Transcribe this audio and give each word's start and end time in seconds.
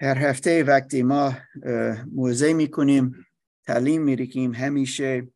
هر 0.00 0.18
هفته 0.18 0.64
وقتی 0.64 1.02
ما 1.02 1.36
موزه 2.12 2.52
می‌کنیم 2.52 3.26
تعلیم 3.66 4.02
میرکیم 4.02 4.54
همیشه 4.54 5.28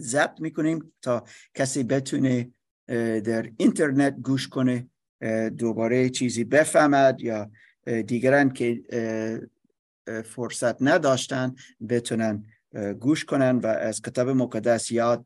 ضبط 0.00 0.40
می‌کنیم 0.40 0.92
تا 1.02 1.24
کسی 1.54 1.82
بتونه 1.82 2.50
در 3.20 3.50
اینترنت 3.56 4.16
گوش 4.16 4.48
کنه 4.48 4.88
دوباره 5.58 6.08
چیزی 6.08 6.44
بفهمد 6.44 7.20
یا 7.20 7.50
دیگران 8.06 8.50
که 8.52 8.82
فرصت 10.24 10.82
نداشتن 10.82 11.54
بتونن 11.88 12.46
گوش 13.00 13.24
کنن 13.24 13.58
و 13.58 13.66
از 13.66 14.02
کتاب 14.02 14.28
مقدس 14.28 14.90
یاد 14.90 15.24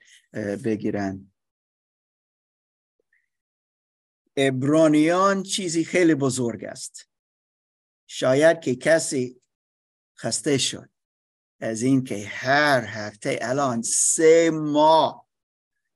بگیرن. 0.64 1.30
ابرانیان 4.36 5.42
چیزی 5.42 5.84
خیلی 5.84 6.14
بزرگ 6.14 6.64
است. 6.64 7.07
شاید 8.10 8.60
که 8.60 8.74
کسی 8.74 9.40
خسته 10.18 10.58
شد 10.58 10.90
از 11.60 11.82
اینکه 11.82 12.26
هر 12.26 12.84
هفته 12.84 13.38
الان 13.42 13.82
سه 13.82 14.50
ماه 14.50 15.28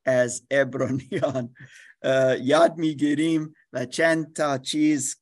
از 0.04 0.46
ابرانیان 0.50 1.54
یاد 2.40 2.76
می‌گیریم 2.76 3.54
و 3.72 3.86
چند 3.86 4.36
تا 4.36 4.58
چیز 4.58 5.20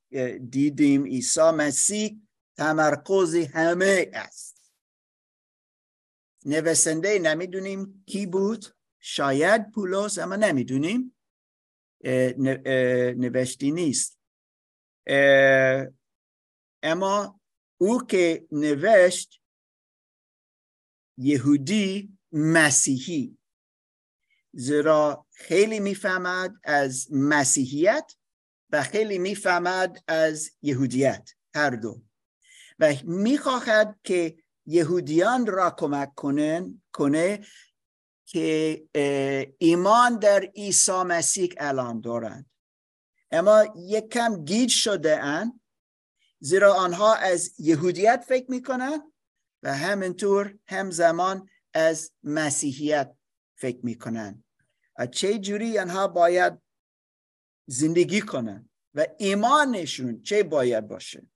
دیدیم. 0.51 1.05
عیسی 1.05 1.51
مسیح 1.51 2.21
تمرکز 2.57 3.35
همه 3.35 4.11
است. 4.13 4.73
نویسنده 6.45 7.19
نمی‌دونیم 7.19 8.05
کی 8.07 8.27
بود. 8.27 8.67
شاید 9.01 9.71
پولس 9.71 10.19
اما 10.19 10.37
نمی‌دونیم. 10.37 11.17
نوشتی 13.17 13.71
نیست. 13.71 14.19
اما 16.83 17.41
او 17.79 18.07
که 18.07 18.47
نوشت 18.53 19.41
یهودی 21.19 22.19
مسیحی 22.33 23.39
زیرا 24.53 25.27
خیلی 25.33 25.81
می‌فهمد 25.81 26.55
از 26.65 27.13
مسیحیت 27.13 28.13
و 28.71 28.83
خیلی 28.83 29.19
می‌فهمد 29.19 30.05
از 30.09 30.51
یهودیت 30.63 31.31
هر 31.55 31.71
دو. 31.71 32.03
و 32.79 32.95
می‌خواهد 33.05 34.01
که 34.05 34.37
یهودیان 34.67 35.47
را 35.47 35.75
کمک 35.79 36.15
کنن 36.15 36.83
کنه 36.93 37.47
که 38.27 38.83
ایمان 39.59 40.19
در 40.19 40.41
عیسی 40.41 41.03
مسیح 41.03 41.55
الان 41.59 42.01
دارند. 42.01 42.51
اما 43.31 43.75
یک 43.77 44.09
کم 44.09 44.45
گیج 44.45 44.71
شده 44.71 45.23
اند. 45.23 45.60
زیرا 46.41 46.75
آنها 46.75 47.15
از 47.15 47.55
یهودیت 47.59 48.25
فکر 48.29 48.51
می‌کنند 48.51 49.01
و 49.63 49.75
همینطور 49.75 50.59
همزمان 50.67 51.49
از 51.75 52.13
مسیحیت 52.23 53.15
فکر 53.57 53.79
می‌کنند. 53.83 54.45
چه 55.13 55.39
جوری 55.39 55.79
آنها 55.79 56.09
باید 56.09 56.53
زندگی 57.67 58.21
کنند 58.21 58.71
و 58.95 59.07
ایمانشون 59.19 60.23
چه 60.23 60.43
باید 60.43 60.89
باشه. 60.89 61.27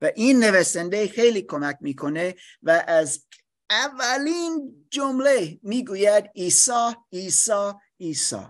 و 0.00 0.12
این 0.16 0.44
نویسنده 0.44 1.08
خیلی 1.08 1.42
کمک 1.42 1.78
می‌کنه 1.80 2.34
و 2.62 2.84
از 2.86 3.26
اولین 3.70 4.86
جمله 4.90 5.58
می‌گوید 5.62 6.24
عیسی 6.36 6.94
عیسی 7.12 7.72
عیسی. 8.00 8.46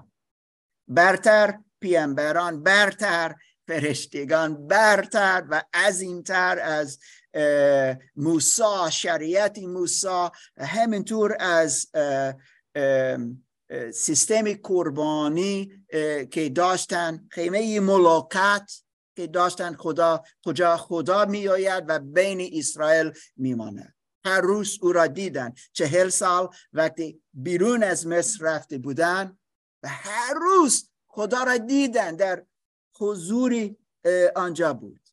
برتر 0.88 1.58
پیامبران 1.80 2.62
برتر 2.62 3.34
فرشتگان 3.70 4.66
برتر 4.66 5.44
و 5.50 5.62
عظیمتر 5.74 6.58
از 6.58 6.98
موسی 8.16 8.90
شریعت 8.90 9.58
موسی 9.58 10.28
همینطور 10.58 11.36
از 11.40 11.86
سیستم 13.94 14.54
قربانی 14.54 15.84
که 16.30 16.48
داشتن 16.54 17.28
خیمه 17.30 17.80
ملاقات 17.80 18.72
که 19.16 19.26
داشتن 19.26 19.74
خدا 19.74 20.22
کجا 20.46 20.76
خدا 20.76 21.24
میآید 21.24 21.84
و 21.88 21.98
بین 21.98 22.50
اسرائیل 22.52 23.12
میماند. 23.36 23.94
هر 24.24 24.40
روز 24.40 24.78
او 24.82 24.92
را 24.92 25.06
دیدن. 25.06 25.52
چهل 25.72 26.08
سال 26.08 26.48
وقتی 26.72 27.22
بیرون 27.32 27.82
از 27.82 28.06
مصر 28.06 28.44
رفته 28.44 28.78
بودن 28.78 29.38
و 29.82 29.88
هر 29.88 30.34
روز 30.34 30.90
خدا 31.08 31.42
را 31.42 31.56
دیدن 31.56 32.16
در 32.16 32.44
حضوری 33.00 33.76
آنجا 34.36 34.74
بود. 34.74 35.08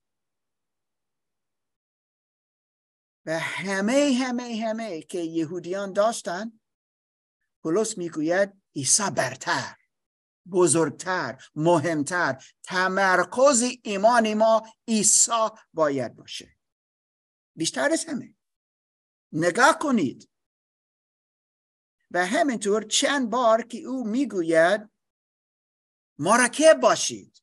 و 3.25 3.39
همه 3.39 4.17
همه 4.23 4.65
همه 4.67 5.01
که 5.01 5.19
یهودیان 5.19 5.93
داشتن 5.93 6.59
پولس 7.63 7.97
می‌گوید 7.97 8.61
عیسی 8.75 9.09
برتر 9.15 9.75
بزرگتر 10.51 11.49
مهمتر 11.55 12.43
تمرکز 12.63 13.63
ایمان 13.83 14.33
ما 14.33 14.73
عیسی 14.87 15.49
باید 15.73 16.15
باشه. 16.15 16.57
بیشتر 17.55 17.91
از 17.91 18.05
همه. 18.05 18.35
نگاه 19.31 19.79
کنید. 19.79 20.29
و 22.11 22.25
همینطور 22.25 22.83
چند 22.83 23.29
بار 23.29 23.61
که 23.61 23.77
او 23.77 24.07
می‌گوید 24.07 24.89
مرکب 26.19 26.79
باشید. 26.81 27.36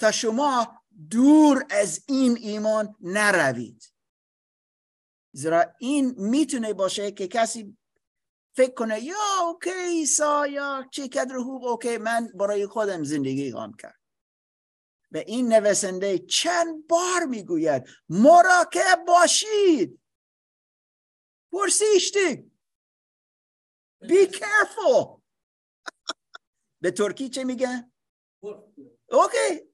تا 0.00 0.10
شما 0.12 0.82
دور 1.10 1.66
از 1.70 2.04
این 2.08 2.36
ایمان 2.36 2.96
نروید. 3.00 3.92
زیرا 5.32 5.74
این 5.80 6.14
می‌تونه 6.16 6.72
باشه 6.72 7.12
که 7.12 7.28
کسی 7.28 7.76
فکر 8.56 8.74
کنه 8.74 9.00
یا 9.00 9.16
اوکی 9.42 9.70
ایسا 9.70 10.46
یا 10.46 10.88
چه 10.92 11.08
کدر 11.08 11.38
خوب 11.38 11.64
اوکی 11.64 11.98
من 11.98 12.26
برای 12.34 12.66
خودم 12.66 13.04
زندگی 13.04 13.52
خواهم 13.52 13.72
کرد. 13.72 14.00
و 15.12 15.16
این 15.16 15.52
نویسنده 15.52 16.18
چند 16.18 16.86
بار 16.86 17.24
می‌گوید 17.28 17.88
مراکب 18.08 19.04
باشید. 19.06 20.00
پرسیشتی. 21.52 22.50
Be 24.04 24.26
careful. 24.26 25.20
به 26.82 26.90
ترکی 26.90 27.28
چه 27.28 27.44
میگه؟ 27.44 27.90
اوکی. 29.10 29.69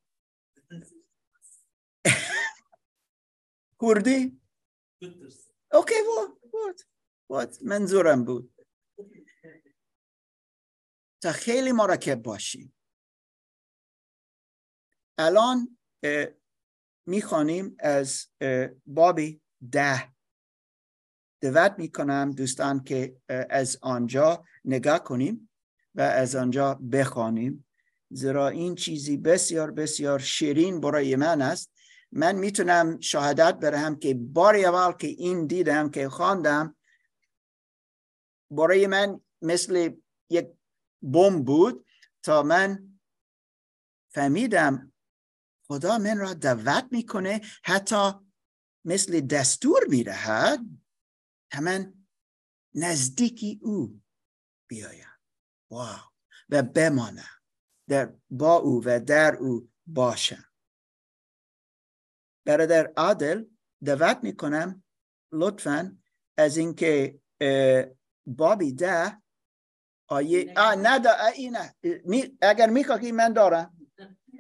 کردی؟ 3.83 4.41
اوکی 5.73 5.95
بود 6.07 6.41
بود 7.29 7.63
منظورم 7.63 8.25
بود. 8.25 8.55
تا 11.23 11.33
خیلی 11.33 11.73
مرکب 11.73 12.23
باشیم 12.23 12.75
الان 15.19 15.79
می‌خوانیم 17.07 17.77
از 17.79 18.29
بابی 18.87 19.41
ده. 19.73 20.13
دعوت 21.41 21.75
می‌کنم 21.79 22.31
دوستان 22.31 22.85
که 22.85 23.21
از 23.51 23.79
آنجا 23.83 24.45
نگاه 24.65 25.05
کنیم 25.05 25.51
و 25.95 26.01
از 26.01 26.37
آنجا 26.37 26.75
بخوانیم. 26.75 27.67
زیرا 28.11 28.49
این 28.49 28.75
چیزی 28.75 29.17
بسیار 29.17 29.71
بسیار 29.71 30.19
شیرین 30.19 30.81
برای 30.81 31.17
من 31.17 31.43
است. 31.43 31.76
من 32.13 32.35
می‌تونم 32.35 33.01
شهادت 33.01 33.55
برهم 33.55 33.99
که 33.99 34.15
بار 34.15 34.57
اول 34.57 34.93
که 34.93 35.07
این 35.07 35.47
دیدم 35.47 35.91
که 35.91 36.09
خواندم 36.09 36.77
برای 38.51 38.87
من 38.87 39.21
مثل 39.43 39.91
یک 40.31 40.49
بم 41.03 41.43
بود 41.43 41.87
تا 42.23 42.43
من 42.43 42.99
فهمیدم 44.13 44.93
خدا 45.67 45.99
من 45.99 46.19
را 46.19 46.35
دعوت 46.35 46.89
می‌کنه 46.91 47.41
حتی 47.65 48.13
مثل 48.85 49.21
دستور 49.21 49.81
می‌دهد 49.89 50.61
تا 51.51 51.61
من 51.61 51.95
نزدیکی 52.75 53.61
او 53.63 54.01
بیایم. 54.69 55.09
واو! 55.71 55.99
و 56.49 56.63
بمانم. 56.63 57.43
در 57.89 58.15
با 58.31 58.55
او 58.55 58.83
و 58.85 59.01
در 59.01 59.37
او 59.37 59.71
باشم. 59.87 60.45
برادر 62.47 62.93
عادل 62.97 63.45
دعوت 63.85 64.19
می‌کنم 64.23 64.85
لطفا 65.33 65.99
از 66.39 66.57
اینکه 66.57 67.21
بابی 68.27 68.73
ده 68.73 69.23
آیه 70.09 70.55
آه 70.57 70.75
نه 70.75 70.99
دا 70.99 71.11
نه 71.53 71.75
می، 72.05 72.39
اگر 72.43 72.71
می‌خواهی 72.71 73.13
من 73.13 73.33
دارم. 73.33 73.77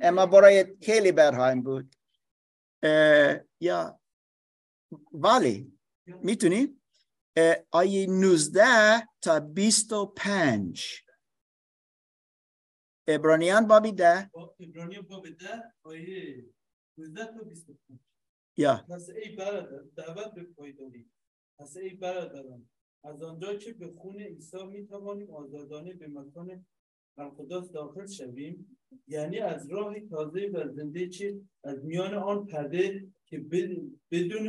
اما 0.00 0.26
برای 0.26 0.76
خیلی 0.82 1.12
برهایم 1.12 1.62
بود. 1.62 1.94
یا 3.60 4.00
ولی 5.12 5.78
می‌تونی؟ 6.06 6.80
آیه 7.70 8.06
19 8.06 9.08
تا 9.22 9.40
25 9.40 11.02
ابرانیان 13.08 13.66
بابی 13.66 13.92
ده. 13.92 14.30
ابرانیان 14.60 15.02
بابی 15.02 15.30
ده 15.30 15.74
آیه 15.82 16.55
19 16.98 17.24
تا 17.24 17.42
25 17.44 18.00
یا 18.56 18.84
پس 18.88 19.08
ای 19.10 19.36
برادر 19.36 19.82
دعوت 19.96 20.34
به 20.34 20.42
پایداری 20.42 21.06
پس 21.58 21.76
ای 21.76 21.90
برادران 21.90 22.68
از 23.04 23.22
آنجا 23.22 23.54
که 23.54 23.72
به 23.72 23.88
خون 23.92 24.20
عیسی 24.20 24.66
می 24.66 24.86
توانیم 24.86 25.30
آزادانه 25.30 25.94
به 25.94 26.08
مکان 26.08 26.66
القدس 27.18 27.70
داخل 27.72 28.06
شویم 28.06 28.78
یعنی 29.08 29.38
از 29.38 29.70
راه 29.70 30.00
تازه 30.00 30.46
و 30.54 30.72
زنده 30.72 31.08
چه 31.08 31.40
از 31.64 31.84
میان 31.84 32.14
آن 32.14 32.46
پرده 32.46 33.06
که 33.26 33.38
بدون 33.38 33.98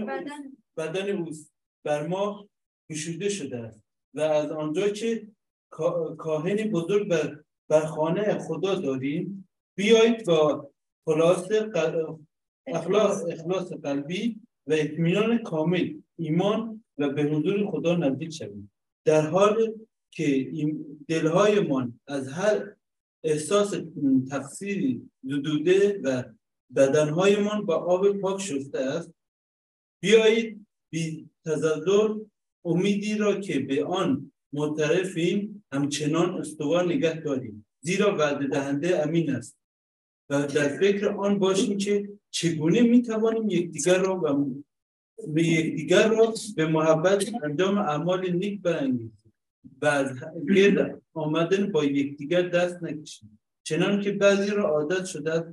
بدن 0.06 0.58
بدن 0.78 1.18
اوست 1.18 1.54
بر 1.86 2.08
ما 2.08 2.50
گشوده 2.92 3.30
شده 3.30 3.58
است 3.58 3.82
و 4.14 4.20
از 4.22 4.52
آنجا 4.52 4.90
که 4.90 5.32
کا- 5.72 6.16
کاهن 6.16 6.72
بزرگ 6.72 7.10
بر, 7.10 7.44
بر 7.70 7.86
خانه 7.86 8.40
خدا 8.40 8.76
داریم 8.76 9.50
بیایید 9.78 10.26
با 10.26 10.72
خلاص 11.06 11.48
اخلاص, 12.68 13.26
اخلاص 13.26 13.74
قلبی 13.74 14.40
و 14.68 14.74
اطمینان 14.74 15.38
کامل 15.38 15.94
ایمان 16.18 16.84
و 16.98 17.10
به 17.10 17.24
حضور 17.24 17.72
خدا 17.72 17.96
نزدیک 17.96 18.34
شویم. 18.34 18.72
در 19.06 19.28
حال 19.28 19.74
که 20.12 20.52
دلهایمان 21.08 22.00
از 22.08 22.28
هر 22.28 22.76
احساس 23.24 23.74
تقصیری 24.30 25.10
زدوده 25.24 26.02
و 26.04 26.24
بدنهایمان 26.76 27.66
با 27.66 27.76
آب 27.76 28.12
پاک 28.12 28.42
شسته 28.42 28.80
است 28.80 29.14
بیایید 30.02 30.66
بی 30.90 31.30
تزلزل 31.46 32.20
امیدی 32.66 33.18
را 33.18 33.40
که 33.40 33.60
به 33.60 33.86
آن 33.86 34.32
معترفیم 34.54 35.64
همچنان 35.72 36.30
استوار 36.30 36.86
نگه 36.86 37.20
داریم. 37.20 37.66
زیرا 37.80 38.16
وعده 38.18 38.48
دهنده 38.48 39.04
امین 39.04 39.30
است 39.36 39.58
و 40.30 40.48
در 40.48 40.78
فکر 40.78 41.08
آن 41.08 41.40
باشیم 41.40 41.78
که 41.78 42.10
چگونه 42.38 42.82
می 42.82 43.02
توانیم 43.02 43.50
یکدیگر 43.50 43.98
را 43.98 44.20
و 44.22 44.56
به 45.28 45.44
یکدیگر 45.44 46.08
را 46.10 46.34
به 46.56 46.68
محبت 46.68 47.34
انجام 47.44 47.78
اعمال 47.78 48.32
نیک 48.32 48.62
برانگیزیم 48.62 49.34
و 49.82 49.86
از 49.86 50.20
گرد 50.56 51.02
آمدن 51.14 51.72
با 51.72 51.86
یکدیگر 51.86 52.42
دست 52.42 52.84
نکشیم. 52.84 53.40
چنان 53.64 54.02
که 54.02 54.12
بعضی 54.12 54.52
را 54.52 54.70
عادت 54.70 55.06
شده 55.06 55.34
است 55.34 55.48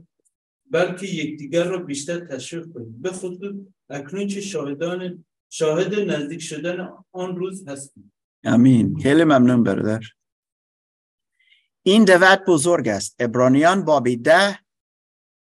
بلکه 0.71 1.07
یکدیگر 1.07 1.65
را 1.65 1.79
بیشتر 1.79 2.19
تشویق 2.27 2.73
کنیم. 2.73 3.03
به 3.03 3.11
خصوص 3.11 3.55
اکنون 3.91 4.29
که 4.29 4.41
شاهدان 4.41 5.25
شاهد 5.51 5.95
نزدیک 5.95 6.43
شدن 6.43 6.89
آن 7.13 7.37
روز 7.37 7.69
هستیم. 7.69 8.13
امین 8.45 8.99
خیلی 9.03 9.25
ممنون 9.25 9.63
برادر. 9.63 10.03
این 11.83 12.05
دعوت 12.05 12.41
بزرگ 12.49 12.89
است. 12.89 13.17
ابرانیان 13.19 13.85
بابی 13.85 14.17
ده 14.17 14.59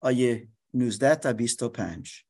آیه 0.01 0.52
19 0.75 1.15
تا 1.15 1.33
25 1.33 2.25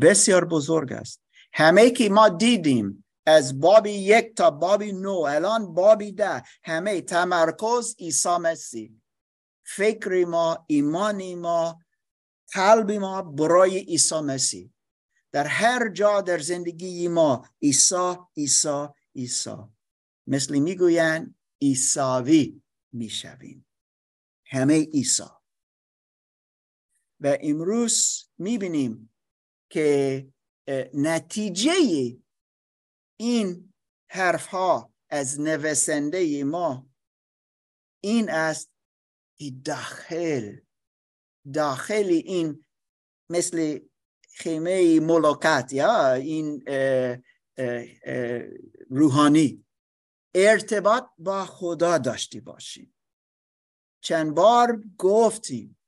بسیار 0.00 0.44
بزرگ 0.44 0.92
است. 0.92 1.20
همه 1.52 1.90
که 1.90 2.08
ما 2.08 2.28
دیدیم 2.28 3.04
از 3.26 3.60
بابی 3.60 3.90
یک 3.90 4.34
تا 4.34 4.50
بابی 4.50 4.92
نو 4.92 5.10
الان 5.10 5.74
بابی 5.74 6.12
ده. 6.12 6.42
همه 6.64 7.00
تمرکز 7.00 7.96
عیسی 7.98 8.36
مسیح. 8.36 8.92
فکر 9.66 10.24
ما 10.24 10.64
ایمانی 10.66 11.34
ما 11.34 11.80
قلب 12.52 12.90
ما 12.90 13.22
برای 13.22 13.78
عیسی 13.78 14.20
مسیح. 14.20 14.70
در 15.32 15.46
هر 15.46 15.88
جا 15.88 16.20
در 16.20 16.38
زندگی 16.38 17.08
ما 17.08 17.48
عیسی 17.62 18.16
عیسی 18.36 18.86
عیسی. 19.16 19.56
مثل 20.26 20.58
می‌گویند 20.58 21.34
عیساوی 21.62 22.62
می‌شویم. 22.92 23.66
همه 24.46 24.84
عیسی. 24.84 25.43
و 27.24 27.38
امروز 27.40 28.28
می‌بینیم 28.38 29.14
که 29.70 30.26
نتیجه 30.94 31.72
این 33.20 33.72
حرف 34.10 34.46
ها 34.46 34.92
از 35.10 35.40
نویسنده 35.40 36.44
ما 36.44 36.90
این 38.04 38.30
است 38.30 38.70
که 39.38 39.50
داخل 39.64 40.56
داخل 41.54 42.20
این 42.24 42.64
مثل 43.30 43.80
خیمه 44.22 45.00
ملاقات 45.00 45.72
یا 45.72 46.12
این 46.12 46.64
روحانی 48.90 49.64
ارتباط 50.34 51.04
با 51.18 51.44
خدا 51.44 51.98
داشتی 51.98 52.40
باشیم. 52.40 52.94
چند 54.00 54.34
بار 54.34 54.84
گفتیم 54.98 55.78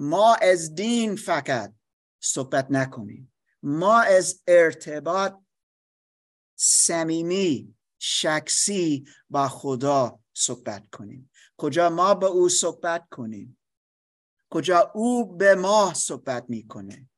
ما 0.00 0.34
از 0.34 0.74
دین 0.74 1.16
فقط 1.16 1.74
صحبت 2.22 2.66
نکنیم. 2.70 3.32
ما 3.62 4.00
از 4.00 4.42
ارتباط 4.46 5.34
صمیمی 6.58 7.74
شخصی 7.98 9.08
با 9.30 9.48
خدا 9.48 10.20
صحبت 10.34 10.90
کنیم. 10.90 11.30
کجا 11.56 11.90
ما 11.90 12.14
به 12.14 12.26
او 12.26 12.48
صحبت 12.48 13.08
کنیم؟ 13.10 13.58
کجا 14.50 14.92
او 14.94 15.36
به 15.36 15.54
ما 15.54 15.94
صحبت 15.94 16.44
می‌کنه؟ 16.48 17.08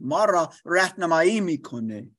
ما 0.00 0.24
را 0.24 0.52
رهنمایی 0.64 1.40
می‌کنه. 1.40 2.10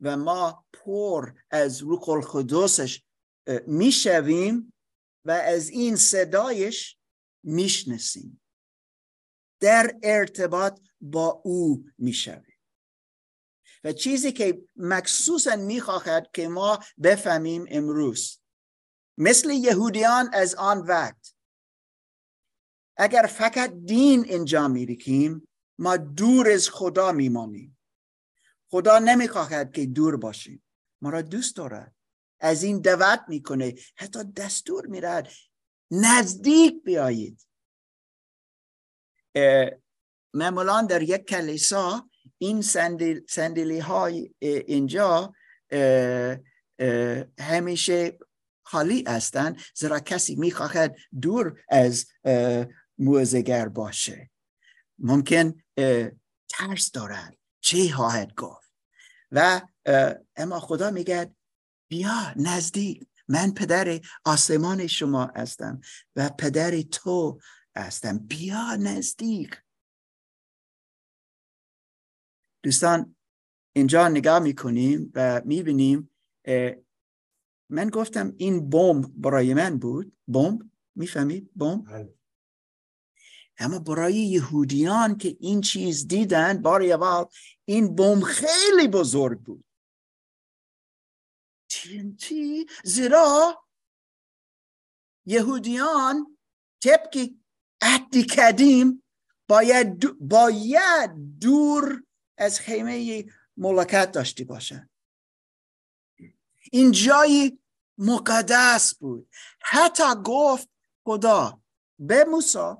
و 0.00 0.16
ما 0.16 0.66
پر 0.72 1.32
از 1.50 1.82
روح 1.82 2.08
القدسش 2.08 3.02
می‌شویم 3.66 4.72
و 5.24 5.30
از 5.30 5.68
این 5.68 5.96
صدایش 5.96 6.98
می‌شناسیم. 7.44 8.41
در 9.62 9.98
ارتباط 10.02 10.80
با 11.00 11.42
او 11.44 11.84
می‌شویم 11.98 12.58
و 13.84 13.92
چیزی 13.92 14.32
که 14.32 14.62
مخصوصا 14.76 15.56
می‌خواهد 15.56 16.30
که 16.34 16.48
ما 16.48 16.78
بفهمیم 17.02 17.66
امروز 17.68 18.40
مثل 19.18 19.50
یهودیان 19.50 20.30
از 20.34 20.54
آن 20.54 20.78
وقت 20.78 21.34
اگر 22.96 23.22
فقط 23.22 23.72
دین 23.72 24.26
انجام 24.28 24.70
می‌دهیم 24.70 25.48
ما 25.78 25.96
دور 25.96 26.50
از 26.50 26.68
خدا 26.70 27.12
میمانیم. 27.12 27.78
خدا 28.70 28.98
نمی‌خواهد 28.98 29.72
که 29.72 29.86
دور 29.86 30.16
باشیم. 30.16 30.62
ما 31.02 31.10
را 31.10 31.22
دوست 31.22 31.56
دارد. 31.56 31.94
از 32.40 32.62
این 32.62 32.80
دعوت 32.80 33.24
می‌کنه. 33.28 33.74
حتی 33.96 34.24
دستور 34.24 34.86
میرد 34.86 35.32
نزدیک 35.90 36.84
بیایید. 36.84 37.46
معمولا 40.34 40.82
در 40.82 41.02
یک 41.02 41.24
کلیسا 41.24 42.08
این 42.38 42.62
سندل، 42.62 43.20
سندلی 43.28 43.78
های 43.78 44.34
اینجا 44.40 45.34
همیشه 47.38 48.18
خالی 48.62 49.04
هستند 49.08 49.60
زیرا 49.74 50.00
کسی 50.00 50.36
می‌خواهد 50.36 50.96
دور 51.20 51.60
از 51.68 52.06
موزگر 52.98 53.68
باشه. 53.68 54.30
ممکن 54.98 55.62
ترس 56.48 56.90
دارد. 56.92 57.36
چه 57.60 57.92
خواهد 57.92 58.34
گفت؟ 58.34 58.72
و 59.32 59.60
اما 60.36 60.60
خدا 60.60 60.90
میگه 60.90 61.34
بیا 61.88 62.32
نزدیک. 62.36 63.08
من 63.28 63.54
پدر 63.54 64.00
آسمان 64.24 64.86
شما 64.86 65.32
هستم 65.36 65.80
و 66.16 66.30
پدر 66.38 66.82
تو 66.82 67.40
هستم. 67.76 68.18
بیا 68.18 68.76
نزدیک. 68.76 69.62
دوستان 72.62 73.16
اینجا 73.76 74.08
نگاه 74.08 74.38
می‌کنیم 74.38 75.12
و 75.14 75.42
می‌بینیم 75.44 76.10
من 77.68 77.90
گفتم 77.92 78.34
این 78.36 78.70
بمب 78.70 79.12
برای 79.16 79.54
من 79.54 79.78
بود. 79.78 80.16
بمب؟ 80.28 80.70
می‌فهمید؟ 80.94 81.50
بمب؟ 81.56 82.14
اما 83.58 83.78
برای 83.78 84.14
یهودیان 84.14 85.18
که 85.18 85.36
این 85.40 85.60
چیز 85.60 86.08
دیدن 86.08 86.62
بار 86.62 86.82
اول 86.82 87.24
این 87.64 87.94
بمب 87.94 88.22
خیلی 88.22 88.88
بزرگ 88.88 89.40
بود. 89.40 89.64
TNT 91.72 92.34
زیرا 92.84 93.64
یهودیان 95.26 96.38
طبق 96.82 97.28
عهد 97.82 98.30
قدیم 98.38 99.02
باید 99.48 100.18
باید 100.18 101.10
دور 101.40 102.02
از 102.38 102.60
خیمه 102.60 103.24
ملکت 103.56 104.12
داشته 104.12 104.44
باشن. 104.44 104.90
این 106.72 106.92
جای 106.92 107.58
مقدس 107.98 108.94
بود. 108.94 109.28
حتی 109.60 110.14
گفت 110.24 110.68
خدا 111.04 111.60
به 111.98 112.24
موسی 112.24 112.74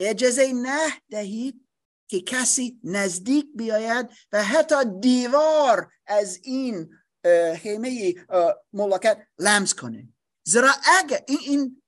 اجازه 0.00 0.52
نه 0.52 1.00
دهید 1.10 1.68
که 2.08 2.20
کسی 2.20 2.80
نزدیک 2.84 3.46
بیاید 3.54 4.10
و 4.32 4.44
حتی 4.44 4.74
دیوار 5.00 5.92
از 6.06 6.40
این 6.42 6.90
خیمه 7.56 8.14
ملاقات 8.72 9.18
لمس 9.38 9.74
کنه. 9.74 10.08
زیرا 10.44 10.72
اگر 10.98 11.24
این, 11.28 11.38
این 11.40 11.81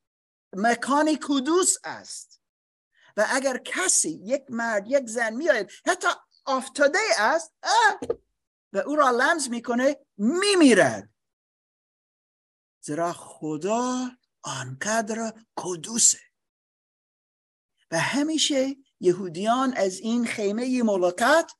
مکان 0.57 1.19
کدوس 1.23 1.75
است. 1.85 2.41
و 3.17 3.27
اگر 3.31 3.59
کسی 3.59 4.11
یک 4.11 4.45
مرد 4.49 4.85
یک 4.87 5.07
زن 5.07 5.35
میآید 5.35 5.71
حتی 5.87 6.09
افتاده 6.47 6.99
است 7.19 7.55
و 8.73 8.79
او 8.79 8.97
را 8.97 9.11
لمس 9.11 9.49
می‌کنه 9.49 9.97
میمیرد. 10.17 11.11
زیرا 12.81 13.13
خدا 13.13 14.11
آنقدر 14.43 15.33
کدوسه. 15.57 16.21
و 17.91 17.99
همیشه 17.99 18.77
یهودیان 19.01 19.77
از 19.77 19.99
این 19.99 20.27
خیمه 20.27 20.83
ملاقات 20.83 21.53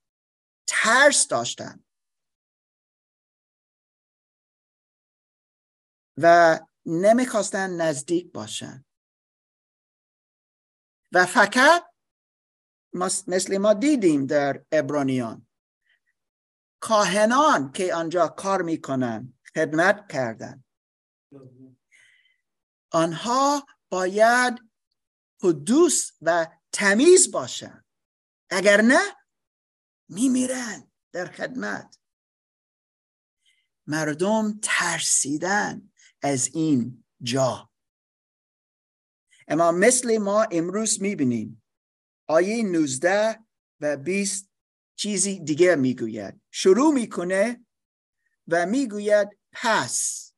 ترس 0.67 1.29
داشتن 1.29 1.85
و 6.19 6.59
نمی‌خواستن 6.87 7.71
نزدیک 7.71 8.33
باشن. 8.33 8.85
و 11.13 11.27
فقط 11.27 11.85
مثل 13.27 13.59
ما 13.59 13.73
دیدیم 13.73 14.27
در 14.27 14.65
ابرانیان. 14.73 15.47
کاهنان 16.81 17.73
که 17.73 17.95
آنجا 17.95 18.29
کار 18.29 18.63
می‌کنن 18.63 19.35
خدمت 19.55 20.13
کردن. 20.13 20.65
آنها 22.91 23.67
باید 23.89 24.59
قدوس 25.41 26.11
و 26.23 26.47
تمیز 26.73 27.31
باشن. 27.31 27.85
اگر 28.51 28.81
نه 28.81 29.17
میمیرن 30.09 30.93
در 31.13 31.27
خدمت. 31.27 31.99
مردم 33.87 34.61
ترسیدن. 34.63 35.93
از 36.25 36.51
این 36.55 37.05
جا. 37.23 37.71
اما 39.49 39.73
مثل 39.73 40.19
ما 40.19 40.43
امروز 40.43 41.03
می‌بینیم 41.03 41.63
آیه 42.27 42.63
19 42.63 43.45
و 43.81 43.97
20 43.97 44.51
چیزی 44.97 45.41
دیگه 45.41 45.75
می‌گوید. 45.75 46.41
شروع 46.51 46.95
می‌کنه 46.95 47.67
و 48.49 48.67
می‌گوید 48.67 49.29
پس. 49.53 50.33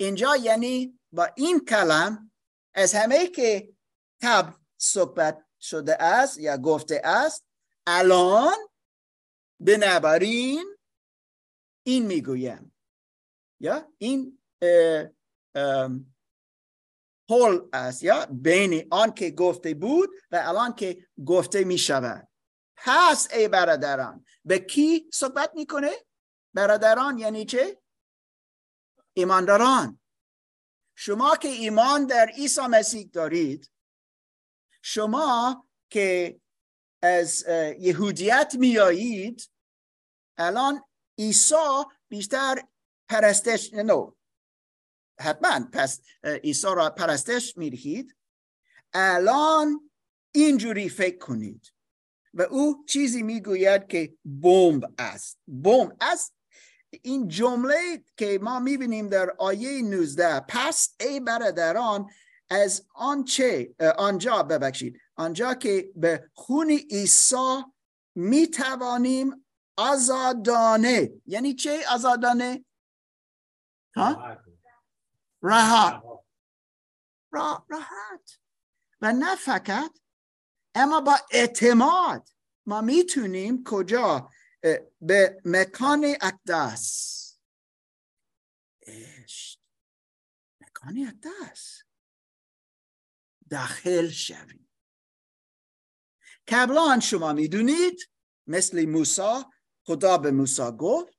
اینجا 0.00 0.36
یعنی 0.36 1.00
با 1.12 1.24
این 1.36 1.64
کلم 1.64 2.32
از 2.74 2.94
همه 2.94 3.26
که 3.26 3.72
تب 4.20 4.54
صحبت 4.76 5.44
شده 5.60 6.02
است 6.02 6.38
یا 6.38 6.56
گفته 6.56 7.00
است 7.04 7.44
الان 7.86 8.56
بنابراین 9.60 10.76
این 11.86 12.06
می‌گویم. 12.06 12.74
یا 13.60 13.92
این 13.98 14.37
حل 17.30 17.60
است 17.72 18.02
یا 18.02 18.26
بین 18.26 18.88
آن 18.90 19.14
که 19.14 19.30
گفته 19.30 19.74
بود 19.74 20.10
و 20.30 20.42
الان 20.44 20.74
که 20.74 21.06
گفته 21.26 21.64
می 21.64 21.78
شود 21.78 22.28
پس 22.76 23.32
ای 23.32 23.48
برادران 23.48 24.24
به 24.44 24.58
کی 24.58 25.10
صحبت 25.12 25.50
می‌کنه؟ 25.54 25.90
برادران 26.54 27.18
یعنی 27.18 27.44
چه؟ 27.44 27.82
ایمانداران. 29.12 30.00
شما 30.94 31.36
که 31.36 31.48
ایمان 31.48 32.06
در 32.06 32.26
عیسی 32.26 32.60
مسیح 32.60 33.10
دارید 33.12 33.70
شما 34.82 35.68
که 35.90 36.40
از 37.02 37.44
یهودیت 37.78 38.54
میایید 38.58 39.50
الان 40.38 40.84
عیسی 41.18 41.84
بیشتر 42.08 42.62
پرستش 43.08 43.74
نو 43.74 44.17
حتما. 45.20 45.68
پس 45.72 46.00
عیسی 46.24 46.66
را 46.66 46.90
پرستش 46.90 47.56
می‌دهید. 47.56 48.16
الان 48.92 49.90
اینجوری 50.32 50.88
فکر 50.88 51.18
کنید. 51.18 51.72
و 52.34 52.42
او 52.42 52.84
چیزی 52.88 53.22
می‌گوید 53.22 53.86
که 53.86 54.14
بمب 54.24 54.94
است. 54.98 55.38
بمب 55.46 55.96
است. 56.00 56.34
این 57.02 57.28
جمله 57.28 58.04
که 58.16 58.38
ما 58.42 58.60
می‌بینیم 58.60 59.08
در 59.08 59.30
آیه 59.30 59.82
19 59.82 60.40
پس 60.40 60.94
ای 61.00 61.20
برادران 61.20 62.10
از 62.50 62.86
آنچه 62.94 63.74
آنجا 63.98 64.42
ببخشید. 64.42 65.00
آنجا 65.16 65.54
که 65.54 65.92
به 65.96 66.30
خون 66.34 66.70
عیسی 66.70 67.64
می‌توانیم 68.14 69.46
آزادانه. 69.76 71.12
یعنی 71.26 71.54
چه 71.54 71.80
آزادانه؟ 71.92 72.64
ها؟ 73.96 74.38
راحت. 75.42 76.02
راحت. 77.32 78.38
و 79.00 79.12
نه 79.12 79.36
فقط 79.36 79.98
اما 80.74 81.00
با 81.00 81.16
اعتماد 81.30 82.28
ما 82.66 82.80
می‌تونیم 82.80 83.64
کجا؟ 83.64 84.30
به 85.00 85.42
مکان 85.44 86.16
اقدس. 86.20 87.18
مکان 90.60 90.98
اقدس. 91.08 91.82
داخل 93.50 94.08
شویم. 94.08 94.70
قبلا 96.48 97.00
شما 97.00 97.32
می‌دونید 97.32 98.10
مثل 98.46 98.86
موسی 98.86 99.44
خدا 99.86 100.18
به 100.18 100.30
موسی 100.30 100.70
گفت 100.78 101.18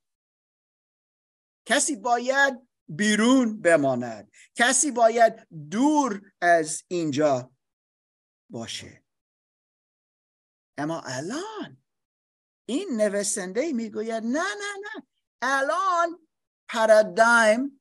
کسی 1.66 1.96
باید 1.96 2.69
بیرون 2.90 3.60
بماند. 3.60 4.30
کسی 4.54 4.90
باید 4.90 5.48
دور 5.70 6.32
از 6.40 6.82
اینجا 6.88 7.52
باشه. 8.50 9.04
اما 10.78 11.02
الان 11.04 11.82
این 12.68 12.88
نویسنده 13.00 13.72
می‌گوید 13.72 14.22
نه 14.24 14.42
نه 14.42 14.72
نه 14.82 15.06
الان 15.42 16.28
پرادایم 16.68 17.80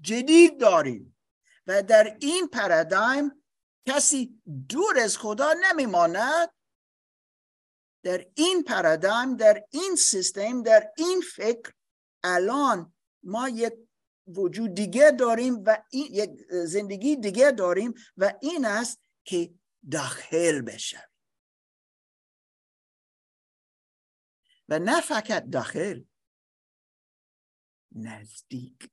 جدید 0.00 0.60
داریم 0.60 1.18
و 1.66 1.82
در 1.82 2.16
این 2.20 2.48
پرادایم 2.48 3.44
کسی 3.88 4.42
دور 4.68 4.98
از 4.98 5.18
خدا 5.18 5.52
نمیماند. 5.52 6.48
در 8.04 8.26
این 8.34 8.64
پرادایم 8.64 9.36
در 9.36 9.64
این 9.70 9.96
سیستم 9.96 10.62
در 10.62 10.92
این 10.96 11.20
فکر 11.20 11.72
الان 12.24 12.94
ما 13.22 13.48
یک 13.48 13.85
وجود 14.26 14.74
دیگه 14.74 15.10
داریم 15.10 15.62
و 15.66 15.82
این 15.90 16.08
یک 16.10 16.30
زندگی 16.50 17.16
دیگه 17.16 17.50
داریم 17.50 17.94
و 18.16 18.34
این 18.42 18.64
است 18.64 19.00
که 19.24 19.54
داخل 19.90 20.60
بشه 20.60 21.10
و 24.68 24.78
نه 24.78 25.00
فقط 25.00 25.50
داخل 25.50 26.02
نزدیک 27.92 28.90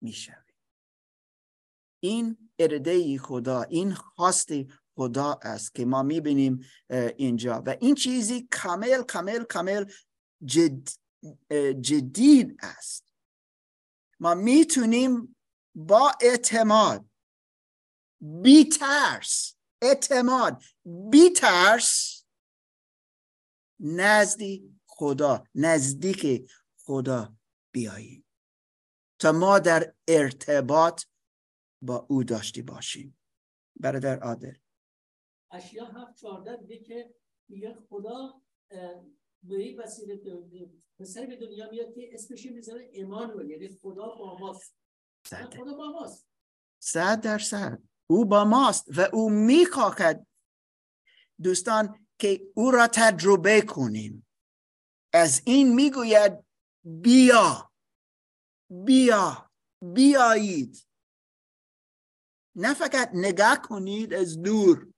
میشه 0.00 0.44
این 2.00 2.50
اراده 2.58 3.18
خدا 3.18 3.62
این 3.62 3.94
خواست 3.94 4.48
خدا 4.94 5.40
است 5.42 5.74
که 5.74 5.84
ما 5.84 6.02
می‌بینیم 6.02 6.60
اینجا. 7.16 7.62
و 7.66 7.76
این 7.80 7.94
چیزی 7.94 8.48
کامل 8.50 9.02
کامل 9.02 9.44
کامل 9.44 9.84
جد 10.44 10.88
جدید 11.80 12.56
است. 12.60 13.15
ما 14.20 14.34
می‌تونیم 14.34 15.36
با 15.74 16.12
اعتماد 16.20 17.06
بی 18.20 18.64
ترس 18.64 19.56
اعتماد 19.82 20.62
بی 21.10 21.30
ترس 21.30 22.24
نزدی 23.80 24.80
خدا 24.86 25.44
نزدیک 25.54 26.50
خدا 26.78 27.36
بیاییم. 27.72 28.26
تا 29.20 29.32
ما 29.32 29.58
در 29.58 29.94
ارتباط 30.08 31.04
با 31.82 32.06
او 32.10 32.24
داشتی 32.24 32.62
باشیم. 32.62 33.18
برادر 33.80 34.18
عادل. 34.18 34.54
اشیا 35.50 35.86
هفت 35.86 36.16
چارده 36.20 36.56
میگه 36.60 36.78
که 36.78 37.14
میگه 37.48 37.74
خدا 37.88 38.42
به 39.48 39.56
این 39.56 39.80
وسیله 39.80 40.20
پسر 40.98 41.26
به 41.26 41.36
دنیا 41.36 41.70
میاد 41.70 41.94
که 41.94 42.10
اسمش 42.12 42.46
می‌ذاره 42.46 42.88
ایمان 42.92 43.50
یعنی 43.50 43.68
خدا 43.68 44.06
با 44.08 44.38
ماست. 44.38 44.74
خدا 45.30 45.74
با 45.74 45.90
ماست. 45.92 46.26
صد 46.78 47.20
درصد. 47.20 47.82
او 48.06 48.24
با 48.24 48.44
ماست 48.44 48.98
و 48.98 49.08
او 49.12 49.30
می‌خواهد 49.30 50.26
دوستان 51.42 52.06
که 52.18 52.52
او 52.54 52.70
را 52.70 52.88
تجربه 52.92 53.62
کنیم. 53.62 54.26
از 55.12 55.42
این 55.46 55.74
می‌گوید 55.74 56.32
بیا 56.84 57.72
بیا 58.70 59.50
بیایید. 59.82 60.86
نه 62.56 62.74
فقط 62.74 63.10
نگاه 63.14 63.62
کنید 63.62 64.14
از 64.14 64.42
دور 64.42 64.92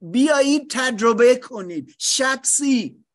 بیایید 0.00 0.70
تجربه 0.70 1.36
کنید. 1.36 1.94
شخصی 1.98 3.05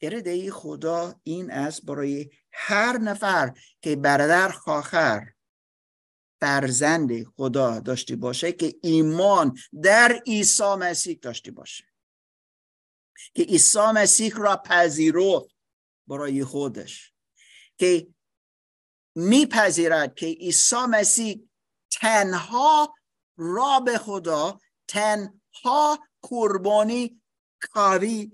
اراده 0.00 0.50
خدا 0.50 1.20
این 1.22 1.50
است 1.50 1.84
برای 1.84 2.30
هر 2.52 2.98
نفر 2.98 3.54
که 3.82 3.96
برادر 3.96 4.48
خواهر 4.48 5.32
فرزند 6.40 7.24
خدا 7.24 7.80
داشتی 7.80 8.16
باشه 8.16 8.52
که 8.52 8.74
ایمان 8.82 9.58
در 9.82 10.22
عیسی 10.26 10.74
مسیح 10.78 11.18
داشتی 11.22 11.50
باشه. 11.50 11.84
که 13.34 13.42
عیسی 13.42 13.86
مسیح 13.94 14.36
را 14.36 14.56
پذیرفت 14.56 15.56
برای 16.06 16.44
خودش. 16.44 17.12
که 17.78 18.08
میپذیرد 19.14 20.14
که 20.14 20.26
عیسی 20.26 20.86
مسیح 20.90 21.48
تنها 21.90 22.94
را 23.36 23.80
به 23.80 23.98
خدا 23.98 24.60
تنها 24.88 25.98
قربانی 26.22 27.22
کاری 27.60 28.32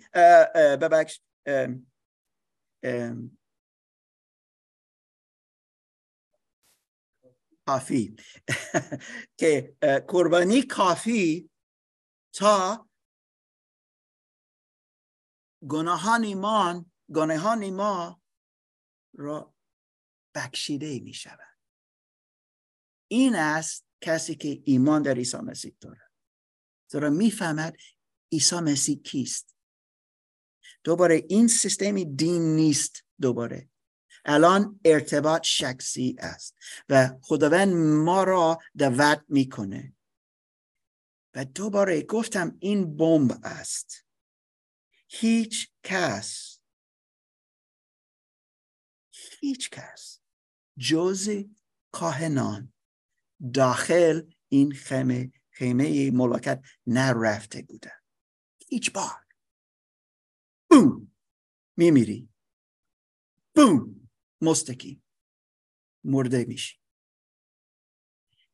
ببخش 0.54 1.20
کافی. 7.66 8.16
که 9.38 9.76
قربانی 10.08 10.62
کافی 10.62 11.50
تا 12.34 12.88
گناهان 15.68 16.24
ایمان 16.24 16.92
گناهان 17.14 17.70
ما 17.70 18.22
را 19.14 19.54
بخشیده 20.34 21.00
می 21.00 21.14
شود 21.14 21.58
این 23.10 23.36
است 23.36 23.86
کسی 24.00 24.34
که 24.34 24.62
ایمان 24.64 25.02
در 25.02 25.14
عیسی 25.14 25.36
مسیح 25.36 25.76
دارد. 25.80 26.12
زیرا 26.90 27.10
می‌فهمد 27.10 27.76
عیسی 28.32 28.56
مسیح 28.56 29.02
کیست. 29.02 29.53
دوباره 30.84 31.24
این 31.28 31.48
سیستمی 31.48 32.04
دین 32.04 32.56
نیست 32.56 33.04
دوباره. 33.20 33.68
الان 34.24 34.80
ارتباط 34.84 35.42
شخصی 35.44 36.16
است 36.18 36.56
و 36.88 37.10
خداوند 37.22 37.74
ما 38.04 38.24
را 38.24 38.58
دعوت 38.78 39.24
می‌کنه. 39.28 39.96
و 41.34 41.44
دوباره 41.44 42.02
گفتم 42.02 42.56
این 42.60 42.96
بمب 42.96 43.40
است. 43.42 44.04
هیچ 45.08 45.70
کس 45.82 46.58
هیچ 49.40 49.70
کس 49.70 50.20
جز 50.78 51.44
کاهنان 51.92 52.72
داخل 53.52 54.22
این 54.48 54.72
خیمه 54.72 55.32
خیمه 55.50 56.10
ملاکت 56.10 56.62
نرفته 56.86 57.62
بودن 57.62 58.00
هیچ 58.68 58.92
بار. 58.92 59.23
بوم. 60.74 61.12
میمیری. 61.76 62.28
بوم. 63.54 64.10
مستقیم 64.40 65.04
مرده 66.04 66.44
میشی. 66.44 66.78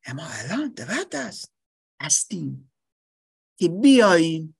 اما 0.03 0.23
الان 0.25 0.73
دوت 0.73 1.15
است 1.15 1.53
هستیم. 2.01 2.73
که 3.59 3.69
بیاییم. 3.69 4.57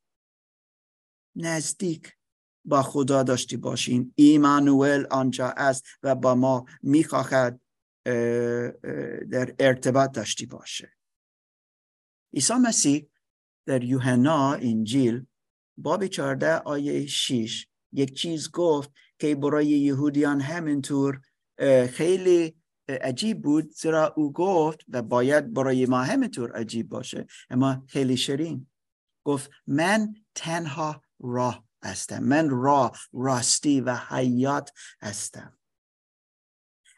نزدیک 1.35 2.17
با 2.65 2.81
خدا 2.81 3.23
داشتی 3.23 3.57
باشیم 3.57 4.13
ایمانوئل 4.15 5.05
آنجا 5.11 5.47
است 5.47 5.85
و 6.03 6.15
با 6.15 6.35
ما 6.35 6.65
می‌خواهد 6.81 7.61
در 9.31 9.55
ارتباط 9.59 10.11
داشتی 10.11 10.45
باشه. 10.45 10.97
عیسی 12.33 12.53
مسیح 12.53 13.09
در 13.65 13.83
یوحنا 13.83 14.53
انجیل 14.53 15.25
باب 15.77 16.07
14 16.07 16.57
آیه 16.57 17.07
6 17.07 17.67
یک 17.91 18.13
چیز 18.13 18.51
گفت 18.51 18.91
که 19.19 19.35
برای 19.35 19.67
یهودیان 19.67 20.41
همینطور 20.41 21.21
خیلی 21.91 22.55
عجیب 22.89 23.41
بود 23.41 23.71
زیرا 23.71 24.13
او 24.17 24.33
گفت 24.33 24.79
و 24.87 25.01
باید 25.01 25.53
برای 25.53 25.85
ما 25.85 26.03
همینطور 26.03 26.51
عجیب 26.51 26.89
باشه. 26.89 27.27
اما 27.49 27.83
خیلی 27.87 28.17
شرین 28.17 28.67
گفت 29.23 29.51
من 29.67 30.15
تنها 30.35 31.01
راه 31.19 31.65
هستم. 31.83 32.24
من 32.24 32.50
راه 32.50 32.98
راستی 33.13 33.81
و 33.81 33.96
حیات 33.96 34.72
هستم. 35.01 35.57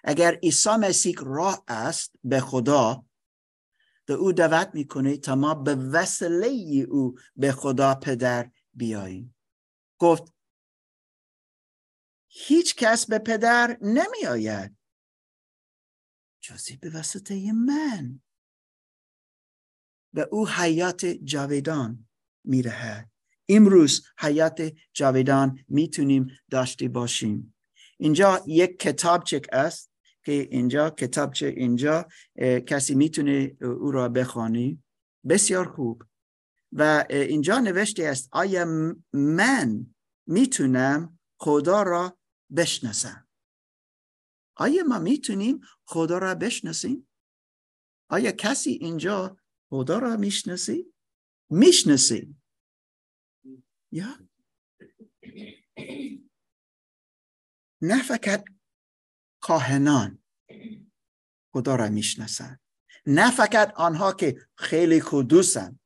اگر 0.04 0.36
عیسی 0.36 0.70
مسیح 0.70 1.16
راه 1.18 1.64
است 1.68 2.16
به 2.24 2.40
خدا 2.40 3.06
به 4.06 4.14
او 4.14 4.32
دعوت 4.32 4.70
می‌کنه 4.74 5.18
تا 5.18 5.36
ما 5.36 5.54
به 5.54 5.76
وسیله 5.76 6.48
او 6.90 7.16
به 7.36 7.52
خدا 7.52 7.96
پدر 7.96 8.52
بیاییم 8.74 9.36
گفت 10.00 10.34
هیچ 12.28 12.76
کس 12.76 13.06
به 13.06 13.20
پدر 13.20 13.78
نمی 13.82 14.26
آید 14.30 14.78
جزی 16.42 16.78
به 16.78 16.90
وسطه 16.90 17.52
من. 17.52 18.22
به 20.14 20.28
او 20.32 20.48
حیات 20.48 21.06
جاویدان 21.06 22.10
میرهد. 22.44 23.12
امروز 23.50 24.06
حیات 24.20 24.74
جاویدان 24.94 25.60
می‌تونیم 25.68 26.28
داشته 26.52 26.88
باشیم. 26.88 27.56
اینجا 27.98 28.44
یک 28.48 28.80
کتابچک 28.80 29.46
است 29.52 29.92
که 30.26 30.32
اینجا 30.32 30.90
کتابچه 30.90 31.48
اینجا 31.48 32.08
کسی 32.68 32.96
می‌تونه 32.96 33.58
او 33.62 33.92
را 33.92 34.10
بخوانی. 34.10 34.84
بسیار 35.30 35.72
خوب. 35.72 36.04
و 36.76 37.06
اینجا 37.10 37.60
نوشته 37.60 38.04
است 38.04 38.30
آیا 38.32 38.66
من 39.14 39.96
می‌تونم 40.28 41.20
خدا 41.40 41.84
را 41.84 42.18
بشناسم؟ 42.56 43.28
آیا 44.58 44.84
ما 44.84 45.00
می‌تونیم 45.00 45.62
خدا 45.86 46.18
را 46.18 46.36
بشناسیم؟ 46.36 47.08
آیا 48.10 48.32
کسی 48.32 48.70
اینجا 48.70 49.38
خدا 49.70 50.00
را 50.00 50.18
می‌شناسی 50.18 50.94
می‌شناسی 51.50 52.36
یا؟ 53.92 54.28
نه 57.82 58.04
فقط 58.04 58.46
کاهنان 59.42 60.24
خدا 61.54 61.76
را 61.76 61.90
می‌شناسند. 61.90 62.60
نه 63.06 63.32
فقط 63.32 63.74
آنها 63.76 64.14
که 64.14 64.48
خیلی 64.58 65.02
خودوسن 65.02 65.80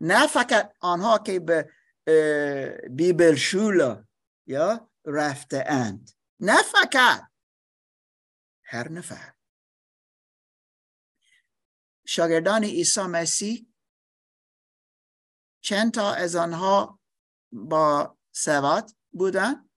نه 0.00 0.26
فقط 0.26 0.76
آنها 0.80 1.18
که 1.18 1.40
به 1.40 1.72
بیبل 2.90 3.34
شولا 3.34 4.04
یا 4.46 4.90
رفته 5.04 5.64
اند. 5.66 6.10
نه 6.40 6.62
فقط 6.62 7.28
هر 8.62 8.88
نفر. 8.88 9.34
شاگردان 12.06 12.64
عیسی 12.64 13.00
مسیح 13.00 13.72
چند 15.60 15.92
تا 15.92 16.14
از 16.14 16.36
آنها 16.36 17.00
با 17.52 18.18
سواد 18.32 18.90
بودن؟ 19.12 19.68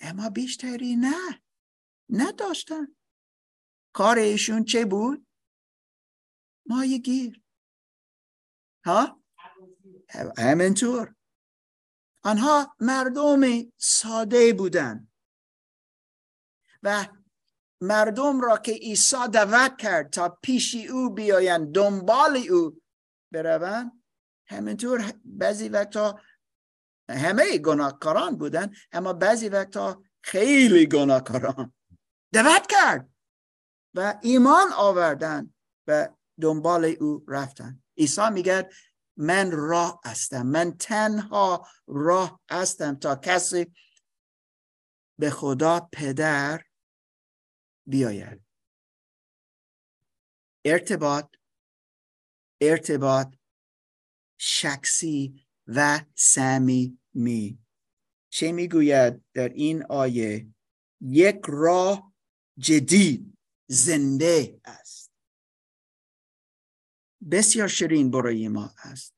اما 0.00 0.30
بیشتری 0.30 0.96
نه. 0.96 1.42
نداشتن. 2.10 2.96
کار 3.92 4.18
ایشون 4.18 4.64
چه 4.64 4.84
بود؟ 4.84 5.26
مایه 6.66 6.98
گیر 6.98 7.42
ها؟ 8.86 9.22
همینطور. 10.38 11.14
آنها 12.22 12.76
مردم 12.80 13.72
ساده 13.76 14.52
بودند 14.52 15.12
و 16.82 17.06
مردم 17.80 18.40
را 18.40 18.58
که 18.58 18.72
عیسی 18.72 19.28
دعوت 19.32 19.76
کرد 19.78 20.10
تا 20.10 20.38
پیشی 20.42 20.86
او 20.86 21.10
بیایند 21.10 21.74
دنبال 21.74 22.36
او 22.50 22.80
بروند 23.32 23.92
همینطور 24.46 25.12
بعضی 25.24 25.68
وقتا 25.68 26.20
همه 27.10 27.58
گناهکاران 27.58 28.36
بودن 28.36 28.72
اما 28.92 29.12
بعضی 29.12 29.48
وقتا 29.48 30.02
خیلی 30.22 30.86
گناهکاران 30.86 31.72
دعوت 32.32 32.66
کرد 32.70 33.10
و 33.94 34.18
ایمان 34.22 34.72
آوردن 34.72 35.54
و 35.86 36.08
دنبال 36.40 36.96
او 37.00 37.24
رفتن 37.28 37.82
عیسی 37.98 38.30
میگه 38.32 38.68
من 39.16 39.50
راه 39.50 40.00
هستم 40.04 40.46
من 40.46 40.76
تنها 40.76 41.68
راه 41.86 42.40
هستم 42.50 42.94
تا 42.94 43.16
کسی 43.16 43.72
به 45.18 45.30
خدا 45.30 45.88
پدر 45.92 46.64
بیاید. 47.86 48.42
ارتباط 50.64 51.36
ارتباط 52.60 53.34
شخصی 54.38 55.46
و 55.66 56.04
صمیمی 56.14 57.58
چه 58.32 58.52
می‌گوید 58.52 59.24
در 59.34 59.48
این 59.48 59.82
آیه؟ 59.82 60.46
یک 61.00 61.40
راه 61.48 62.14
جدید 62.58 63.38
زنده 63.66 64.60
است. 64.64 65.05
بسیار 67.30 67.68
شیرین 67.68 68.10
برای 68.10 68.48
ما 68.48 68.70
است. 68.84 69.14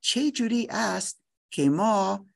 چه 0.00 0.30
جوری 0.30 0.66
است 0.70 1.22
که 1.50 1.68
ما 1.68 2.26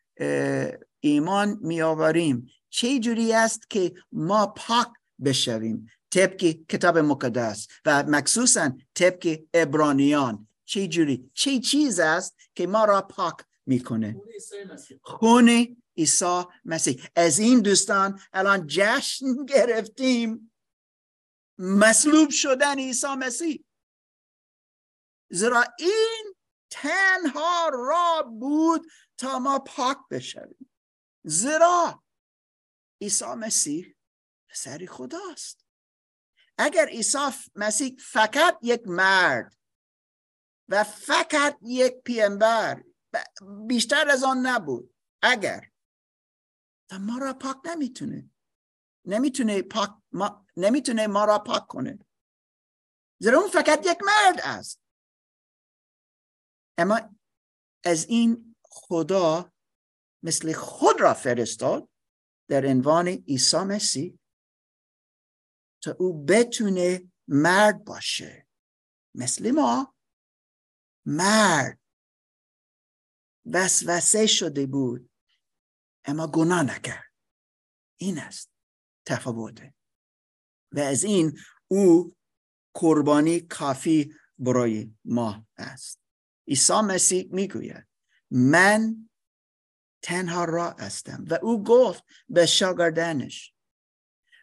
ایمان 1.01 1.59
می 1.63 1.83
آوریم 1.83 2.51
چه 2.71 2.99
جوری 2.99 3.33
است 3.33 3.71
که 3.71 3.95
ما 4.13 4.47
پاک 4.47 4.89
بشویم؟ 5.25 5.87
طبق 6.11 6.45
کتاب 6.69 6.99
مقدس 6.99 7.69
و 7.85 8.03
مخصوصا 8.03 8.71
طبق 8.95 9.39
ابرانیان. 9.55 10.49
چه 10.65 10.89
جوری؟ 10.89 11.31
چه 11.35 11.59
چیز 11.59 12.01
است 12.01 12.37
که 12.55 12.67
ما 12.67 12.85
را 12.85 13.03
پاک 13.03 13.37
می‌کنه؟ 13.67 14.13
خون 14.13 14.29
عیسی 14.33 14.65
مسیح. 14.73 14.99
خون 15.03 15.77
عیسی 15.97 16.43
مسیح. 16.65 17.07
از 17.17 17.39
این 17.39 17.61
دوستان 17.61 18.21
الان 18.33 18.67
جشن 18.67 19.45
گرفتیم. 19.49 20.53
مصلوب 21.59 22.31
شدن 22.31 22.79
عیسی 22.79 23.07
مسیح. 23.19 23.65
زیرا 25.31 25.65
این 25.79 26.35
تنها 26.71 27.69
را 27.69 28.23
بود 28.41 28.87
تا 29.19 29.39
ما 29.39 29.59
پاک 29.59 29.99
بشویم. 30.11 30.71
زیرا 31.25 32.05
عیسی 33.01 33.25
مسیح 33.25 33.97
پسر 34.51 34.87
خداست. 34.89 35.67
اگر 36.59 36.87
عیسی 36.87 37.19
مسیح 37.55 37.97
فقط 38.01 38.59
یک 38.63 38.83
مرد 38.87 39.57
و 40.69 40.85
فقط 40.85 41.59
یک 41.63 41.95
پیامبر 42.05 42.85
بیشتر 43.67 44.11
از 44.11 44.25
آن 44.25 44.47
نبود 44.47 44.95
اگر 45.23 45.71
تا 46.91 46.99
ما 46.99 47.19
را 47.19 47.33
پاک 47.35 47.57
نمی‌تونه 47.65 48.31
نمی‌تونه 49.05 49.63
پاک 49.63 49.91
ما 50.13 50.47
نمی‌تونه 50.57 51.07
ما 51.07 51.25
را 51.25 51.39
پاک 51.39 51.67
کنه. 51.67 51.99
زیرا 53.19 53.39
اون 53.39 53.51
فقط 53.51 53.87
یک 53.87 53.99
مرد 54.03 54.41
است. 54.43 54.86
اما 56.79 57.17
از 57.85 58.05
این 58.05 58.57
خدا 58.63 59.53
مثل 60.23 60.53
خود 60.53 61.01
را 61.01 61.15
فرستاد 61.15 61.89
در 62.49 62.67
عنوان 62.67 63.09
عیسی 63.09 63.57
مسیح 63.57 64.19
تا 65.83 65.97
او 65.99 66.25
بتونه 66.25 67.13
مرد 67.29 67.85
باشه. 67.85 68.47
مثل 69.15 69.51
ما 69.51 69.95
مرد 71.07 71.81
وسوسه 73.47 74.27
شده 74.27 74.67
بود 74.67 75.11
اما 76.05 76.27
گناه 76.27 76.63
نکرد. 76.63 77.13
این 78.01 78.19
است 78.19 78.51
تفاوته 79.07 79.75
و 80.73 80.81
از 80.81 81.05
این 81.05 81.39
او 81.69 82.17
قربانی 82.75 83.41
کافی 83.41 84.15
برای 84.39 84.95
ما 85.05 85.47
است. 85.57 86.06
عیسی 86.49 86.81
مسیح 86.81 87.29
می‌گوید 87.33 87.87
من 88.31 89.09
تنها 90.03 90.45
را 90.45 90.71
هستم. 90.71 91.25
و 91.31 91.39
او 91.43 91.65
گفت 91.65 92.05
به 92.29 92.47
شاگردانش. 92.47 93.55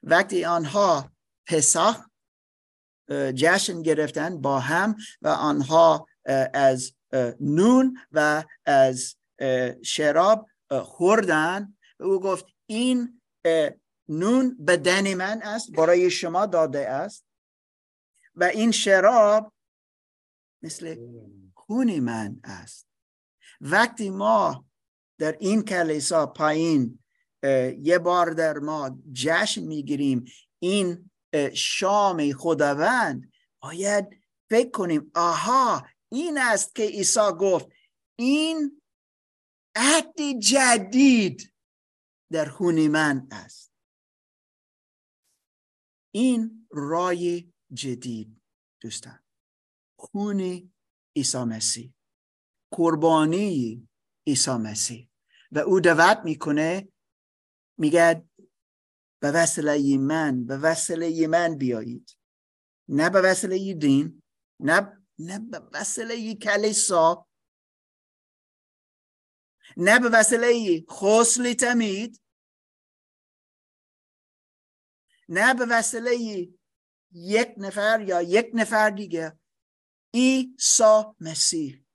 وقتی 0.04 0.46
آنها 0.46 1.12
پسخ 1.46 2.06
جشن 3.10 3.82
گرفتن 3.82 4.42
با 4.42 4.60
هم 4.60 4.96
و 5.22 5.28
آنها 5.28 6.08
از 6.54 6.94
نون 7.39 7.98
و 8.12 8.44
از 8.66 9.16
شراب 9.84 10.50
خوردن 10.70 11.78
او 12.00 12.20
گفت 12.20 12.46
این 12.66 13.22
نون 14.10 14.66
بدن 14.66 15.13
من 15.13 15.42
است 15.42 15.72
برای 15.72 16.12
شما 16.12 16.46
داده 16.46 16.89
است. 16.89 17.26
و 18.36 18.44
این 18.44 18.72
شراب 18.72 19.54
مثل 20.62 20.96
خون 21.67 21.99
من 21.99 22.39
است. 22.43 22.88
وقتی 23.62 24.10
ما 24.10 24.65
در 25.19 25.38
این 25.39 25.62
کلیسا 25.62 26.26
پایین 26.26 26.99
یه 27.80 27.99
بار 27.99 28.30
در 28.30 28.58
ما 28.60 28.99
جشن 29.13 29.62
می‌گیریم 29.62 30.26
این 30.60 31.12
شام 31.54 32.34
خداوند 32.34 33.32
باید 33.62 34.06
فکر 34.49 34.71
کنیم 34.71 35.12
آها 35.15 35.88
این 36.12 36.38
است 36.38 36.76
که 36.76 36.84
عیسی 36.84 37.32
گفت 37.39 37.67
این 38.19 38.82
عهد 39.76 40.19
جدید 40.39 41.54
در 42.32 42.49
خون 42.49 42.88
من 42.88 43.28
است. 43.32 43.73
این 46.12 46.67
رای 46.71 47.54
جدید 47.73 48.41
دوستان. 48.82 49.19
خون 49.99 50.73
عیسی 51.15 51.43
مسیح. 51.43 51.93
قربانی 52.71 53.88
عیسی 54.28 54.52
مسیح. 54.52 55.10
و 55.52 55.60
او 55.60 55.80
دعوت 55.80 56.17
می‌کنه 56.26 56.88
میگه 57.78 58.30
به 59.21 59.32
وسیله 59.32 59.97
من 59.97 60.45
به 60.45 60.58
وسیله 60.58 61.28
من 61.28 61.58
بیایید. 61.58 62.17
نه 62.88 63.10
به 63.10 63.21
وسیله 63.21 63.73
دین 63.73 64.23
نه 64.60 65.06
نه 65.19 65.39
به 65.39 65.60
وسیله 65.73 66.36
کلیسا. 66.36 67.28
نه 69.78 69.99
به 69.99 70.10
وسیله 70.13 70.84
خسل 70.89 71.54
تمید. 71.54 72.21
نه 75.30 75.54
به 75.54 75.65
وسیله 75.69 76.13
یک 77.12 77.54
نفر 77.58 78.02
یا 78.08 78.21
یک 78.21 78.52
نفر 78.54 78.89
دیگه. 78.89 79.39
عیسی 80.13 81.04
مسیح. 81.19 81.86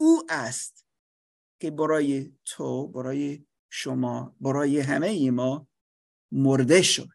او 0.00 0.22
است 0.28 0.86
که 1.60 1.70
برای 1.70 2.32
تو 2.44 2.88
برای 2.88 3.46
شما 3.70 4.36
برای 4.40 4.80
همه 4.80 5.30
ما 5.30 5.68
مرده 6.32 6.82
شد 6.82 7.08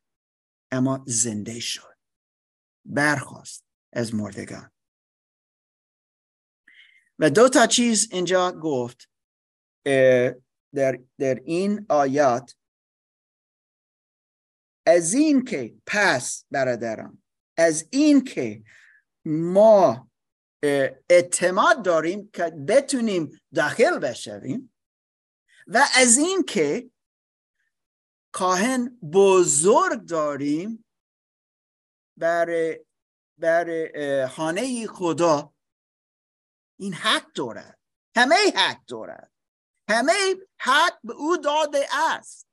اما 0.72 1.04
زنده 1.08 1.60
شد. 1.60 1.98
برخواست 2.86 3.66
از 3.94 4.16
مردگان. 4.16 4.72
و 7.20 7.30
دو 7.30 7.50
تا 7.50 7.68
چیز 7.68 8.12
اینجا 8.12 8.52
گفت 8.52 9.10
در, 10.76 11.00
در 11.18 11.36
این 11.46 11.86
آیات 11.90 12.56
از 14.88 15.14
این 15.14 15.46
که 15.46 15.76
پس 15.86 16.46
برادران 16.52 17.24
از 17.58 17.88
این 17.92 18.24
که 18.24 18.64
ما 19.28 20.10
اعتماد 21.10 21.86
داریم 21.86 22.30
که 22.34 22.44
بتونیم 22.44 23.42
داخل 23.56 24.00
بشویم 24.00 24.74
و 25.68 25.86
از 25.96 26.18
این 26.18 26.44
که 26.44 26.92
کاهن 28.32 29.00
بزرگ 29.14 30.06
داریم 30.06 30.86
برای 32.18 32.86
بر 33.38 34.28
خانه 34.28 34.88
خدا 34.88 35.54
این 36.80 36.94
حق 36.94 37.32
دارد 37.32 37.80
همه 38.16 38.36
حق 38.56 38.86
دارد 38.86 39.32
همه 39.90 40.14
حق 40.60 41.00
به 41.04 41.14
او 41.14 41.38
داده 41.38 41.86
است. 41.94 42.48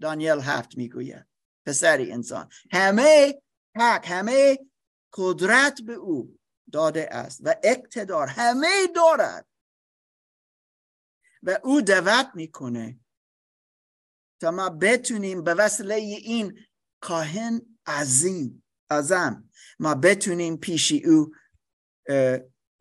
دانیل 0.00 0.40
هفت 0.40 0.76
می‌گوید. 0.76 1.26
پسر 1.66 2.00
انسان 2.00 2.48
همه 2.72 3.42
حق 3.76 4.06
همه 4.06 4.58
قدرت 5.14 5.80
به 5.80 5.92
او 5.92 6.38
داده 6.72 7.08
است 7.10 7.40
و 7.44 7.54
اقتدار 7.62 8.26
همه 8.26 8.86
دارد. 8.94 9.48
و 11.42 11.58
او 11.64 11.80
دعوت 11.80 12.30
می‌کنه 12.34 13.00
تا 14.40 14.50
ما 14.50 14.68
بتونیم 14.68 15.44
به 15.44 15.54
وسیله 15.54 15.94
این 15.94 16.58
کاهن 17.00 17.78
عظیم 17.86 18.64
ازم 18.90 19.50
ما 19.78 19.94
بتونیم 19.94 20.56
پیشی 20.56 21.04
او 21.04 21.34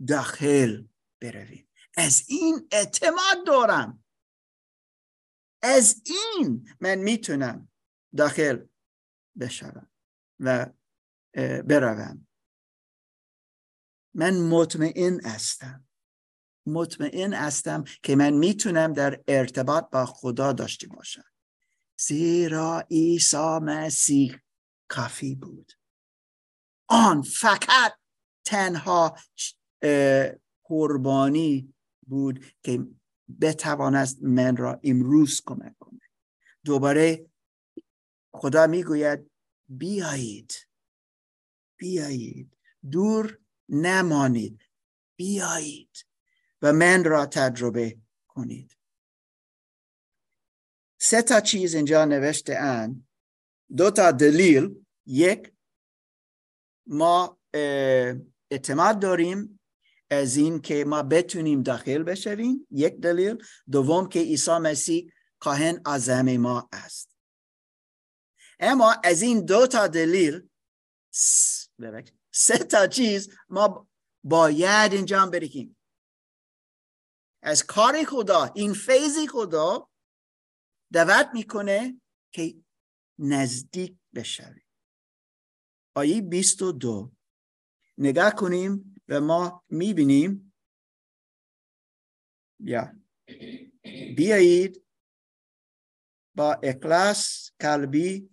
داخل 0.08 0.84
برویم. 1.22 1.70
از 1.98 2.24
این 2.28 2.68
اعتماد 2.72 3.46
دارم. 3.48 4.04
از 5.62 6.02
این 6.06 6.70
من 6.82 6.96
می‌تونم 6.96 7.72
داخل 8.18 8.66
بشوم. 9.40 9.92
و 10.40 10.74
بروم. 11.34 12.28
من 14.14 14.40
مطمئن 14.42 15.26
هستم. 15.26 15.88
مطمئن 16.66 17.34
هستم 17.34 17.84
که 18.04 18.16
من 18.16 18.34
می‌تونم 18.34 18.94
در 18.94 19.24
ارتباط 19.28 19.90
با 19.90 20.06
خدا 20.06 20.54
داشته 20.54 20.88
باشم. 20.88 21.26
زیرا 22.00 22.80
عیسی 22.92 23.60
مسیح 23.62 24.38
کافی 24.88 25.36
بود. 25.36 25.72
آن 26.88 27.22
فقط 27.22 27.94
تنها 28.46 29.18
قربانی 30.64 31.74
بود 32.08 32.46
که 32.64 32.88
بتوانست 33.42 34.24
من 34.24 34.58
را 34.58 34.80
امروز 34.84 35.42
کمک 35.46 35.78
کنه. 35.80 36.02
دوباره 36.66 37.30
خدا 38.34 38.68
می‌گوید 38.68 39.32
بیایید. 39.70 40.54
بیایید. 41.82 42.58
دور 42.92 43.40
نمانید. 43.70 44.64
بیایید 45.16 46.06
و 46.62 46.74
من 46.74 47.04
را 47.04 47.26
تجربه 47.26 47.98
کنید. 48.28 48.78
سه 51.00 51.22
تا 51.22 51.42
چیز 51.42 51.76
اینجا 51.76 52.06
نوشته 52.06 52.56
ان 52.56 53.08
دو 53.78 53.92
تا 53.92 54.12
دلیل. 54.12 54.86
یک 55.06 55.54
ما 56.88 57.40
اعتماد 58.52 59.00
داریم 59.00 59.60
از 60.10 60.38
این 60.38 60.62
که 60.62 60.86
ما 60.86 61.04
بتونیم 61.04 61.64
داخل 61.64 62.04
بشویم. 62.04 62.68
یک 62.72 62.94
دلیل. 62.96 63.44
دوم 63.72 64.10
که 64.10 64.20
عیسی 64.20 64.58
مسیح 64.58 65.12
کاهن 65.40 65.82
اعظم 65.86 66.38
ما 66.38 66.70
است. 66.72 67.18
اما 68.60 68.96
از 69.04 69.22
این 69.22 69.46
دو 69.46 69.68
تا 69.68 69.88
دلیل 69.88 70.50
سه 72.32 72.58
تا 72.58 72.88
چیز 72.88 73.30
ما 73.50 73.88
باید 74.24 74.94
انجام 74.94 75.30
بدهیم 75.30 75.78
از 77.44 77.64
کار 77.64 78.04
خدا 78.04 78.44
این 78.56 78.74
فیضی 78.74 79.28
خدا 79.28 79.90
دعوت 80.94 81.30
می‌کنه 81.34 82.02
که 82.34 82.56
نزدیک 83.20 83.98
بشویم. 84.16 84.66
آیه 85.96 86.22
22 86.22 87.12
نگاه 87.98 88.36
کنیم 88.36 88.96
و 89.08 89.22
ما 89.22 89.64
می‌بینیم. 89.70 90.54
یا. 92.60 92.94
بیایید. 94.18 94.86
با 96.36 96.54
اخلاص 96.64 97.52
قلبی 97.60 98.30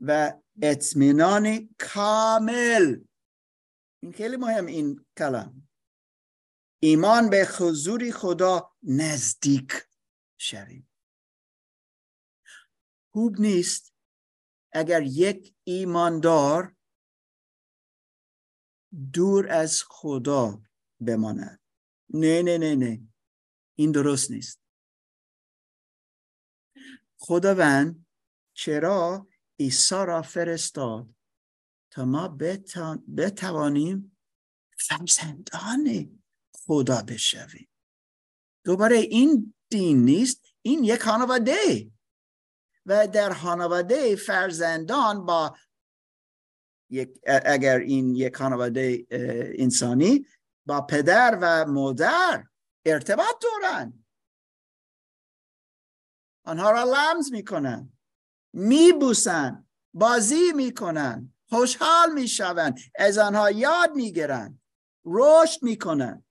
و 0.00 0.32
اطمینان 0.62 1.74
کامل. 1.78 3.04
این 4.02 4.12
خیلی 4.12 4.36
مهم 4.36 4.66
این 4.66 5.06
کلام. 5.18 5.68
ایمان 6.82 7.30
به 7.30 7.48
حضور 7.58 8.10
خدا 8.10 8.72
نزدیک 8.82 9.72
شویم. 10.38 10.90
خوب 13.12 13.40
نیست 13.40 13.94
اگر 14.72 15.02
یک 15.02 15.54
ایماندار 15.64 16.76
دور 19.12 19.48
از 19.48 19.82
خدا 19.86 20.62
بماند. 21.00 21.60
نه 22.08 22.42
نه 22.42 22.58
نه 22.58 22.74
نه. 22.74 23.08
این 23.74 23.92
درست 23.92 24.30
نیست. 24.30 24.60
خداوند 27.16 28.06
چرا 28.52 29.26
عیسی 29.60 29.94
را 29.94 30.22
فرستاد 30.22 31.14
تا 31.90 32.04
ما 32.04 32.38
بتوانیم 33.16 34.18
فرزندان 34.78 36.10
خدا 36.54 37.02
بشویم. 37.02 37.68
دوباره 38.64 38.96
این 38.96 39.54
دین 39.70 40.04
نیست 40.04 40.44
این 40.62 40.84
یک 40.84 41.02
خانواده. 41.02 41.90
و 42.86 43.08
در 43.08 43.32
خانواده 43.32 44.16
فرزندان 44.16 45.26
با 45.26 45.56
یک 46.90 47.20
اگر 47.26 47.78
این 47.78 48.16
یک 48.16 48.36
خانواده 48.36 49.06
انسانی 49.58 50.26
با 50.66 50.80
پدر 50.80 51.38
و 51.42 51.64
مادر 51.66 52.44
ارتباط 52.86 53.42
دارن. 53.42 54.04
آنها 56.44 56.70
را 56.70 56.84
لمس 56.84 57.32
می‌کنن. 57.32 57.93
میبوسن 58.56 59.66
بازی 59.94 60.52
می‌کنن 60.52 61.34
خوشحال 61.48 62.12
می‌شوند 62.14 62.78
از 62.94 63.18
آنها 63.18 63.50
یاد 63.50 63.90
می‌گیرن 63.94 64.60
رشد 65.04 65.62
می‌کنن. 65.62 66.24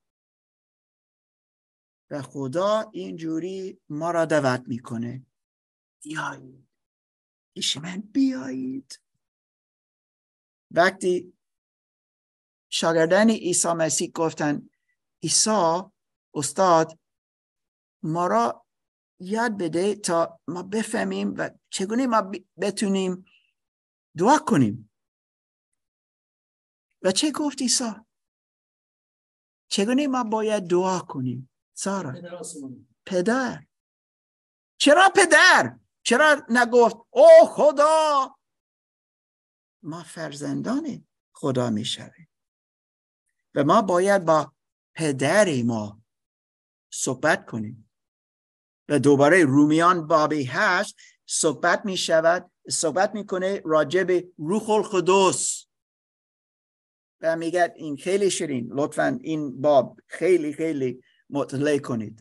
و 2.12 2.22
خدا 2.22 2.90
اینجوری 2.94 3.82
ما 3.90 4.12
را 4.12 4.26
دعوت 4.26 4.64
می‌کنه. 4.68 5.26
بیایید. 6.04 6.68
پیش 7.56 7.78
من 7.78 8.02
بیایید. 8.02 9.00
وقتی 10.72 11.34
شاگردان 12.70 13.30
عیسی 13.30 13.74
مسیح 13.74 14.12
گفتن 14.12 14.70
عیسی 15.24 15.82
استاد 16.34 17.00
ما 18.04 18.28
را 18.28 18.63
یاد 19.24 19.58
بده 19.58 19.96
تا 19.96 20.40
ما 20.48 20.64
بفهمیم 20.64 21.34
و 21.38 21.50
چگونه 21.70 22.08
ما 22.08 22.32
بتونیم 22.62 23.26
دعا 24.18 24.38
کنیم. 24.38 24.92
و 27.02 27.12
چه 27.12 27.32
گفت 27.32 27.62
عیسی 27.62 27.92
چگونه 29.68 30.08
ما 30.08 30.24
باید 30.24 30.64
دعا 30.64 31.00
کنیم؟ 31.00 31.50
سارا. 31.74 32.14
پدر. 33.06 33.66
چرا 34.78 35.10
پدر؟ 35.16 35.80
چرا 36.04 36.46
نگفت 36.50 36.98
او 37.10 37.28
خدا 37.48 38.36
ما 39.84 40.04
فرزندان 40.04 41.08
خدا 41.34 41.70
می‌شویم. 41.70 42.30
و 43.56 43.64
ما 43.64 43.82
باید 43.82 44.26
با 44.26 44.54
پدر 44.96 45.64
ما 45.66 46.02
صحبت 46.94 47.46
کنیم. 47.46 47.83
دوباره 48.88 49.46
رومیان 49.46 50.08
بابی 50.08 50.44
هست 50.44 50.96
صحبت 51.26 51.86
می 51.86 51.98
شود 51.98 52.52
صحبت 52.70 53.16
می‌کنه 53.16 53.62
راجع 53.66 54.04
به 54.04 54.28
روح 54.38 54.70
القدس. 54.70 55.66
و 57.22 57.36
میگه 57.36 57.74
این 57.76 57.98
خیلی 57.98 58.32
شیرین. 58.32 58.70
لطفا 58.74 59.20
این 59.22 59.62
باب 59.62 60.00
خیلی 60.08 60.54
خیلی 60.54 61.04
مطلع 61.30 61.78
کنید. 61.78 62.20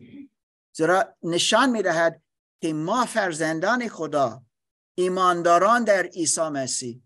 زیرا 0.72 1.16
نشان 1.22 1.70
می‌دهد 1.70 2.22
که 2.60 2.72
ما 2.72 3.04
فرزندان 3.04 3.88
خدا 3.88 4.42
ایمانداران 4.94 5.84
در 5.84 6.02
عیسی 6.06 6.48
مسیح 6.48 7.02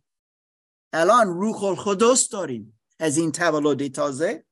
الان 0.93 1.27
روح 1.27 1.65
القدس 1.65 2.29
داریم. 2.29 2.81
از 2.99 3.17
این 3.17 3.33
تولد 3.33 3.93
تازه 3.93 4.45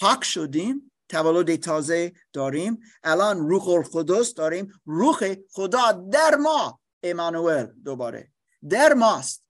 پاک 0.00 0.24
شدیم. 0.24 0.92
تولد 1.08 1.56
تازه 1.56 2.12
داریم. 2.32 2.80
الان 3.02 3.48
روح 3.48 3.68
القدس 3.68 4.34
داریم. 4.34 4.80
روح 4.84 5.34
خدا 5.50 5.92
در 5.92 6.34
ما 6.34 6.80
ایمانوئل 7.00 7.66
دوباره. 7.66 8.32
در 8.68 8.92
ماست. 8.92 9.44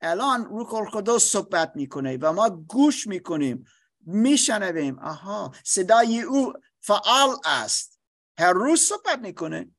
الان 0.00 0.44
روح 0.44 0.74
القدس 0.74 1.22
صحبت 1.22 1.72
می‌کنه 1.74 2.16
و 2.16 2.32
ما 2.32 2.50
گوش 2.50 3.06
می‌کنیم 3.06 3.64
میشنویم. 4.00 4.98
آها 4.98 5.54
صدای 5.64 6.20
او 6.20 6.52
فعال 6.80 7.36
است. 7.44 8.00
هر 8.38 8.52
روز 8.52 8.80
صحبت 8.80 9.18
می‌کنه. 9.18 9.70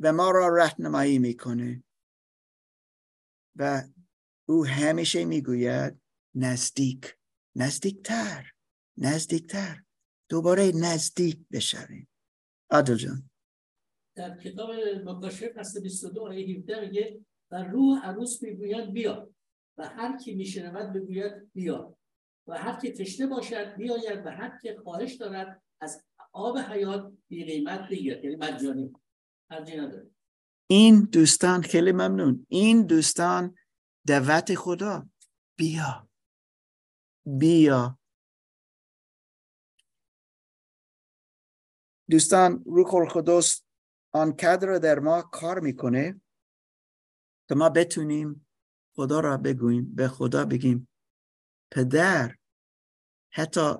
و 0.00 0.12
ما 0.12 0.30
را 0.30 0.56
رهنمایی 0.56 1.18
می‌کنه. 1.18 1.84
و 3.56 3.82
او 4.46 4.66
همیشه 4.66 5.24
می‌گوید 5.24 6.00
نزدیک 6.34 7.16
نزدیکتر 7.56 8.52
نزدیکتر. 8.98 9.82
دوباره 10.28 10.72
نزدیک 10.74 11.38
بشویم. 11.52 12.08
عادل 12.70 12.94
جان. 12.94 13.30
در 14.16 14.38
کتاب 14.38 14.70
مکاشف 15.04 15.52
فصل 15.56 15.80
22 15.80 16.20
آیه 16.20 16.56
17 16.56 16.80
میگه 16.80 17.20
و 17.50 17.62
روح 17.62 18.04
عروس 18.04 18.42
می‌گوید 18.42 18.92
بیا. 18.92 19.30
و 19.78 19.88
هر 19.88 20.18
کی 20.18 20.34
میشنود 20.34 20.92
بگوید 20.92 21.52
بیا. 21.52 21.96
و 22.46 22.58
هر 22.58 22.80
کی 22.80 22.92
تشنه 22.92 23.26
باشد 23.26 23.76
بیاید 23.76 24.26
و 24.26 24.30
هر 24.30 24.58
کی 24.62 24.76
خواهش 24.76 25.14
دارد 25.14 25.62
از 25.80 26.04
آب 26.32 26.58
حیات 26.58 27.12
بی 27.28 27.44
قیمت 27.44 27.88
بگیرد. 27.90 28.24
یعنی 28.24 28.36
مجانی. 28.36 28.92
این 30.70 31.04
دوستان 31.04 31.62
خیلی 31.62 31.92
ممنون. 31.92 32.46
این 32.48 32.86
دوستان 32.86 33.54
دعوت 34.06 34.54
خدا. 34.54 35.08
بیا. 35.58 36.09
بیا. 37.26 37.98
دوستان 42.10 42.62
روح 42.66 42.94
القدس 42.94 43.62
آنقدر 44.12 44.78
در 44.78 44.98
ما 44.98 45.22
کار 45.22 45.60
می‌کنه 45.60 46.20
که 47.48 47.54
ما 47.54 47.68
بتونیم 47.68 48.46
خدا 48.94 49.20
را 49.20 49.36
بگوییم 49.36 49.94
به 49.94 50.08
خدا 50.08 50.44
بگیم 50.44 50.88
پدر 51.72 52.36
حتی 53.32 53.74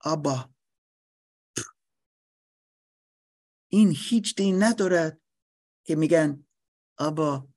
آبا. 0.00 0.50
این 3.72 3.94
هیچ 3.96 4.36
دین 4.36 4.62
ندارد 4.62 5.20
که 5.86 5.96
میگن 5.96 6.46
آبا 6.98 7.48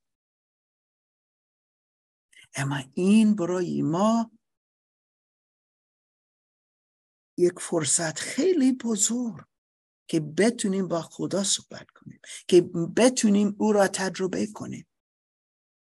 اما 2.55 2.79
این 2.93 3.35
برای 3.35 3.81
ما 3.81 4.31
یک 7.43 7.59
فرصت 7.59 8.19
خیلی 8.19 8.71
بزرگ 8.71 9.45
که 10.07 10.19
بتونیم 10.19 10.87
با 10.87 11.01
خدا 11.01 11.43
صحبت 11.43 11.91
کنیم 11.91 12.19
که 12.47 12.61
بتونیم 12.97 13.55
او 13.59 13.73
را 13.73 13.87
تجربه 13.87 14.47
کنیم. 14.47 14.87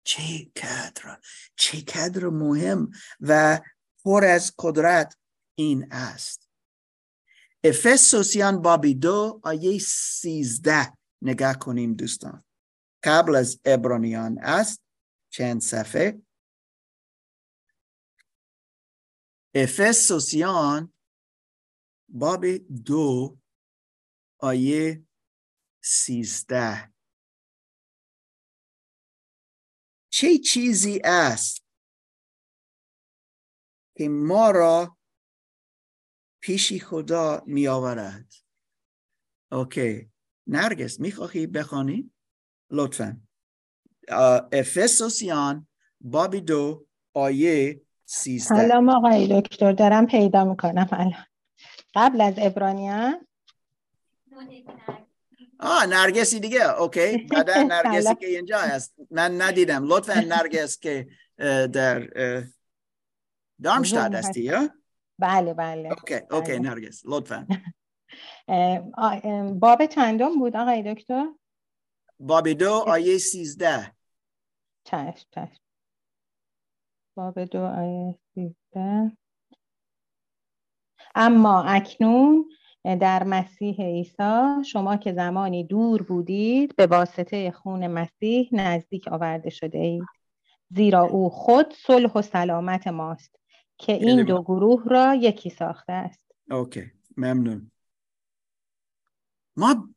چه 0.04 0.44
کدر 0.44 1.20
چه 1.56 1.80
کدر 1.80 2.28
مهم 2.28 2.90
و 3.20 3.60
پر 4.04 4.24
از 4.24 4.54
قدرت 4.58 5.16
این 5.54 5.92
است. 5.92 6.48
افسوسیان 7.64 8.62
بابی 8.62 8.94
دو 8.94 9.40
آیه 9.42 9.78
سیزده. 9.78 10.92
نگاه 11.22 11.58
کنیم 11.58 11.94
دوستان. 11.94 12.44
قبل 13.04 13.34
از 13.34 13.60
ابرانیان 13.64 14.38
است. 14.38 14.82
چند 15.30 15.60
صفحه؟ 15.60 16.22
افسوسیان 19.54 20.92
باب 22.12 22.46
دو 22.84 23.38
آیه 24.38 25.02
سیزده. 25.80 26.92
چه 30.12 30.38
چیزی 30.38 31.00
است 31.04 31.66
که 33.96 34.08
ما 34.08 34.50
را 34.50 34.96
پیشی 36.40 36.80
خدا 36.80 37.42
می 37.46 37.68
آورد 37.68 38.32
اوکی. 39.52 40.10
نرگس 40.46 41.00
می‌خواهی 41.00 41.46
بخوانی؟ 41.46 42.12
لطفا. 42.70 43.20
افسوسیان 44.52 45.68
باب 46.00 46.40
دو 46.40 46.86
آیه 47.14 47.82
سیزده. 48.04 48.54
سلام 48.54 48.88
آقای 48.88 49.40
دکتر 49.40 49.72
دارم 49.72 50.06
پیدا 50.06 50.44
می‌کنم 50.44 50.88
الان. 50.92 51.29
قبل 51.94 52.20
از 52.20 52.34
عبرانیان 52.38 53.26
آه 55.60 55.86
نرگسی 55.86 56.40
دیگه. 56.40 56.80
Okay. 56.80 57.16
بعدا 57.16 57.62
نرگسی 57.72 58.14
که 58.14 58.26
اینجا 58.26 58.58
هست. 58.58 58.94
من 59.10 59.40
ندیدم. 59.42 59.84
لطفا 59.84 60.20
نرگس 60.20 60.78
که 60.78 61.08
در 61.72 61.98
Darmstadt 63.62 64.14
هستی 64.14 64.40
یا؟ 64.42 64.70
بله 65.18 65.54
بله. 65.54 65.88
Okay 65.88 66.20
okay 66.30 66.58
نرگس. 66.58 67.02
لطفا. 67.04 67.46
باب 69.60 69.86
چندم 69.86 70.38
بود 70.38 70.56
آقای 70.56 70.94
دکتر؟ 70.94 71.26
باب 72.20 72.48
دو 72.48 72.72
آیه 72.72 73.18
سیزده. 73.18 73.92
چشم 74.84 75.26
چشم. 75.30 75.60
باب 77.16 77.44
دو 77.44 77.60
آیه 77.62 78.18
سیزده. 78.34 79.16
اما 81.14 81.62
اکنون 81.62 82.50
در 82.84 83.22
مسیح 83.22 83.76
عیسی 83.80 84.64
شما 84.66 84.96
که 84.96 85.12
زمانی 85.12 85.64
دور 85.64 86.02
بودید 86.02 86.76
به 86.76 86.86
واسطه 86.86 87.50
خون 87.50 87.86
مسیح 87.86 88.48
نزدیک 88.52 89.08
آورده 89.08 89.50
شده 89.50 89.78
اید. 89.78 90.04
زیرا 90.70 91.02
او 91.02 91.30
خود 91.30 91.74
صلح 91.74 92.12
و 92.12 92.22
سلامت 92.22 92.86
ماست 92.86 93.36
که 93.78 93.92
این 93.92 94.24
دو 94.24 94.42
گروه 94.42 94.84
را 94.86 95.14
یکی 95.14 95.50
ساخته 95.50 95.92
است. 95.92 96.20
اوکی 96.50 96.92
ممنون. 97.16 97.70
ما 99.56 99.88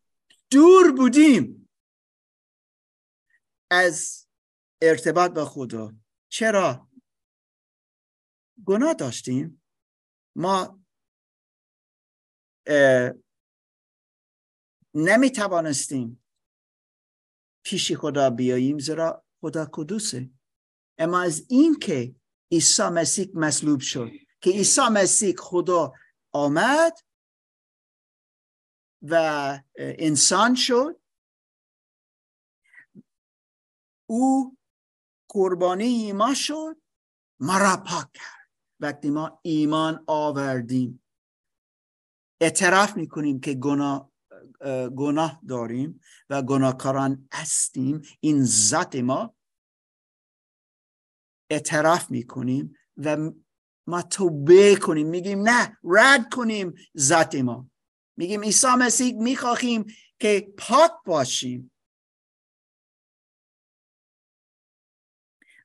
دور 0.51 0.91
بودیم 0.91 1.69
از 3.71 4.27
ارتباط 4.81 5.31
با 5.31 5.45
خدا. 5.45 5.93
چرا؟ 6.29 6.87
گناه 8.65 8.93
داشتیم. 8.93 9.61
ما 10.35 10.82
نمی 14.95 15.31
توانستیم 15.31 16.23
پیش 17.63 17.91
خدا 17.91 18.29
بیاییم 18.29 18.79
زیرا 18.79 19.25
خدا 19.41 19.69
کدوسه 19.71 20.29
اما 20.97 21.21
از 21.21 21.45
این 21.49 21.79
که 21.79 22.15
عیسی 22.51 22.83
مسیح 22.83 23.31
مصلوب 23.33 23.79
شد 23.79 24.09
که 24.41 24.49
عیسی 24.49 24.81
مسیح 24.91 25.35
خدا 25.37 25.93
آمد 26.31 26.99
و 29.01 29.59
انسان 29.75 30.55
شد 30.55 31.01
او 34.09 34.57
قربانی 35.29 36.11
ما 36.11 36.33
شد 36.33 36.81
ما 37.39 37.57
را 37.57 37.77
پاک 37.77 38.11
کرد. 38.13 38.49
وقتی 38.79 39.09
ما 39.09 39.39
ایمان 39.41 40.03
آوردیم 40.07 41.02
اعتراف 42.43 42.97
می‌کنیم 42.97 43.39
که 43.39 43.53
گناه 43.53 44.11
گناه 44.97 45.41
داریم 45.47 45.99
و 46.29 46.41
گناهکاران 46.41 47.29
هستیم. 47.33 48.01
این 48.19 48.43
ذات 48.45 48.95
ما 48.95 49.35
اعتراف 51.49 52.11
می‌کنیم 52.11 52.75
و 52.97 53.17
ما 53.87 54.01
توبه 54.01 54.75
کنیم. 54.81 55.07
میگیم 55.07 55.49
نه 55.49 55.77
رد 55.83 56.29
کنیم 56.33 56.73
ذات 56.97 57.35
ما. 57.35 57.69
میگیم 58.17 58.41
عیسی 58.41 58.67
مسیح 58.79 59.21
می‌خواهیم 59.21 59.85
که 60.19 60.53
پاک 60.57 60.91
باشیم. 61.05 61.71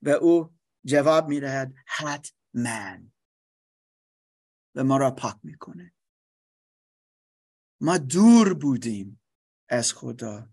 و 0.03 0.09
او 0.09 0.55
جواب 0.85 1.29
می‌دهد 1.29 1.75
حتما. 1.87 2.99
و 4.75 4.85
ما 4.85 4.97
را 4.97 5.11
پاک 5.11 5.37
می‌کنه 5.43 5.95
ما 7.81 7.99
دور 7.99 8.55
بودیم 8.55 9.21
از 9.69 9.93
خدا. 9.93 10.49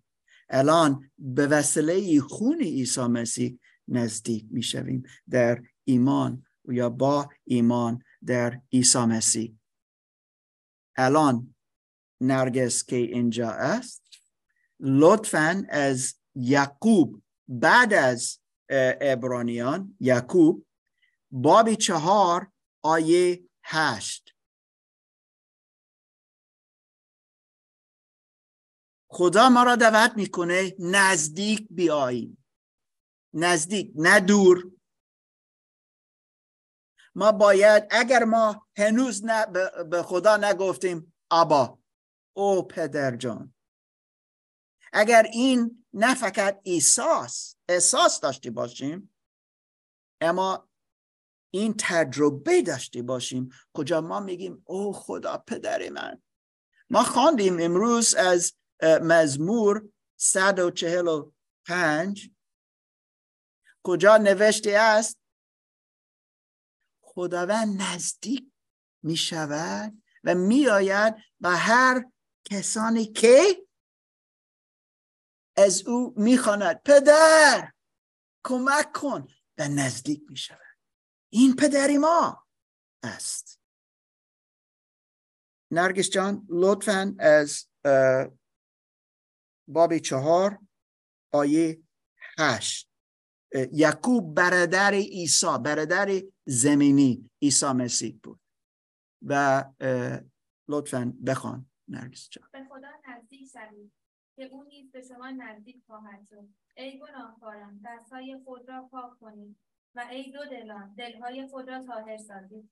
الان 0.50 1.12
به 1.18 1.48
وسیله 1.48 2.22
خون 2.22 2.62
عیسی 2.62 3.02
مسیح 3.02 3.60
نزدیک 3.88 4.46
می‌شویم 4.52 5.04
در 5.30 5.64
ایمان 5.84 6.46
یا 6.68 6.90
با 6.90 7.30
ایمان 7.44 8.04
در 8.26 8.62
عیسی 8.74 9.00
مسیح. 9.00 9.58
الان 10.98 11.56
نرگس 12.22 12.84
که 12.84 12.96
اینجا 12.96 13.50
است 13.50 14.04
لطفا 14.80 15.64
از 15.70 16.16
یعقوب 16.36 17.22
بعد 17.48 17.94
از 17.94 18.40
ابرانیان 19.02 19.98
یعقوب 20.00 20.66
باب 21.32 21.74
چهار 21.74 22.52
آیه 22.82 23.44
هشت. 23.64 24.35
خدا 29.16 29.50
ما 29.50 29.64
را 29.64 29.76
دعوت 29.76 30.12
می‌کنه 30.16 30.76
نزدیک 30.80 31.68
بیاییم. 31.70 32.46
نزدیک 33.34 33.92
نه 33.96 34.20
دور. 34.20 34.72
ما 37.16 37.32
باید 37.32 37.88
اگر 37.92 38.24
ما 38.24 38.68
هنوز 38.78 39.26
نه 39.26 39.46
به 39.84 40.04
خدا 40.04 40.38
نگفتیم 40.38 41.14
آبا 41.30 41.80
او 42.34 42.68
پدر 42.68 43.16
جان. 43.16 43.54
اگر 44.94 45.24
این 45.24 45.86
نه 45.94 46.16
فقط 46.16 46.62
احساس 46.66 47.56
احساس 47.70 48.20
داشتی 48.20 48.50
باشیم 48.50 49.14
اما 50.22 50.70
این 51.54 51.76
تجربه 51.80 52.62
داشتی 52.62 53.02
باشیم 53.02 53.50
کجا 53.74 54.02
ما 54.02 54.20
میگیم 54.20 54.64
او 54.66 54.94
خدا 54.94 55.38
پدر 55.38 55.90
من. 55.90 56.22
ما 56.90 57.04
خواندیم 57.04 57.58
امروز 57.60 58.16
از 58.16 58.54
مزمور 58.86 59.90
145 60.20 62.30
کجا 63.84 64.18
نوشته 64.18 64.72
است؟ 64.72 65.20
خداوند 67.02 67.82
نزدیک 67.82 68.52
می 69.04 69.18
شود 69.18 70.04
و 70.24 70.36
می 70.36 70.68
آید 70.68 71.16
به 71.40 71.50
هر 71.50 72.12
کسانی 72.46 73.06
که 73.06 73.68
از 75.58 75.88
او 75.88 76.14
می‌خواند. 76.18 76.82
پدر 76.84 77.72
کمک 78.46 78.94
کن. 78.94 79.28
و 79.58 79.68
نزدیک 79.68 80.24
می 80.30 80.38
شود 80.38 80.78
این 81.30 81.56
پدری 81.56 81.98
ما 81.98 82.48
است. 83.04 83.60
نرگس 85.72 86.10
جان 86.10 86.48
لطفا 86.50 87.16
از 87.20 87.68
باب 89.68 89.98
چهار 89.98 90.60
آیه 91.34 91.80
هشت. 92.40 92.90
یعقوب 93.72 94.36
برادر 94.36 94.94
عیسی 94.94 95.58
برادر 95.64 96.22
زمینی 96.46 97.30
عیسی 97.42 97.66
مسیح 97.72 98.20
بود. 98.24 98.40
و 99.22 99.64
لطفا 100.68 101.14
بخوان 101.26 101.66
نرگس 101.88 102.30
جان. 102.30 102.50
به 102.52 102.64
خدا 102.70 102.88
نزدیک 103.10 103.50
شوید 103.54 103.92
که 104.36 104.44
او 104.44 104.64
نیز 104.64 104.92
به 104.92 105.02
شما 105.02 105.30
نزدیک 105.30 105.84
خواهد 105.88 106.28
شد. 106.30 106.48
ای 106.78 107.00
گناهکاران 107.00 107.82
دستهای 107.86 108.40
خود 108.46 108.70
را 108.70 108.90
پاک 108.92 109.20
کنید 109.20 109.56
و 109.96 110.08
ای 110.12 110.32
دو 110.32 110.46
دلان 110.46 110.94
دلهای 110.98 111.48
خود 111.48 111.70
را 111.70 111.84
طاهر 111.84 112.18
سازید. 112.18 112.70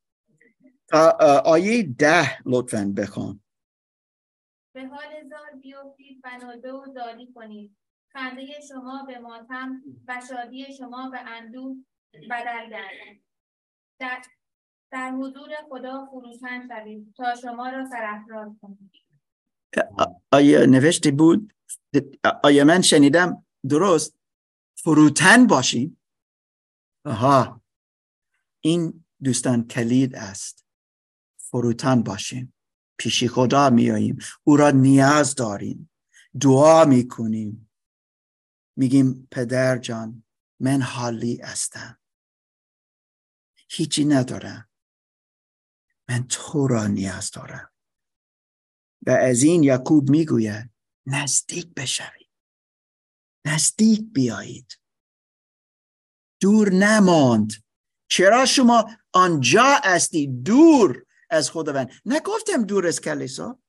آیه 1.45 1.83
ده 1.83 2.41
لطفا 2.45 2.93
بخوان. 2.97 3.39
به 4.73 4.87
حال 4.87 5.29
زار 5.29 5.51
بیفتید 5.61 6.21
و 6.23 6.37
نوبه 6.41 6.73
و 6.73 6.93
زاری 6.93 7.33
کنید. 7.33 7.77
خنده 8.13 8.45
شما 8.67 9.05
به 9.07 9.19
ماتم 9.19 9.81
و 10.07 10.21
شادی 10.29 10.73
شما 10.77 11.09
به 11.09 11.19
اندوه 11.19 11.77
بدل 12.13 12.69
گردد. 12.69 13.21
در, 13.99 14.21
در 14.91 15.11
حضور 15.11 15.49
خدا 15.69 16.05
فروتن 16.05 16.67
شوید 16.67 17.13
تا 17.17 17.35
شما 17.35 17.69
را 17.69 17.85
سرافراز 17.85 18.57
کنید. 18.61 18.91
آیا 20.31 20.65
نوشته 20.65 21.11
بود؟ 21.11 21.53
آیا 22.43 22.65
من 22.65 22.81
شنیدم 22.81 23.45
درست 23.69 24.15
فروتن 24.77 25.47
باشیم 25.47 26.01
آها. 27.05 27.61
این 28.61 29.05
دوستان 29.23 29.67
کلید 29.67 30.15
است. 30.15 30.65
فروتن 31.37 32.03
باشیم 32.03 32.52
پیشی 33.03 33.27
خدا 33.27 33.69
میاییم. 33.69 34.17
او 34.43 34.57
را 34.57 34.71
نیاز 34.71 35.35
داریم. 35.35 35.91
دعا 36.41 36.85
می‌کنیم. 36.85 37.71
میگیم 38.75 39.27
پدر 39.31 39.77
جان 39.77 40.23
من 40.59 40.81
حالی 40.81 41.41
هستم. 41.41 41.99
هیچی 43.69 44.05
ندارم. 44.05 44.69
من 46.09 46.27
تو 46.27 46.67
را 46.67 46.87
نیاز 46.87 47.31
دارم. 47.31 47.71
و 49.07 49.11
از 49.11 49.43
این 49.43 49.63
یعقوب 49.63 50.09
می‌گوید 50.09 50.69
نزدیک 51.05 51.73
بشوید. 51.73 52.29
نزدیک 53.45 54.01
بیایید. 54.13 54.79
دور 56.41 56.69
نماند. 56.69 57.53
چرا 58.07 58.45
شما 58.45 58.97
آنجا 59.13 59.79
هستی؟ 59.83 60.27
دور. 60.27 61.05
از 61.33 61.51
خداوند. 61.51 61.91
نگفتم 62.05 62.63
دور 62.63 62.87
از 62.87 63.01
کلیسا. 63.01 63.59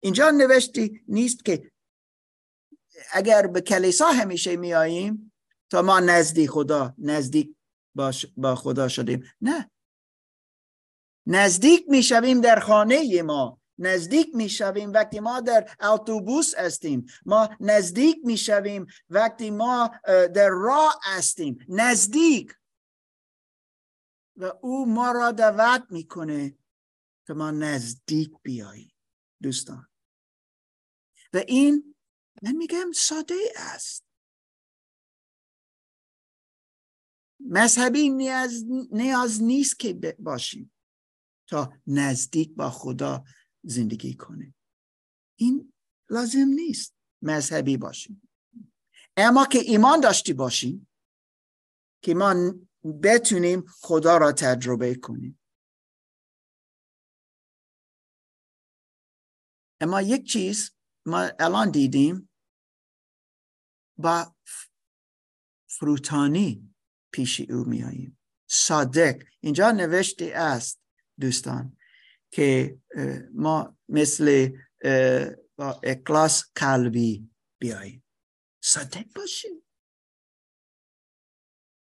اینجا 0.00 0.30
نوشتی 0.30 1.04
نیست 1.08 1.44
که 1.44 1.72
اگر 3.12 3.46
به 3.46 3.60
کلیسا 3.60 4.06
همیشه 4.06 4.56
میاییم 4.56 5.32
تا 5.70 5.82
ما 5.82 6.00
نزدیک 6.00 6.50
خدا 6.50 6.94
نزدیک 6.98 7.54
با 8.36 8.54
خدا 8.54 8.88
شدیم. 8.88 9.24
نه. 9.40 9.70
نزدیک 11.26 11.84
می‌شویم 11.88 12.40
در 12.40 12.60
خانه 12.60 13.22
ما. 13.22 13.60
نزدیک 13.78 14.28
می‌شویم 14.34 14.92
وقتی 14.92 15.20
ما 15.20 15.40
در 15.40 15.70
اتوبوس 15.82 16.54
هستیم. 16.54 17.06
ما 17.26 17.48
نزدیک 17.60 18.16
می‌شویم 18.24 18.86
وقتی 19.10 19.50
ما 19.50 19.90
در 20.06 20.48
راه 20.48 21.00
هستیم. 21.02 21.58
نزدیک. 21.68 22.54
و 24.36 24.44
او 24.62 24.86
ما 24.86 25.12
را 25.12 25.32
دعوت 25.32 25.86
می‌کنه 25.90 26.58
که 27.26 27.32
ما 27.32 27.50
نزدیک 27.50 28.30
بیاییم 28.42 28.92
دوستان. 29.42 29.88
و 31.32 31.36
این 31.36 31.94
من 32.42 32.52
میگم 32.52 32.92
ساده 32.94 33.34
است. 33.56 34.06
مذهبی 37.40 38.08
نیاز, 38.10 38.64
نیاز 38.90 39.42
نیست 39.42 39.78
که 39.78 40.16
باشیم 40.18 40.72
تا 41.46 41.72
نزدیک 41.86 42.54
با 42.54 42.70
خدا 42.70 43.24
زندگی 43.62 44.14
کنیم. 44.14 44.54
این 45.38 45.72
لازم 46.10 46.48
نیست 46.48 46.94
مذهبی 47.22 47.76
باشیم. 47.76 48.28
اما 49.16 49.46
که 49.46 49.58
ایمان 49.58 50.00
داشتی 50.00 50.32
باشیم 50.32 50.88
که 52.02 52.14
ما 52.14 52.54
بتونیم 52.92 53.64
خدا 53.66 54.16
را 54.16 54.32
تجربه 54.32 54.94
کنیم. 54.94 55.40
اما 59.80 60.02
یک 60.02 60.26
چیز 60.26 60.70
ما 61.06 61.30
الان 61.38 61.70
دیدیم 61.70 62.30
با 63.98 64.34
فروتانی 65.68 66.74
پیش 67.12 67.40
او 67.40 67.64
میاییم 67.64 68.18
صادق. 68.50 69.22
اینجا 69.40 69.70
نوشته 69.70 70.32
است 70.34 70.80
دوستان 71.20 71.76
که 72.30 72.78
ما 73.34 73.76
مثل 73.88 74.56
با 75.56 75.80
اکلاس 75.82 76.44
قلبی 76.54 77.30
بیاییم. 77.58 78.04
صادق 78.62 79.12
باشیم. 79.14 79.65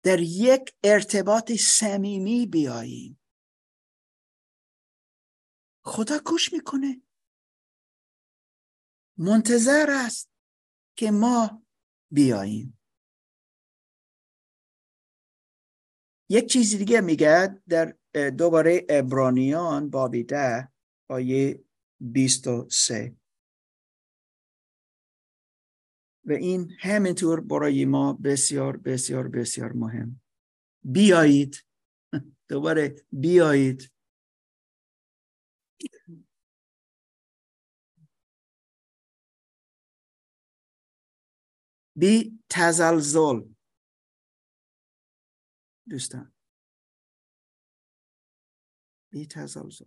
در 0.03 0.21
یک 0.21 0.75
ارتباط 0.85 1.53
صمیمی 1.53 2.47
بیاییم. 2.47 3.21
خدا 5.85 6.19
گوش 6.27 6.53
می‌کنه. 6.53 7.03
منتظر 9.19 9.87
است 9.91 10.31
که 10.97 11.11
ما 11.11 11.67
بیاییم. 12.13 12.81
یک 16.31 16.47
چیز 16.47 16.77
دیگه 16.77 17.01
میگه 17.01 17.63
در 17.69 17.97
دوباره 18.39 18.87
ابرانیان 18.89 19.91
بابی 19.91 20.25
ده 20.25 20.73
آیه 21.09 21.65
بیست 22.01 22.49
و 26.25 26.33
این 26.33 26.77
همینطور 26.79 27.41
برای 27.41 27.85
ما 27.85 28.13
بسیار 28.13 28.77
بسیار 28.77 29.29
بسیار 29.29 29.73
مهم. 29.73 30.21
بیایید. 30.85 31.65
دوباره 32.49 32.97
بیایید. 33.13 33.93
بی 41.97 42.41
تزلزل. 42.49 43.43
دوستان. 45.89 46.33
بی 49.13 49.27
تزلزل. 49.27 49.85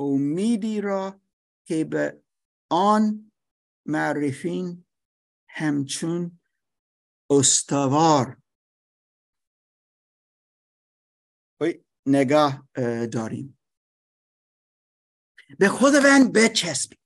امیدی 0.00 0.80
را 0.80 1.20
که 1.66 1.84
به 1.84 2.22
آن 2.70 3.32
معرفین 3.86 4.84
همچون 5.48 6.40
استوار. 7.30 8.36
نگاه 12.06 12.68
داریم. 13.12 13.58
به 15.58 15.68
خداوند 15.68 16.32
بچسبیم. 16.32 16.98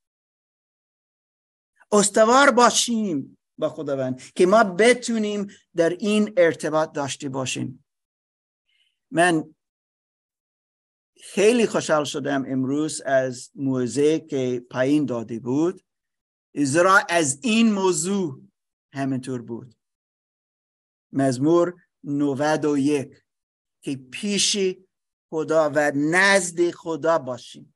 استوار 1.93 2.51
باشیم 2.51 3.39
با 3.59 3.69
خداوند 3.69 4.33
که 4.33 4.47
ما 4.47 4.65
بتونیم 4.65 5.47
در 5.77 5.91
این 5.91 6.35
ارتباط 6.37 6.93
داشته 6.93 7.29
باشیم. 7.29 7.85
من 9.11 9.55
خیلی 11.21 11.67
خوشحال 11.67 12.05
شدم 12.05 12.45
امروز 12.47 13.01
از 13.01 13.51
موزه 13.55 14.21
که 14.21 14.67
پایین 14.71 15.07
داده 15.07 15.41
بود. 15.41 15.85
ازرا 16.55 17.07
از 17.09 17.41
این 17.43 17.73
موضوع 17.73 18.43
همینطور 18.93 19.43
بود. 19.43 19.75
مزمور 21.13 21.83
91 22.05 23.25
که 23.85 23.97
پیش 23.97 24.59
خدا 25.31 25.71
و 25.75 25.93
نزد 25.95 26.71
خدا 26.71 27.19
باشیم. 27.19 27.75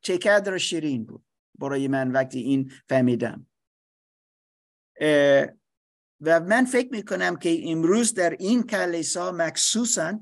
چه 0.00 0.18
قدر 0.18 0.58
شیرین 0.58 1.04
بود. 1.04 1.24
برای 1.58 1.88
من 1.88 2.12
وقتی 2.12 2.40
این 2.40 2.72
فهمیدم. 2.88 3.46
و 6.20 6.40
من 6.40 6.64
فکر 6.64 6.88
می‌کنم 6.92 7.36
که 7.36 7.70
امروز 7.70 8.14
در 8.14 8.30
این 8.30 8.62
کلیسا 8.62 9.32
مخصوصا 9.32 10.20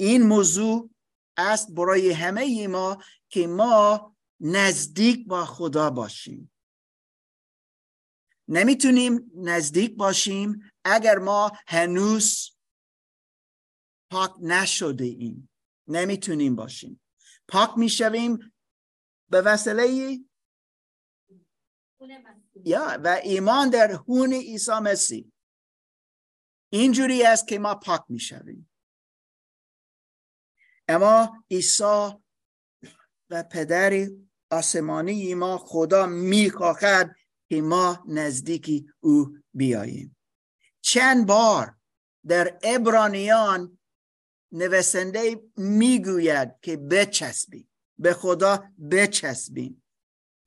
این 0.00 0.22
موضوع 0.22 0.90
است 1.36 1.72
برای 1.72 2.10
همه 2.10 2.68
ما 2.68 3.02
که 3.28 3.46
ما 3.46 4.09
نزدیک 4.40 5.26
با 5.26 5.44
خدا 5.44 5.90
باشیم. 5.90 6.52
نمی‌تونیم 8.48 9.30
نزدیک 9.34 9.96
باشیم 9.96 10.72
اگر 10.84 11.18
ما 11.18 11.52
هنوز 11.66 12.56
پاک 14.10 14.34
نشده 14.40 15.04
ایم. 15.04 15.50
نمی‌تونیم 15.88 16.56
باشیم. 16.56 17.00
پاک 17.48 17.78
می‌شویم 17.78 18.52
به 19.30 19.40
وسیله 19.40 20.18
یا 22.64 23.00
و 23.04 23.20
ایمان 23.24 23.70
در 23.70 23.96
خون 23.96 24.32
عیسی 24.32 24.72
مسیح. 24.82 25.32
اینجوری 26.72 27.22
است 27.22 27.48
که 27.48 27.58
ما 27.58 27.74
پاک 27.74 28.04
می‌شویم. 28.08 28.70
اما 30.88 31.44
عیسی 31.50 32.10
و 33.30 33.42
پدر 33.42 34.08
آسمانی 34.50 35.34
ما 35.34 35.58
خدا 35.58 36.06
می‌خواهد 36.06 37.16
که 37.48 37.62
ما 37.62 38.04
نزدیکی 38.08 38.92
او 39.00 39.36
بیاییم. 39.54 40.16
چند 40.80 41.26
بار 41.26 41.76
در 42.26 42.58
ابرانیان 42.62 43.78
نویسنده 44.52 45.42
می‌گوید 45.56 46.54
که 46.62 46.76
بچسبی 46.76 47.68
به 47.98 48.14
خدا 48.14 48.64
بچسبیم. 48.90 49.82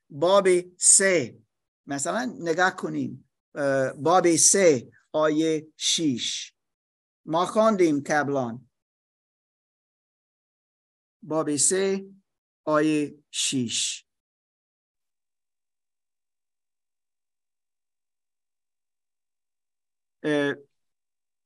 باب 0.10 0.48
سه 0.78 1.40
مثلا 1.88 2.36
نگاه 2.40 2.76
کنیم 2.76 3.30
باب 3.98 4.36
سه 4.36 4.92
آیه 5.12 5.68
شیش. 5.78 6.54
ما 7.26 7.46
خواندیم 7.46 8.04
کبلان 8.04 8.70
باب 11.24 11.56
سه 11.56 12.06
آیه 12.66 13.24
6 13.32 14.06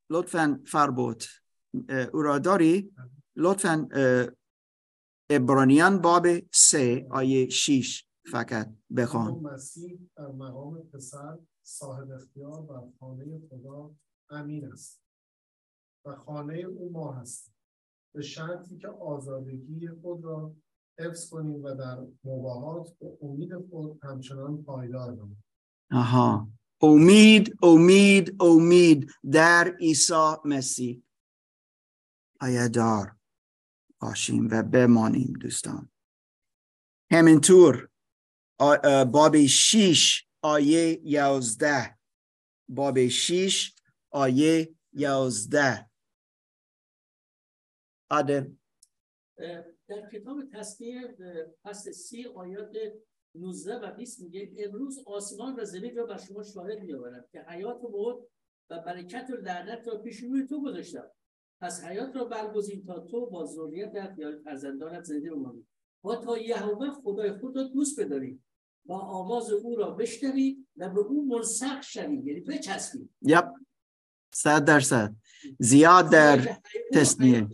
لطفا 0.09 0.63
فربوت 0.67 1.27
او 2.13 2.21
را 2.21 2.39
داری؟ 2.39 2.93
لطفا 3.35 3.89
ابرانیان 5.29 6.01
باب 6.01 6.27
سه 6.53 7.07
آیه 7.11 7.49
6 7.49 8.07
فقط 8.31 8.73
بخوان. 8.97 9.33
مسیح 9.33 9.99
در 10.17 10.27
مقام 10.27 10.89
پسر 10.93 11.37
صاحب 11.63 12.11
اختیار 12.11 12.59
و 12.59 12.93
خانه 12.99 13.41
خدا 13.49 13.95
امین 14.29 14.71
است 14.71 15.01
و 16.05 16.15
خانه 16.15 16.55
او 16.57 16.91
ما 16.91 17.13
هست 17.13 17.53
به 18.15 18.21
شرطی 18.21 18.77
که 18.77 18.87
آزادگی 18.87 19.89
خود 19.89 20.23
را 20.23 20.55
حفظ 20.99 21.29
کنیم 21.29 21.63
و 21.63 21.75
در 21.75 21.97
مباهات 22.23 22.97
به 22.99 23.17
امید 23.21 23.69
خود 23.69 23.99
همچنان 24.03 24.63
پایدار 24.63 25.15
بمانیم 25.15 25.43
آها. 25.91 26.47
امید 26.81 27.57
امید 27.63 28.41
امید. 28.41 29.11
در 29.31 29.75
عیسی 29.79 30.33
مسیح. 30.45 31.03
دار 32.67 33.15
باشیم 34.01 34.47
و 34.51 34.63
بمانیم 34.63 35.33
دوستان. 35.33 35.91
همینطور 37.11 37.89
باب 39.11 39.45
شیش 39.45 40.27
آیه 40.41 41.01
یازده. 41.03 41.97
باب 42.69 43.07
شیش 43.07 43.75
آیه 44.11 44.75
یازده. 44.93 45.89
عادل 48.11 48.53
اه، 49.37 49.63
در 49.87 50.09
کتاب 50.09 50.37
تصنیه 50.53 51.15
اه، 51.19 51.45
فصل 51.63 51.91
سی 51.91 52.25
آیات 52.25 52.75
19 53.35 53.75
و 53.75 53.91
20 53.91 54.21
میگه 54.21 54.51
امروز 54.57 55.03
آسمان 55.05 55.59
و 55.59 55.65
زمین 55.65 55.95
را 55.95 56.05
بر 56.05 56.17
شما 56.17 56.43
شاهد 56.43 56.79
میآورم 56.79 57.25
که 57.31 57.41
حیات 57.41 57.83
و 57.83 57.87
موت 57.87 58.27
و 58.69 58.79
برکت 58.79 59.29
و 59.29 59.35
لعنت 59.35 59.87
را 59.87 59.97
پیش 59.97 60.19
روی 60.19 60.47
تو 60.47 60.63
گذاشتم. 60.63 61.09
پس 61.61 61.83
حیات 61.83 62.15
را 62.15 62.25
برگزین 62.25 62.85
تا 62.85 62.99
تو 62.99 63.25
با 63.25 63.45
ذریتت 63.45 64.15
یا 64.17 64.41
فرزندانت 64.43 65.03
زنده 65.03 65.31
بمانی. 65.31 65.67
و 66.03 66.15
تا 66.15 66.37
یهوه 66.37 66.91
خدای 66.91 67.31
خود 67.31 67.55
را 67.55 67.63
دوست 67.63 67.99
بداری 67.99 68.39
و 68.85 68.93
آواز 68.93 69.51
او 69.51 69.75
را 69.75 69.91
بشنوی 69.91 70.65
و 70.77 70.89
به 70.89 70.99
او 70.99 71.27
ملصق 71.27 71.81
شوی 71.81 72.15
یعنی 72.15 72.39
بچسبی 72.39 73.09
یپ 73.21 73.45
صد 74.33 74.65
درصد. 74.65 75.15
زیاد 75.59 76.11
در 76.11 76.57
تصنیه. 76.93 77.47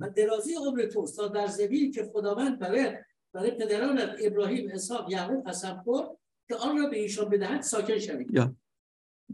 و 0.00 0.10
درازی 0.10 0.54
عمر 0.54 0.86
تو 0.86 1.06
تا 1.06 1.28
در 1.28 1.46
زمین 1.46 1.92
که 1.92 2.10
خداوند 2.12 2.58
برای 2.58 2.96
برای 3.32 3.50
پدرانت 3.50 4.16
ابراهیم 4.20 4.70
اسحاق 4.70 5.10
یعقوب 5.10 5.48
قسم 5.48 5.82
خورد 5.84 6.08
که 6.48 6.54
آن 6.56 6.78
را 6.78 6.88
به 6.88 6.98
ایشان 6.98 7.28
بدهد 7.28 7.62
ساکن 7.62 7.98
شوید. 7.98 8.56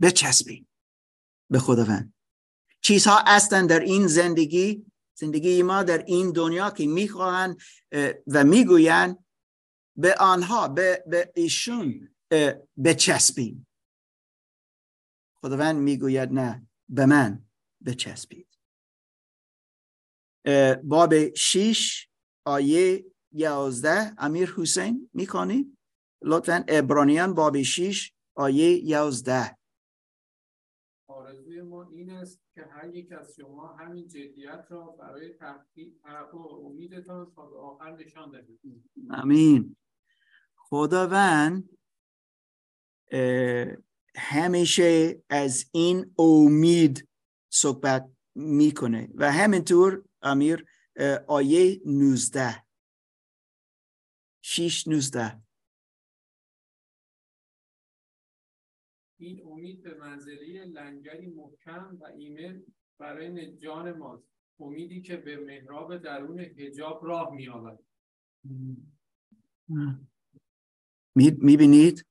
بچسبیم 0.03 0.69
به 1.51 1.59
خداوند. 1.59 2.15
چیزها 2.81 3.19
هستند 3.27 3.69
در 3.69 3.81
این 3.81 4.07
زندگی؟ 4.07 4.87
زندگی 5.15 5.63
ما 5.63 5.83
در 5.83 6.05
این 6.05 6.33
دنیا 6.33 6.71
که 6.71 6.87
می‌خواهند 6.87 7.59
اه، 7.93 8.13
و 8.27 8.45
می‌گویند 8.45 9.25
به 9.97 10.15
آنها 10.15 10.69
به, 10.69 11.05
به 11.07 11.33
ایشون 11.35 12.09
بچسبیم. 12.85 13.67
خداوند 15.35 15.77
می‌گوید 15.77 16.33
نه 16.33 16.67
به 16.89 17.07
من 17.07 17.45
بچسبید. 17.87 18.56
باب 20.85 21.35
شیش 21.35 22.09
آیه 22.45 23.05
یازده 23.33 24.15
امیر 24.19 24.55
حسین 24.57 25.11
می‌کنید 25.13 25.79
لطفا 26.23 26.65
ابرانیان 26.69 27.35
باب 27.35 27.63
شیش 27.63 28.13
آیه 28.35 28.85
یازده. 28.85 29.59
آرزوی 31.09 31.63
ما 31.63 31.83
این 31.83 32.11
است 32.11 32.41
که 32.55 32.63
هر 32.63 32.95
یک 32.95 33.13
از 33.13 33.35
شما 33.37 33.77
همین 33.77 34.09
جدیت 34.09 34.67
را 34.69 34.85
برای 34.87 35.35
تحقیق 35.35 35.93
تحقق 36.03 36.65
امیدتان 36.65 37.33
تا 37.37 37.47
به 37.47 37.59
آخر 37.59 37.97
نشان 37.97 38.31
دهید. 38.31 38.91
امین 39.11 39.77
خداوند 40.57 41.79
همیشه 44.17 45.23
از 45.29 45.71
این 45.73 46.15
امید 46.19 47.09
صحبت 47.53 48.11
می‌کنه 48.35 49.09
و 49.15 49.33
همینطور 49.33 50.05
امیر 50.23 50.67
آیه 51.27 51.81
19 51.87 52.63
شیش 54.43 54.89
19 54.89 55.41
این 59.19 59.43
امید 59.47 59.83
به 59.83 59.95
منزله 59.95 60.65
لنگری 60.65 61.27
محکم 61.27 61.99
و 62.01 62.05
ایمن 62.05 62.63
برای 62.99 63.57
جان 63.57 63.93
ماست. 63.93 64.25
امیدی 64.61 65.03
که 65.03 65.17
به 65.17 65.37
محراب 65.37 65.97
درون 65.97 66.41
حجاب 66.41 67.01
راه 67.05 67.35
می‌یابد 67.35 67.79
می‌بینید؟ 71.17 72.07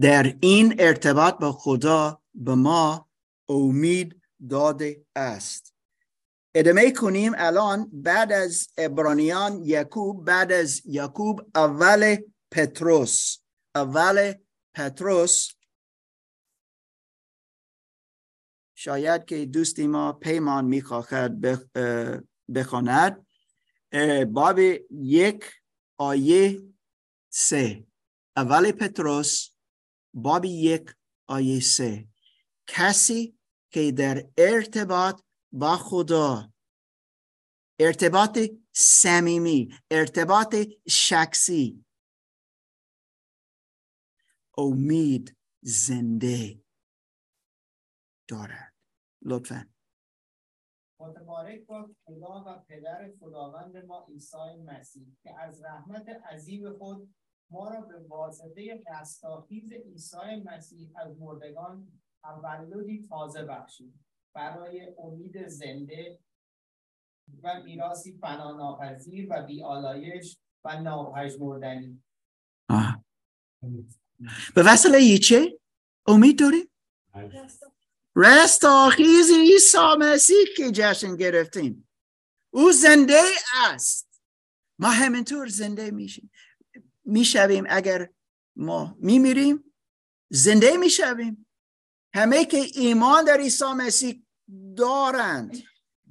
در 0.00 0.36
این 0.42 0.74
ارتباط 0.78 1.38
با 1.38 1.52
خدا 1.52 2.22
به 2.34 2.54
ما 2.54 3.08
امید 3.48 4.22
داده 4.50 5.06
است. 5.16 5.69
ادامه 6.54 6.92
کنیم. 6.92 7.32
الان 7.36 7.90
بعد 7.92 8.32
از 8.32 8.68
ابرانیان 8.78 9.64
یعقوب 9.64 10.24
بعد 10.24 10.52
از 10.52 10.82
یعقوب 10.86 11.50
اول 11.54 12.16
پتروس. 12.50 13.38
اول 13.74 14.34
پتروس. 14.74 15.48
شاید 18.74 19.24
که 19.24 19.46
دوستی 19.46 19.86
ما 19.86 20.12
پیمان 20.12 20.64
می‌خواهد 20.64 21.40
بخ- 21.40 21.68
اه، 21.74 22.20
بخواند. 22.54 23.26
باب 24.32 24.58
یک 24.90 25.44
آیه 25.98 26.62
سه. 27.32 27.86
اول 28.36 28.72
پتروس 28.72 29.50
باب 30.14 30.44
یک 30.44 30.94
آیه 31.26 31.60
سه. 31.60 32.08
کسی 32.66 33.38
که 33.70 33.92
در 33.92 34.26
ارتباط 34.38 35.22
با 35.52 35.76
خدا. 35.76 36.52
ارتباط 37.80 38.38
صمیمی 38.72 39.68
ارتباط 39.90 40.54
شخصی. 40.88 41.84
امید 44.58 45.36
زنده 45.62 46.62
دارد. 48.28 48.74
لطفا. 49.22 49.70
متبارک 51.00 51.66
با 51.66 51.90
خدا 52.04 52.44
و 52.46 52.64
پدر 52.68 53.12
خداوند 53.20 53.76
ما 53.76 54.06
عیسی 54.08 54.62
مسیح 54.64 55.16
که 55.22 55.40
از 55.40 55.62
رحمت 55.62 56.08
عظیم 56.08 56.78
خود 56.78 57.14
ما 57.50 57.70
را 57.70 57.80
به 57.80 57.98
واسطه 57.98 58.82
رستاخیز 58.86 59.72
عیسی 59.72 60.42
مسیح 60.44 60.92
از 60.96 61.18
مردگان 61.18 62.00
تولدی 62.22 63.06
تازه 63.08 63.44
بخشید. 63.44 64.09
برای 64.34 64.88
امید 64.98 65.48
زنده 65.48 66.18
و 67.42 67.62
میراثی 67.64 68.18
فناناپذیر 68.20 69.26
و 69.30 69.42
بیالایش 69.42 70.36
و 70.64 70.82
ناپژمردنی. 70.82 72.02
به 74.54 74.62
وسیله 74.66 75.18
چه؟ 75.18 75.58
امید 76.06 76.38
داریم 76.38 76.70
رستاخیز 78.16 79.30
عیسی 79.30 79.96
مسیح 79.98 80.46
که 80.56 80.70
جشن 80.70 81.16
گرفتیم. 81.16 81.88
او 82.50 82.72
زنده 82.72 83.22
است. 83.66 84.22
ما 84.78 84.88
همینطور 84.88 85.48
زنده 85.48 85.90
میشیم. 85.90 86.30
می‌شویم 87.04 87.64
اگر 87.68 88.10
ما 88.56 88.96
میمیریم 88.98 89.74
زنده 90.30 90.76
می‌شویم. 90.76 91.46
همه 92.14 92.44
که 92.44 92.56
ایمان 92.74 93.24
در 93.24 93.36
عیسی 93.40 93.72
مسیح 93.76 94.26
دارند 94.76 95.56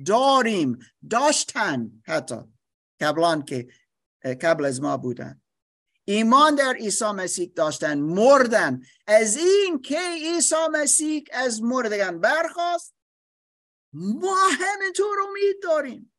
داریم 0.06 0.80
داشتن 1.10 2.02
حتی 2.06 2.36
قبلان 3.00 3.46
که 3.46 3.68
قبل 4.42 4.66
از 4.66 4.82
ما 4.82 4.98
بودن. 4.98 5.42
ایمان 6.06 6.56
در 6.56 6.74
عیسی 6.74 7.12
مسیح 7.12 7.52
داشتن 7.56 8.00
مردن. 8.00 8.82
از 9.08 9.38
این 9.38 9.82
که 9.82 10.00
عیسی 10.00 10.68
مسیح 10.72 11.24
از 11.32 11.62
مردگان 11.62 12.20
برخواست 12.20 12.96
ما 13.94 14.38
همینطور 14.52 15.18
امید 15.30 15.56
داریم. 15.64 16.14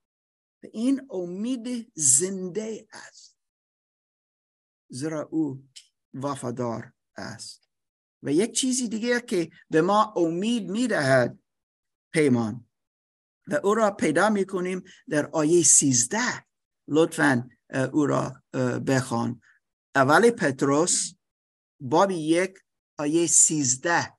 این 0.72 1.06
امید 1.10 1.92
زنده 1.94 2.88
است. 2.92 3.36
زیرا 4.88 5.28
او 5.30 5.68
وفادار 6.14 6.92
است. 7.16 7.59
و 8.22 8.32
یک 8.32 8.52
چیزی 8.52 8.88
دیگه 8.88 9.20
که 9.20 9.50
به 9.70 9.82
ما 9.82 10.14
امید 10.16 10.70
می‌دهد. 10.70 11.38
پیمان. 12.12 12.66
و 13.48 13.60
او 13.64 13.74
را 13.74 13.90
پیدا 13.90 14.30
می‌کنیم 14.30 14.82
در 15.08 15.26
آیه 15.26 15.62
سیزده. 15.62 16.46
لطفا 16.88 17.48
او 17.92 18.06
را 18.06 18.42
بخوان. 18.86 19.40
اول 19.94 20.30
پتروس 20.30 21.14
باب 21.80 22.10
یک 22.10 22.58
آیه 22.98 23.26
سیزده. 23.26 24.18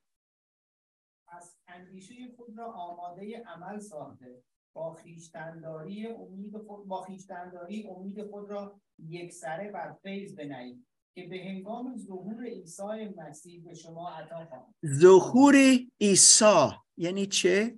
پس 1.28 1.56
اندیشه 1.68 2.14
خود 2.38 2.58
را 2.58 2.72
آماده 2.72 3.44
عمل 3.46 3.80
ساخته. 3.80 4.44
با 4.74 4.94
خیشتنداری 4.94 6.08
امید 6.08 6.58
خود 6.58 6.88
با 6.88 7.02
خیشتنداری 7.02 7.88
امید 7.88 8.30
خود 8.30 8.50
را 8.50 8.82
یک 9.00 9.34
سره 9.34 9.72
بر 9.72 9.94
فیض 10.04 10.36
بنهید 10.36 10.88
که 11.16 11.28
به 11.28 11.38
هنگام 11.38 11.98
ظهور 11.98 12.44
عیسی 12.44 13.16
مسیح 13.18 13.64
به 13.64 13.74
شما 13.74 14.10
عطا 14.10 14.46
خواهد 14.46 14.76
ظهور 14.86 15.56
عیسی 16.02 16.70
یعنی 16.98 17.26
چه؟ 17.26 17.78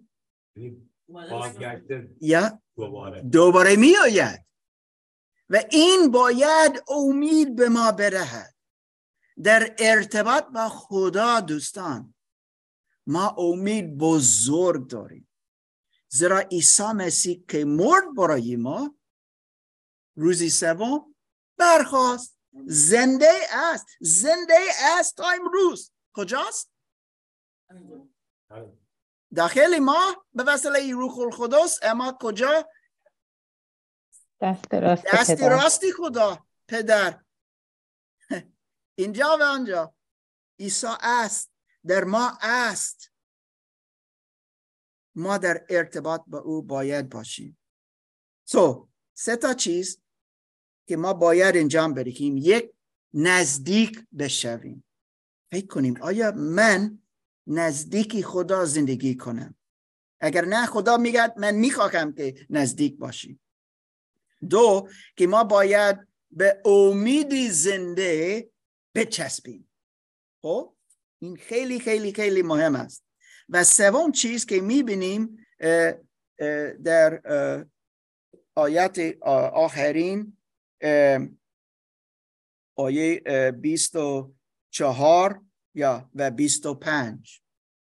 بازگشت 1.10 1.84
یا 2.22 2.62
دوباره. 2.76 3.22
دوباره 3.22 3.76
می 3.76 3.94
آید 4.04 4.46
و 5.50 5.64
این 5.72 6.12
باید 6.12 6.84
امید 6.88 7.56
به 7.56 7.70
ما 7.70 7.92
بدهد 7.92 8.56
در 9.44 9.76
ارتباط 9.80 10.46
با 10.46 10.70
خدا 10.70 11.40
دوستان 11.40 12.14
ما 13.08 13.28
امید 13.28 13.98
بزرگ 13.98 14.88
داریم. 14.88 15.28
زیرا 16.10 16.40
عیسی 16.40 16.92
مسیح 16.96 17.44
که 17.48 17.66
مرد 17.66 18.16
برای 18.18 18.56
ما 18.56 18.96
روزی 20.16 20.50
سوم 20.50 21.16
برخواست 21.58 22.33
زنده 22.66 23.32
است. 23.52 23.86
زنده 24.02 24.60
است. 24.82 25.18
تا 25.18 25.30
امروز 25.30 25.92
کجاست؟ 26.14 26.72
داخل 29.36 29.80
ما. 29.80 30.26
به 30.34 30.44
وسیله 30.44 30.92
روح 30.92 31.20
القدس. 31.20 31.80
اما 31.84 32.18
کجا؟ 32.22 32.70
دست 34.42 34.74
راست 34.74 35.06
دست. 35.14 35.42
راستی 35.42 35.92
خدا 35.92 36.48
پدر. 36.68 37.24
اینجا 39.00 39.38
و 39.40 39.44
آنجا. 39.44 39.96
عیسی 40.60 40.88
است. 41.02 41.52
در 41.86 42.04
ما 42.04 42.38
است. 42.42 43.12
ما 45.16 45.38
در 45.38 45.66
ارتباط 45.70 46.22
با 46.28 46.40
او 46.40 46.62
باید 46.62 47.10
باشیم. 47.10 47.60
سو 48.46 48.90
سه 49.14 49.36
تا 49.36 49.54
چیز. 49.54 50.03
که 50.88 50.98
ما 50.98 51.14
باید 51.14 51.58
انجام 51.58 51.94
بدهیم 51.94 52.38
یک 52.38 52.72
نزدیک 53.14 54.06
بشویم. 54.20 54.84
فکر 55.52 55.68
کنیم 55.68 55.98
آیا 56.02 56.32
من 56.32 57.00
نزدیکی 57.48 58.24
خدا 58.24 58.66
زندگی 58.66 59.16
کنم؟ 59.16 59.56
اگر 60.20 60.46
نه 60.46 60.66
خدا 60.66 60.98
میگه 60.98 61.40
من 61.40 61.56
می‌خواهم 61.56 62.14
که 62.14 62.36
نزدیک 62.50 62.98
باشیم. 62.98 63.40
دو 64.50 64.90
که 65.16 65.28
ما 65.28 65.44
باید 65.44 66.08
به 66.32 66.62
امیدی 66.66 67.50
زنده 67.50 68.50
بچسبیم. 68.96 69.70
خب؟ 70.42 70.74
این 71.20 71.36
خیلی 71.36 71.80
خیلی 71.80 72.14
خیلی 72.14 72.42
مهم 72.42 72.76
است. 72.76 73.04
و 73.50 73.64
سوم 73.64 74.12
چیز 74.12 74.46
که 74.46 74.62
می‌بینیم 74.62 75.46
در 76.84 77.22
آیت 78.56 79.18
آخرین 79.54 80.38
آیه 82.78 83.24
اه، 83.26 83.52
بیست 83.52 83.96
و 83.96 84.36
چهار 84.74 85.46
یا 85.76 86.10
و 86.16 86.32
بیست 86.32 86.66
و 86.66 86.74
پنج. 86.76 87.42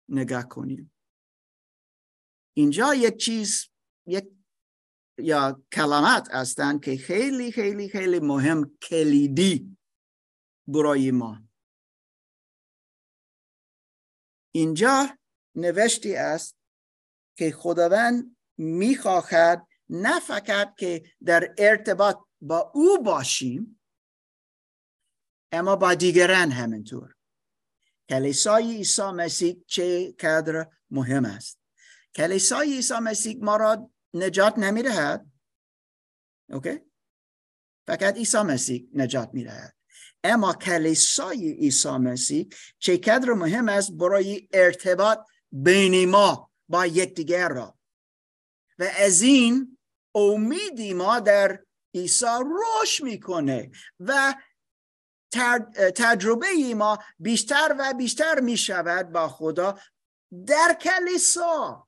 نگاه 0.10 0.48
کنیم. 0.50 0.93
اینجا 2.58 2.93
یک 2.93 3.18
چیز 3.18 3.70
یک 4.08 4.26
یا 5.20 5.64
کلمات 5.72 6.28
هستند 6.32 6.84
که 6.84 6.98
خیلی 6.98 7.52
خیلی 7.52 7.89
خیلی 7.89 8.20
مهم 8.20 8.78
کلیدی 8.82 9.78
برای 10.68 11.12
ما. 11.12 11.43
اینجا 14.56 15.18
نوشتی 15.56 16.16
است 16.16 16.58
که 17.38 17.52
خداوند 17.52 18.38
می‌خواهد 18.58 19.68
نه 19.89 20.20
فقط 20.20 20.76
که 20.76 21.04
در 21.26 21.56
ارتباط 21.58 22.18
با 22.41 22.71
او 22.73 23.03
باشیم 23.03 23.79
اما 25.51 25.75
با 25.75 25.93
دیگران 25.93 26.51
همینطور. 26.51 27.15
کلیسای 28.09 28.75
عیسی 28.75 29.01
مسیح 29.01 29.63
چه 29.67 30.11
قدر 30.19 30.69
مهم 30.91 31.25
است؟ 31.25 31.59
کلیسای 32.15 32.73
عیسی 32.73 32.93
مسیح 32.93 33.38
ما 33.41 33.55
را 33.55 33.91
نجات 34.13 34.57
نمی‌دهد. 34.57 35.25
اوکی؟ 36.49 36.79
فقط 37.88 38.15
عیسی 38.15 38.38
مسیح 38.38 38.88
نجات 38.93 39.29
می‌دهد. 39.33 39.75
اما 40.23 40.53
کلیسای 40.53 41.51
عیسی 41.51 41.89
مسیح 41.89 42.49
چه 42.79 42.97
قدر 42.97 43.33
مهم 43.33 43.69
است 43.69 43.91
برای 43.91 44.47
ارتباط 44.53 45.19
بین 45.51 46.09
ما 46.09 46.51
با 46.69 46.85
یکدیگر 46.85 47.49
را؟ 47.49 47.77
و 48.79 48.83
از 48.97 49.21
این 49.21 49.77
امیدی 50.15 50.93
ما 50.93 51.19
در 51.19 51.63
عیسی 52.02 52.26
رشد 52.26 53.04
می‌کنه 53.04 53.72
و 54.00 54.36
تجربه 55.95 56.76
ما 56.76 56.98
بیشتر 57.20 57.76
و 57.80 57.93
بیشتر 57.93 58.39
می 58.39 58.58
شود 58.58 59.12
با 59.12 59.28
خدا 59.28 59.80
در 60.48 60.78
کلیسا. 60.82 61.88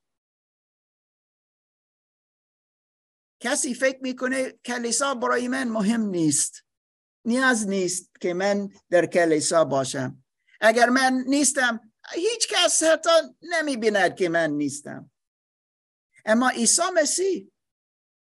کسی 3.40 3.74
فکر 3.74 4.00
می‌کنه 4.02 4.52
کلیسا 4.52 5.14
برای 5.14 5.48
من 5.48 5.68
مهم 5.68 6.02
نیست 6.02 6.66
نیاز 7.26 7.68
نیست 7.68 8.12
که 8.22 8.34
من 8.34 8.70
در 8.90 9.06
کلیسا 9.06 9.66
باشم. 9.66 10.24
اگر 10.62 10.90
من 10.90 11.24
نیستم 11.28 11.92
هیچ 12.14 12.48
کس 12.50 12.84
حتی 12.84 13.10
نمی 13.42 13.78
بیند 13.78 14.16
که 14.16 14.30
من 14.30 14.50
نیستم. 14.50 15.12
اما 16.26 16.50
عیسی 16.50 16.82
مسیح 16.96 17.52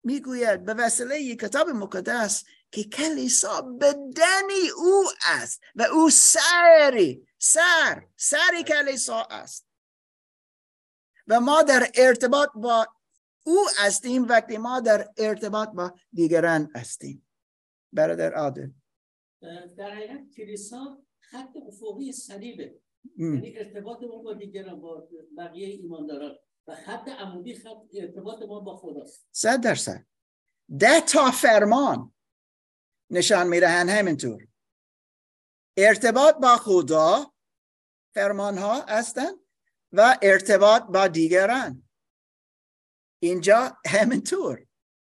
می‌گوید 0.06 0.66
به 0.66 0.74
وسیله 0.74 1.36
کتاب 1.36 1.70
مقدس 1.70 2.44
که 2.72 2.84
کلیسا 2.84 3.62
بدنی 3.62 4.70
او 4.78 5.04
است 5.28 5.62
و 5.76 5.82
او 5.82 6.10
سری 6.10 7.28
سر 7.38 8.08
سری 8.16 8.64
کلیسا 8.68 9.22
است. 9.22 9.68
و 11.28 11.40
ما 11.40 11.64
در 11.64 11.92
ارتباط 11.96 12.50
با 12.56 12.88
او 13.44 13.58
هستیم 13.78 14.24
وقتی 14.24 14.58
ما 14.58 14.80
در 14.80 15.10
ارتباط 15.18 15.70
با 15.70 15.94
دیگران 16.14 16.72
هستیم. 16.76 17.28
برادر 17.94 18.34
عادل. 18.34 18.70
در 19.78 19.92
حقیقت 19.92 20.30
کلیسا 20.36 21.04
خط 21.20 21.58
افقی 21.68 22.12
صلیبه. 22.12 22.80
یعنی 23.18 23.58
ارتباط 23.58 24.04
ما 24.04 24.18
با 24.18 24.34
دیگران 24.34 24.82
با 24.82 25.10
بقیه 25.38 25.68
ایمانداران. 25.68 26.36
و 26.68 26.76
خط 26.76 27.08
عمودی 27.08 27.56
خط 27.56 27.78
ارتباط 27.94 28.42
ما 28.42 28.60
با 28.60 28.78
خداست 28.78 29.28
صد 29.32 29.62
درصد. 29.62 30.06
ده 30.80 31.02
تا 31.02 31.32
فرمان 31.32 32.14
نشان 33.10 33.48
می‌دهند 33.48 33.90
همینطور. 33.90 34.48
ارتباط 35.78 36.36
با 36.36 36.58
خدا 36.58 37.34
فرمان 38.14 38.58
ها 38.58 38.82
هستند 38.82 39.40
و 39.92 40.18
ارتباط 40.22 40.84
با 40.84 41.08
دیگران. 41.08 41.90
اینجا 43.20 43.78
همینطور. 43.86 44.68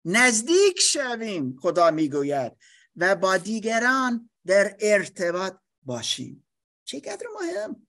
نزدیک 0.06 0.80
شویم 0.80 1.58
خدا 1.62 1.92
می‌گوید 1.92 2.58
و 2.96 3.16
با 3.16 3.38
دیگران 3.38 4.30
در 4.46 4.78
ارتباط 4.80 5.58
باشیم. 5.84 6.48
چقدر 6.84 7.28
مهم 7.36 7.88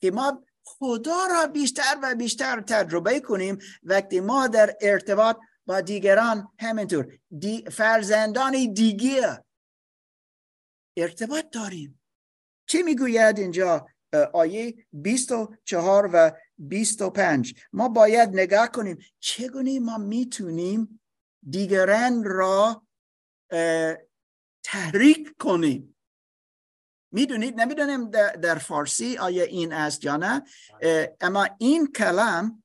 که 0.00 0.10
ما 0.10 0.46
خدا 0.64 1.26
را 1.30 1.46
بیشتر 1.46 1.98
و 2.02 2.14
بیشتر 2.14 2.60
تجربه 2.60 3.20
کنیم. 3.20 3.58
وقتی 3.82 4.20
ما 4.20 4.46
در 4.48 4.76
ارتباط 4.80 5.36
با 5.66 5.80
دیگران 5.80 6.48
همینطور 6.58 7.18
دی 7.38 7.64
فرزندان 7.70 8.72
دیگه 8.72 9.44
ارتباط 10.96 11.44
داریم. 11.52 12.00
چه 12.66 12.82
می‌گوید 12.82 13.38
اینجا؟ 13.38 13.86
آیه 14.32 14.86
24 14.92 16.10
و 16.12 16.30
25 16.58 17.54
ما 17.72 17.88
باید 17.88 18.28
نگاه 18.28 18.68
کنیم 18.68 18.98
چگونه 19.20 19.80
ما 19.80 19.98
می‌تونیم 19.98 21.00
دیگران 21.50 22.24
را 22.24 22.86
تحریک 24.64 25.34
کنیم. 25.38 25.96
می‌دونید؟ 27.12 27.60
نمی‌دونم 27.60 28.10
در, 28.10 28.32
در 28.32 28.58
فارسی 28.58 29.18
آیا 29.18 29.44
این 29.44 29.72
است 29.72 30.04
یا 30.04 30.16
نه. 30.16 30.44
اه، 30.80 31.06
اما 31.20 31.48
این 31.58 31.92
کلم 31.92 32.62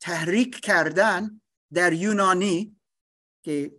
تحریک 0.00 0.60
کردن 0.60 1.40
در 1.72 1.92
یونانی 1.92 2.80
که 3.44 3.72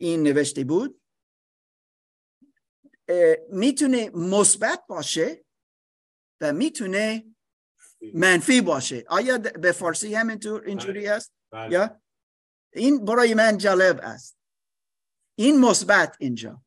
این 0.00 0.22
نوشته 0.22 0.64
بود 0.64 1.00
می‌تونه 3.48 4.10
مثبت 4.10 4.86
باشه 4.88 5.44
و 6.40 6.52
می‌تونه 6.52 7.24
منفی. 8.14 8.60
باشه. 8.60 9.04
آیا 9.08 9.38
به 9.38 9.72
فارسی 9.72 10.14
همینطور 10.14 10.64
اینجوری 10.64 11.08
است؟ 11.08 11.32
بله. 11.52 11.72
یا؟ 11.72 12.00
این 12.72 13.04
برای 13.04 13.34
من 13.34 13.58
جالب 13.58 14.00
است. 14.02 14.38
این 15.38 15.60
مثبت 15.60 16.16
اینجا. 16.20 16.64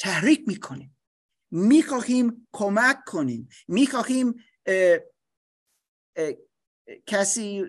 تحریک 0.00 0.48
می‌کنیم. 0.48 0.95
می‌خواهیم 1.50 2.48
کمک 2.52 3.04
کنیم. 3.06 3.48
می‌خواهیم 3.68 4.34
اه، 4.66 4.98
کسی 7.06 7.64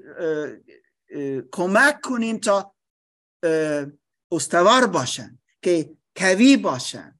کمک 1.51 2.01
کنیم 2.01 2.37
تا 2.37 2.75
استوار 4.31 4.87
باشن 4.87 5.39
که 5.61 5.97
کوی 6.15 6.57
باشن. 6.57 7.19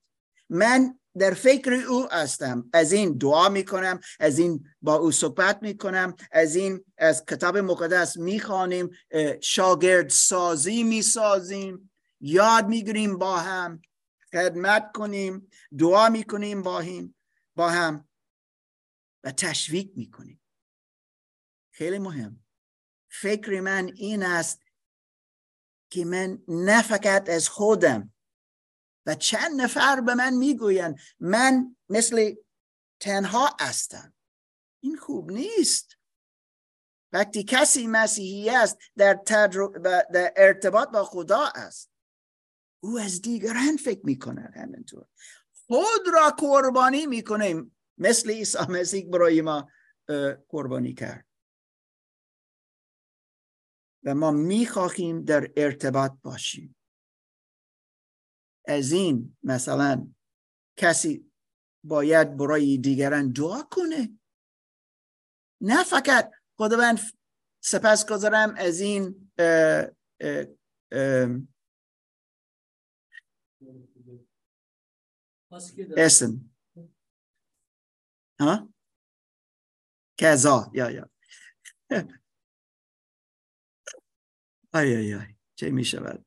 من 0.50 1.00
در 1.18 1.34
فکر 1.34 1.74
او 1.74 2.08
هستم. 2.12 2.70
از 2.74 2.92
این 2.92 3.18
دعا 3.18 3.50
می‌کنم 3.50 4.00
از 4.20 4.40
این 4.40 4.66
با 4.82 4.96
او 4.96 5.12
صحبت 5.12 5.60
می‌کنم 5.62 6.16
از 6.32 6.56
این 6.56 6.86
از 6.98 7.26
کتاب 7.26 7.58
مقدس 7.58 8.18
می‌خوانیم 8.18 8.90
شاگرد 9.42 10.10
سازی 10.10 10.84
می‌سازیم 10.84 11.92
یاد 12.22 12.68
می‌گیریم 12.68 13.18
با 13.18 13.38
هم. 13.38 13.82
خدمت 14.32 14.92
کنیم 14.92 15.50
دعا 15.80 16.10
می‌کنیم 16.10 16.62
با 16.62 16.82
هم 16.82 17.16
با 17.56 17.70
هم 17.70 18.10
و 19.24 19.32
تشویق 19.32 19.98
می‌کنیم. 19.98 20.42
خیلی 21.72 22.00
مهم. 22.00 22.46
فکر 23.10 23.60
من 23.62 23.92
این 23.96 24.24
است 24.24 24.62
که 25.90 26.06
من 26.06 26.44
نه 26.48 26.82
فقط 26.82 27.30
از 27.30 27.50
خودم 27.50 28.14
و 29.06 29.16
چند 29.16 29.62
نفر 29.62 30.02
به 30.02 30.16
من 30.16 30.34
می‌گویند 30.34 31.00
من 31.20 31.76
مثل 31.90 32.36
تنها 33.00 33.58
هستم. 33.60 34.14
این 34.84 34.98
خوب 34.98 35.32
نیست. 35.32 35.98
وقتی 37.12 37.44
کسی 37.44 37.88
مسیحی 37.88 38.50
است 38.50 38.78
در, 38.98 39.14
در 40.14 40.34
ارتباط 40.38 40.90
با 40.90 41.04
خدا 41.04 41.46
است. 41.56 41.92
او 42.88 43.00
از 43.00 43.22
دیگران 43.22 43.78
فکر 43.78 44.06
می‌کنه 44.06 44.52
همینطور. 44.56 45.06
خود 45.68 46.08
را 46.14 46.30
قربانی 46.30 47.06
می‌کنه 47.06 47.72
مثل 47.98 48.30
عیسی 48.30 48.58
مسیح 48.70 49.10
برای 49.10 49.42
ما 49.42 49.72
قربانی 50.50 50.94
کرد. 50.94 51.28
و 54.04 54.16
ما 54.16 54.32
می‌خواهیم 54.32 55.24
در 55.24 55.52
ارتباط 55.58 56.12
باشیم. 56.22 56.76
از 58.68 58.92
این 58.92 59.38
مثلا 59.44 60.08
کسی 60.78 61.32
باید 61.84 62.38
برای 62.38 62.78
دیگران 62.78 63.32
دعا 63.32 63.64
کنه. 63.64 64.20
نه 65.62 65.84
فقط 65.84 66.32
خداوند 66.58 67.00
سپس 67.64 68.10
گذارم 68.10 68.56
از 68.58 68.80
این 68.80 69.32
اسم 75.98 76.50
ها 78.40 78.74
کذا 80.18 80.72
یا 80.74 80.92
یا 80.92 81.10
آی 84.74 84.96
آی 84.96 85.14
آی 85.14 85.36
چه 85.56 85.70
می 85.72 85.86
شود 85.86 86.26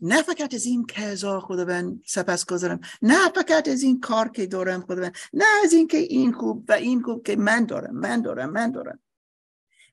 نه 0.00 0.22
فقط 0.22 0.54
از 0.54 0.66
این 0.66 0.86
کذا 0.86 1.40
خداوند 1.40 2.02
سپس 2.06 2.46
گذارم. 2.46 2.80
نه 3.02 3.28
فقط 3.28 3.68
از 3.68 3.82
این 3.82 4.00
کار 4.00 4.28
که 4.28 4.46
دارم 4.46 4.80
خداوند. 4.80 5.16
نه 5.32 5.44
از 5.64 5.72
این 5.72 5.88
که 5.88 5.96
این 5.96 6.32
خوب 6.32 6.64
و 6.68 6.72
این 6.72 7.02
خوب 7.02 7.26
که 7.26 7.36
من 7.36 7.64
دارم 7.64 7.96
من 7.96 8.22
دارم 8.22 8.50
من 8.50 8.70
دارم. 8.70 8.98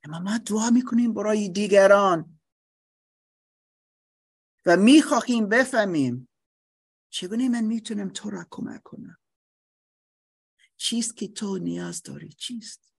اما 0.04 0.20
ما 0.20 0.38
دعا 0.38 0.70
می‌کنیم 0.70 1.14
برای 1.14 1.50
دیگران. 1.50 2.39
و 4.70 4.78
می‌خواهیم 4.78 5.50
بفهمیم 5.50 6.30
چگونه 7.10 7.50
من 7.50 7.64
می‌تونم 7.64 8.10
تو 8.10 8.30
را 8.30 8.46
کمک 8.50 8.84
کنم. 8.84 9.18
چیست 10.78 11.18
که 11.18 11.28
تو 11.28 11.58
نیاز 11.58 12.04
داری؟ 12.04 12.30
چیست؟ 12.30 12.94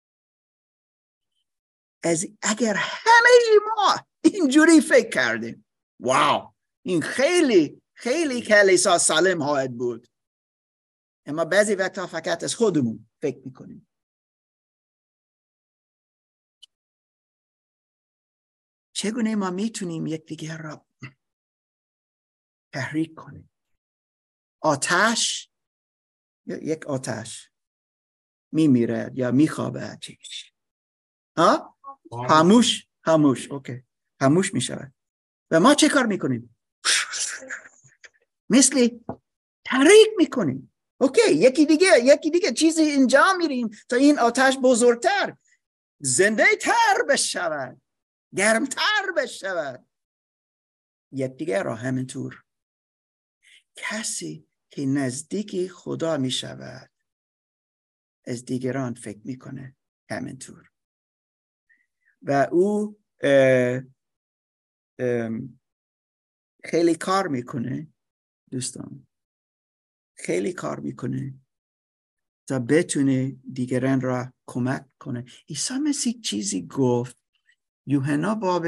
از 2.02 2.26
اگر 2.42 2.74
همه 2.76 3.30
ما 3.76 4.06
اینجوری 4.24 4.80
فکر 4.80 5.10
کردیم 5.10 5.66
واو! 6.00 6.54
این 6.82 7.02
خیلی 7.02 7.82
خیلی 7.92 8.42
کلیسا 8.42 8.98
سالم 8.98 9.38
خواهد 9.38 9.76
بود. 9.76 10.08
اما 11.26 11.44
بعضی 11.44 11.74
وقتا 11.74 12.06
فقط 12.06 12.44
از 12.44 12.54
خودمون 12.54 13.10
فکر 13.22 13.40
می‌کنیم. 13.44 13.88
چگونه 18.92 19.36
ما 19.36 19.50
می‌تونیم 19.50 20.06
یکدیگر 20.06 20.58
را 20.58 20.89
تحریک 22.72 23.14
کنیم 23.14 23.50
آتش 24.62 25.50
یک 26.46 26.86
آتش 26.86 27.50
میمیرد 28.52 29.18
یا 29.18 29.30
میخوابه 29.30 29.98
ها؟ 31.36 31.76
خاموش. 32.28 32.86
خاموش 33.04 33.50
اوکی. 33.50 33.84
خاموش 34.20 34.54
می‌شود. 34.54 34.94
و 35.50 35.60
ما 35.60 35.74
چه 35.74 35.88
کار 35.88 36.06
می‌کنیم؟ 36.06 36.56
مثل 38.50 38.88
تحریک 39.64 40.08
می‌کنیم. 40.16 40.72
اوکی 41.00 41.32
یکی 41.32 41.66
دیگه 41.66 41.86
یکی 42.02 42.30
دیگه 42.30 42.52
چیزی 42.52 42.92
انجام 42.92 43.36
میریم 43.36 43.70
تا 43.88 43.96
این 43.96 44.18
آتش 44.18 44.58
بزرگتر 44.62 45.36
زنده 46.00 46.44
تر 46.60 47.02
بشود 47.08 47.80
گرمتر 48.36 49.12
بشود. 49.16 49.86
یک 51.12 51.30
دیگه 51.30 51.62
را 51.62 51.74
همینطور 51.74 52.44
کسی 53.82 54.46
که 54.70 54.86
نزدیکی 54.86 55.68
خدا 55.68 56.16
می 56.16 56.30
شود 56.30 56.90
از 58.26 58.44
دیگران 58.44 58.94
فکر 58.94 59.20
می‌کنه 59.24 59.76
همینطور. 60.10 60.70
و 62.22 62.48
او 62.52 62.98
خیلی 66.64 66.94
کار 66.94 67.28
می‌کنه 67.28 67.88
دوستان. 68.50 69.06
خیلی 70.16 70.52
کار 70.52 70.80
می‌کنه 70.80 71.34
تا 72.48 72.58
بتونه 72.58 73.36
دیگران 73.52 74.00
را 74.00 74.32
کمک 74.46 74.86
کنه. 74.98 75.24
عیسی 75.48 75.74
مسیح 75.74 76.20
چیزی 76.20 76.66
گفت. 76.66 77.16
یوحنا 77.86 78.34
باب 78.34 78.66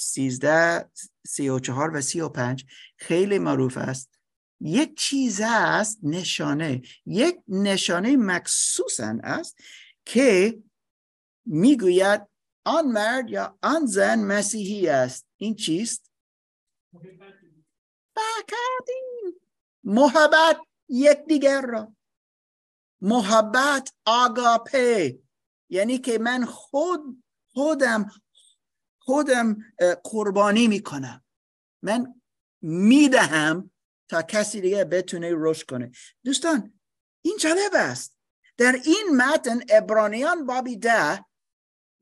سیزده 0.00 0.90
سی 1.26 1.48
و 1.48 1.58
چهار 1.58 1.96
و 1.96 2.00
سی 2.00 2.20
و 2.20 2.28
پنج 2.28 2.64
خیلی 2.96 3.38
معروف 3.38 3.76
است. 3.76 4.18
یک 4.60 4.98
چیز 4.98 5.40
است 5.44 5.98
نشانه. 6.02 6.82
یک 7.06 7.40
نشانه 7.48 8.16
مخصوصا 8.16 9.18
است 9.22 9.58
که 10.04 10.62
می‌گوید 11.46 12.26
آن 12.64 12.86
مرد 12.86 13.30
یا 13.30 13.58
آن 13.62 13.86
زن 13.86 14.24
مسیحی 14.24 14.88
است. 14.88 15.26
این 15.36 15.54
چیست؟ 15.54 16.10
بکردیم 18.16 19.40
محبت 19.84 20.60
یکدیگر 20.88 21.60
را. 21.60 21.96
محبت 23.00 23.92
آگاپه. 24.04 25.18
یعنی 25.68 25.98
که 25.98 26.18
من 26.18 26.44
خود 26.44 27.24
خودم 27.52 28.10
خودم 29.10 29.74
قربانی 30.04 30.68
می‌کنم. 30.68 31.24
من 31.82 32.22
می‌دهم 32.62 33.70
تا 34.08 34.22
کسی 34.22 34.60
دیگه 34.60 34.84
بتونه 34.84 35.32
رشد 35.36 35.66
کنه. 35.66 35.90
دوستان 36.24 36.80
این 37.24 37.36
جالب 37.40 37.70
است؟ 37.74 38.18
در 38.56 38.72
این 38.72 39.16
متن 39.16 39.60
ابرانیان 39.68 40.46
بابی 40.46 40.76
ده 40.76 41.24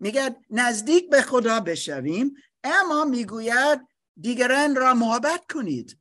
میگه 0.01 0.37
نزدیک 0.51 1.11
به 1.11 1.23
خدا 1.23 1.61
بشویم 1.61 2.35
اما 2.65 3.05
می‌گوید 3.05 3.89
دیگران 4.21 4.77
را 4.77 4.95
محبت 4.95 5.53
کنید. 5.53 6.01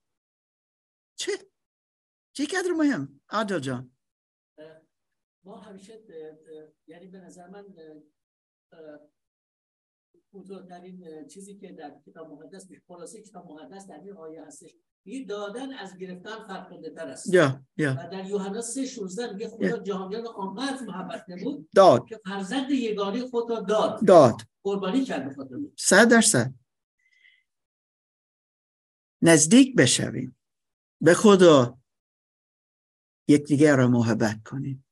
چه؟ 1.15 1.31
چه 2.33 2.45
قدر 2.45 2.71
مهم؟ 2.71 3.21
عادل 3.29 3.59
جان. 3.59 3.97
ما 5.43 5.57
همیشه 5.57 6.03
یعنی 6.87 7.07
به 7.07 7.19
نظر 7.19 7.47
من 7.47 7.65
بزرگترین 10.34 11.28
چیزی 11.28 11.55
که 11.55 11.71
در 11.71 11.95
کتاب 12.05 12.32
مقدس 12.32 12.67
خلاصه 12.88 13.21
کتاب 13.21 13.51
مقدس 13.51 13.88
در 13.88 13.99
این 13.99 14.13
آیه 14.13 14.45
هستش. 14.45 14.75
این 15.03 15.25
دادن 15.25 15.73
از 15.73 15.97
گرفتن 15.97 16.47
فرق 16.47 16.93
تر 16.95 17.07
است. 17.07 17.34
یا 17.34 17.65
یا. 17.78 17.91
و 17.91 18.09
در 18.11 18.25
یوحنا 18.25 18.61
3 18.61 18.86
16 18.86 19.34
میگه 19.34 19.47
خدا 19.47 19.78
جهانیان 19.78 20.23
رو 20.23 20.30
آنقدر 20.30 20.86
محبت 20.86 21.25
نمود 21.30 21.69
داد. 21.75 22.07
که 22.07 22.19
فرزند 22.25 22.71
یگانه 22.71 23.28
خود 23.28 23.49
را 23.49 23.59
داد. 23.59 24.05
داد. 24.05 24.41
قربانی 24.63 25.03
کرد 25.03 25.36
خود 25.36 25.73
صد 25.78 26.09
درصد. 26.11 26.53
نزدیک 29.21 29.75
بشویم. 29.75 30.38
به 31.01 31.13
خدا 31.13 31.78
یکدیگر 33.28 33.75
را 33.75 33.88
محبت 33.88 34.43
کنیم. 34.43 34.86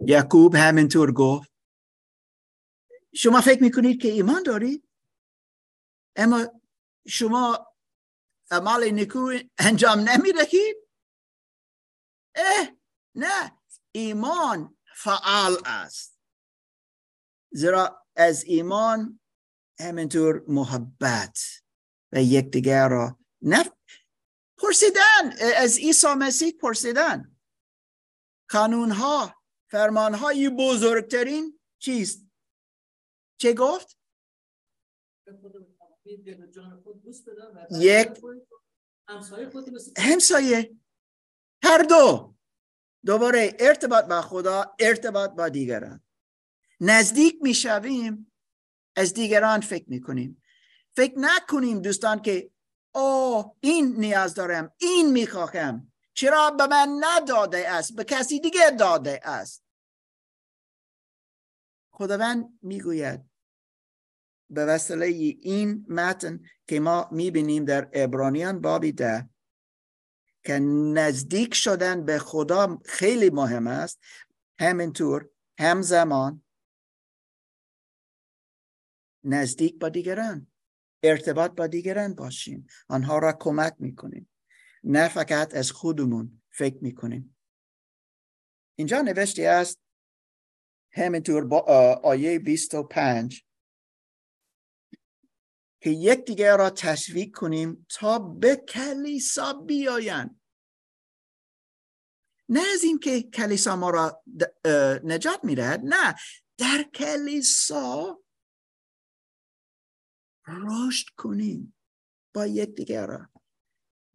یعقوب 0.00 0.54
همینطور 0.54 1.12
گفت 1.12 1.53
شما 3.16 3.40
فکر 3.40 3.62
می‌کنید 3.62 4.02
که 4.02 4.08
ایمان 4.08 4.42
دارید 4.42 4.88
اما 6.16 6.60
شما 7.06 7.74
عمل 8.50 8.90
نیکو 8.90 9.38
انجام 9.58 9.98
نمی‌دهید؟ 9.98 10.76
اه 12.34 12.68
نه. 13.14 13.58
ایمان 13.92 14.76
فعال 14.96 15.56
است. 15.64 16.18
زیرا 17.52 18.06
از 18.16 18.44
ایمان 18.44 19.20
همینطور 19.80 20.44
محبت 20.48 21.38
و 22.12 22.22
یکدیگر 22.22 22.88
را 22.88 23.18
نف... 23.42 23.70
پرسیدن. 24.58 25.32
از 25.56 25.78
عیسی 25.78 26.06
مسیح 26.18 26.52
پرسیدن. 26.60 27.36
قانون 28.48 28.90
ها 28.90 29.42
فرمان 29.70 30.14
های 30.14 30.48
بزرگترین 30.48 31.60
چیست؟ 31.78 32.26
چه 33.36 33.52
گفت؟ 33.52 33.98
یک 37.70 38.08
همسایه. 39.98 40.76
هر 41.62 41.82
دو. 41.82 42.34
دوباره 43.06 43.56
ارتباط 43.58 44.04
با 44.04 44.22
خدا 44.22 44.74
ارتباط 44.78 45.30
با 45.30 45.48
دیگران. 45.48 46.00
نزدیک 46.80 47.38
می‌شویم 47.42 48.32
از 48.96 49.14
دیگران 49.14 49.60
فکر 49.60 49.84
می‌کنیم. 49.90 50.42
فکر 50.96 51.14
نکنیم 51.16 51.82
دوستان 51.82 52.22
که 52.22 52.50
او 52.94 53.56
این 53.60 53.96
نیاز 53.96 54.34
دارم 54.34 54.72
این 54.78 55.12
می‌خواهم 55.12 55.92
چرا 56.14 56.50
به 56.50 56.66
من 56.66 57.00
نداده 57.00 57.68
است؟ 57.68 57.96
به 57.96 58.04
کسی 58.04 58.40
دیگه 58.40 58.70
داده 58.70 59.20
است. 59.22 59.63
خداوند 61.96 62.58
می‌گوید 62.62 63.20
به 64.50 64.64
وسیله 64.64 65.06
این 65.06 65.86
متن 65.88 66.40
که 66.66 66.80
ما 66.80 67.08
می‌بینیم 67.12 67.64
در 67.64 67.90
ابرانیان 67.92 68.60
بابی 68.60 68.92
ده 68.92 69.28
که 70.44 70.58
نزدیک 70.94 71.54
شدن 71.54 72.04
به 72.04 72.18
خدا 72.18 72.80
خیلی 72.84 73.30
مهم 73.30 73.66
است. 73.66 74.00
همینطور 74.58 75.28
همزمان 75.58 76.42
نزدیک 79.24 79.78
با 79.78 79.88
دیگران 79.88 80.46
ارتباط 81.02 81.50
با 81.50 81.66
دیگران 81.66 82.14
باشیم. 82.14 82.66
آنها 82.88 83.18
را 83.18 83.32
کمک 83.32 83.74
می‌کنیم. 83.78 84.30
نه 84.84 85.08
فقط 85.08 85.54
از 85.54 85.70
خودمون 85.70 86.42
فکر 86.50 86.78
می‌کنیم. 86.80 87.36
اینجا 88.78 89.00
نوشته 89.00 89.42
است 89.42 89.83
همینطور 90.94 91.44
با 91.44 91.58
آیه 92.04 92.38
25 92.38 93.44
که 95.80 95.90
یکدیگر 95.90 96.56
را 96.56 96.70
تشویق 96.70 97.36
کنیم 97.36 97.86
تا 97.88 98.18
به 98.18 98.56
کلیسا 98.56 99.52
بیایند. 99.52 100.40
نه 102.48 102.60
از 102.74 102.84
این 102.84 102.98
که 102.98 103.22
کلیسا 103.22 103.76
ما 103.76 103.90
را 103.90 104.22
نجات 105.04 105.44
می‌دهد 105.44 105.80
نه. 105.84 106.14
در 106.58 106.82
کلیسا 106.94 108.22
رشد 110.46 111.06
کنیم 111.16 111.76
با 112.34 112.46
یکدیگر 112.46 113.06
را. 113.06 113.30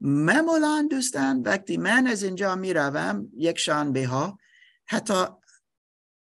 معمولا 0.02 0.88
دوستان 0.92 1.42
وقتی 1.42 1.78
من 1.78 2.08
از 2.08 2.24
اینجا 2.24 2.56
می‌روم 2.56 3.32
یک 3.34 3.58
شانبه 3.58 4.08
ها 4.08 4.40
حتی 4.88 5.26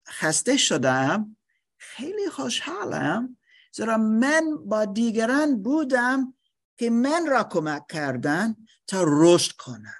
خسته 0.08 0.56
شدم 0.56 1.36
خیلی 1.76 2.30
خوشحالم 2.30 3.36
زیرا 3.72 3.96
من 3.96 4.56
با 4.56 4.84
دیگران 4.84 5.62
بودم 5.62 6.34
که 6.76 6.90
من 6.90 7.26
را 7.26 7.44
کمک 7.44 7.86
کردن 7.86 8.56
تا 8.86 9.04
رشد 9.06 9.52
کنم. 9.52 9.94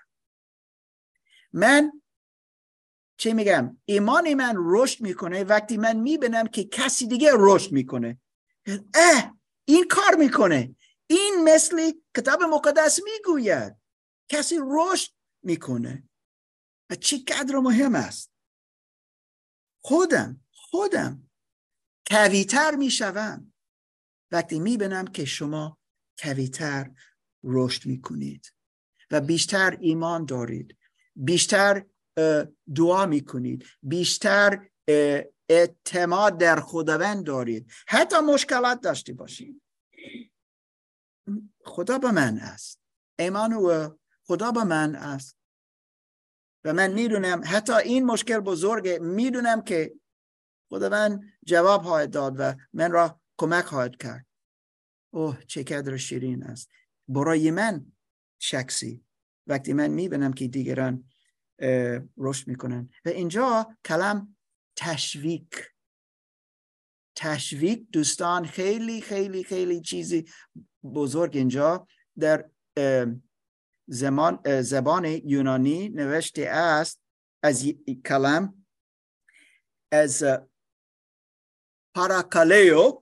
من 1.52 1.92
چه 3.16 3.32
میگم؟ 3.32 3.78
ایمان 3.84 4.34
من 4.34 4.54
رشد 4.56 5.00
می‌کنه 5.00 5.44
وقتی 5.44 5.76
من 5.76 5.96
می‌بینم 5.96 6.46
که 6.46 6.64
کسی 6.64 7.06
دیگه 7.06 7.30
رشد 7.34 7.72
می‌کنه. 7.72 8.20
اه 8.94 9.38
این 9.64 9.88
کار 9.88 10.14
می‌کنه. 10.14 10.76
این 11.06 11.44
مثل 11.44 11.92
کتاب 12.16 12.42
مقدس 12.42 13.00
می‌گوید. 13.04 13.76
کسی 14.28 14.59
رشد 14.62 15.12
می‌کنه. 15.42 16.09
و 16.90 16.94
قدر 17.28 17.59
مهم 17.59 17.94
است؟ 17.94 18.30
خودم 19.80 20.40
خودم 20.52 21.30
کویتر 22.10 22.74
می‌شوم. 22.74 23.52
وقتی 24.32 24.60
می‌بینم 24.60 25.06
که 25.06 25.24
شما 25.24 25.78
کویتر 26.18 26.90
رشد 27.44 27.86
می‌کنید 27.86 28.52
و 29.10 29.20
بیشتر 29.20 29.78
ایمان 29.80 30.24
دارید 30.24 30.78
بیشتر 31.16 31.86
دعا 32.74 33.06
می‌کنید 33.06 33.64
بیشتر 33.82 34.68
اعتماد 35.48 36.38
در 36.38 36.60
خداوند 36.60 37.24
دارید. 37.24 37.70
حتی 37.88 38.16
مشکلات 38.20 38.80
داشته 38.80 39.12
باشید. 39.12 39.62
خدا 41.64 41.98
به 41.98 42.10
من 42.10 42.38
است. 42.38 42.80
ایمان 43.18 43.52
و 43.52 43.96
خدا 44.24 44.52
به 44.52 44.64
من 44.64 44.94
است. 44.94 45.38
و 46.64 46.72
من 46.72 46.92
می‌دونم 46.92 47.42
حتی 47.44 47.72
این 47.72 48.06
مشکل 48.06 48.38
بزرگ 48.38 48.88
می‌دونم 49.02 49.62
که 49.62 49.94
خداوند 50.70 51.32
جواب 51.46 51.82
خواهد 51.82 52.11
داد 52.11 52.36
و 52.38 52.54
من 52.72 52.90
را 52.90 53.20
کمک 53.36 53.64
خواهد 53.64 53.96
کرد. 53.96 54.26
اوه 55.11 55.44
چه 55.44 55.62
قدر 55.62 55.96
شیرین 55.96 56.42
است. 56.42 56.70
برای 57.09 57.50
من 57.50 57.92
شخصی. 58.38 59.04
وقتی 59.46 59.72
من 59.72 59.88
می‌بینم 59.88 60.32
که 60.32 60.48
دیگران 60.48 61.11
رشد 62.16 62.48
می‌کنن. 62.48 62.90
و 63.04 63.09
اینجا 63.09 63.76
کلم 63.84 64.36
تشویق. 64.76 65.54
تشویق 67.16 67.78
دوستان 67.92 68.46
خیلی 68.46 69.00
خیلی 69.00 69.44
خیلی 69.44 69.80
چیزی 69.80 70.24
بزرگ 70.82 71.36
اینجا 71.36 71.86
در 72.18 72.50
زمان 73.89 74.62
زبان 74.62 75.05
یونانی 75.05 75.89
نوشته 75.89 76.43
است 76.43 77.01
از 77.43 77.66
کلم 78.05 78.66
از 79.93 80.24
پاراکالیو 81.95 82.93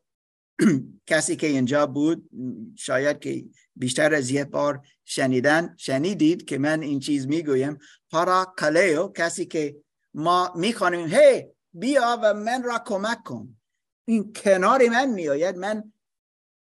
کسی 1.11 1.37
که 1.37 1.47
اینجا 1.47 1.87
بود 1.87 2.31
شاید 2.77 3.19
که 3.19 3.45
بیشتر 3.77 4.15
از 4.15 4.31
یک 4.31 4.47
بار 4.47 4.87
شنیدن 5.05 5.75
شنیدید 5.79 6.45
که 6.45 6.59
من 6.59 6.83
این 6.83 7.01
چیز 7.01 7.27
می‌گویم. 7.27 7.79
پاراکالیو 8.11 9.09
کسی 9.09 9.47
که 9.47 9.77
ما 10.15 10.53
می‌خوانیم 10.57 11.09
هی 11.09 11.47
بیا 11.73 12.21
و 12.23 12.35
من 12.35 12.63
را 12.63 12.83
کمک 12.87 13.23
کن. 13.23 13.57
این 14.05 14.33
کنار 14.33 14.89
من 14.89 15.11
میآید. 15.11 15.57
من 15.57 15.93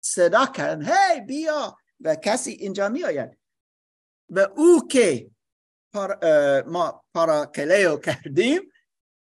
صدا 0.00 0.46
کردم 0.46 0.82
هی 0.84 1.20
بیا. 1.20 1.76
و 2.00 2.14
کسی 2.14 2.50
اینجا 2.50 2.88
میآید. 2.88 3.39
و 4.30 4.48
او 4.56 4.88
که 4.88 5.30
ما 6.66 7.04
پاراکلیو 7.14 7.96
کردیم 7.96 8.60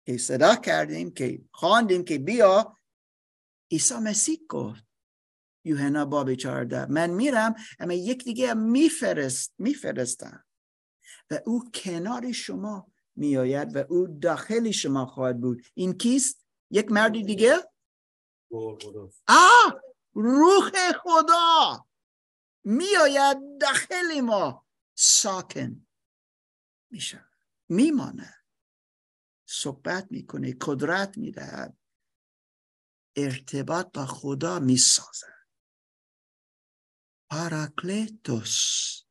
که 0.05 0.17
صدا 0.17 0.55
کردیم 0.55 1.11
که 1.11 1.41
خواندیم 1.51 2.03
که 2.03 2.17
بیا 2.17 2.77
عیسی 3.71 3.95
مسیح 3.95 4.39
گفت 4.49 4.85
یوحنا 5.65 6.05
باب 6.05 6.33
چارده 6.33 6.85
من 6.85 7.09
میرم 7.09 7.55
اما 7.79 7.93
یک 7.93 8.23
دیگه 8.23 8.53
میفرست 8.53 9.53
میفرستم. 9.57 10.45
و 11.31 11.39
او 11.45 11.63
کنار 11.73 12.31
شما 12.31 12.91
میآید 13.15 13.75
و 13.75 13.83
او 13.89 14.07
داخل 14.07 14.71
شما 14.71 15.05
خواهد 15.05 15.41
بود. 15.41 15.61
این 15.73 15.97
کیست؟ 15.97 16.45
یک 16.71 16.91
مردی 16.91 17.23
دیگه؟ 17.23 17.55
آه 19.27 19.81
روح 20.13 20.71
خدا 21.03 21.85
میآید 22.63 23.37
داخل 23.61 24.21
ما. 24.21 24.64
ساکن 24.95 25.87
میشه. 26.91 27.25
میمانه. 27.69 28.35
صحبت 29.47 30.07
می‌کنه 30.11 30.55
قدرت 30.61 31.17
می‌دهد. 31.17 31.77
ارتباط 33.15 33.91
با 33.93 34.05
خدا 34.05 34.59
می‌سازه. 34.59 35.27
پاراکلیتوس. 37.29 39.01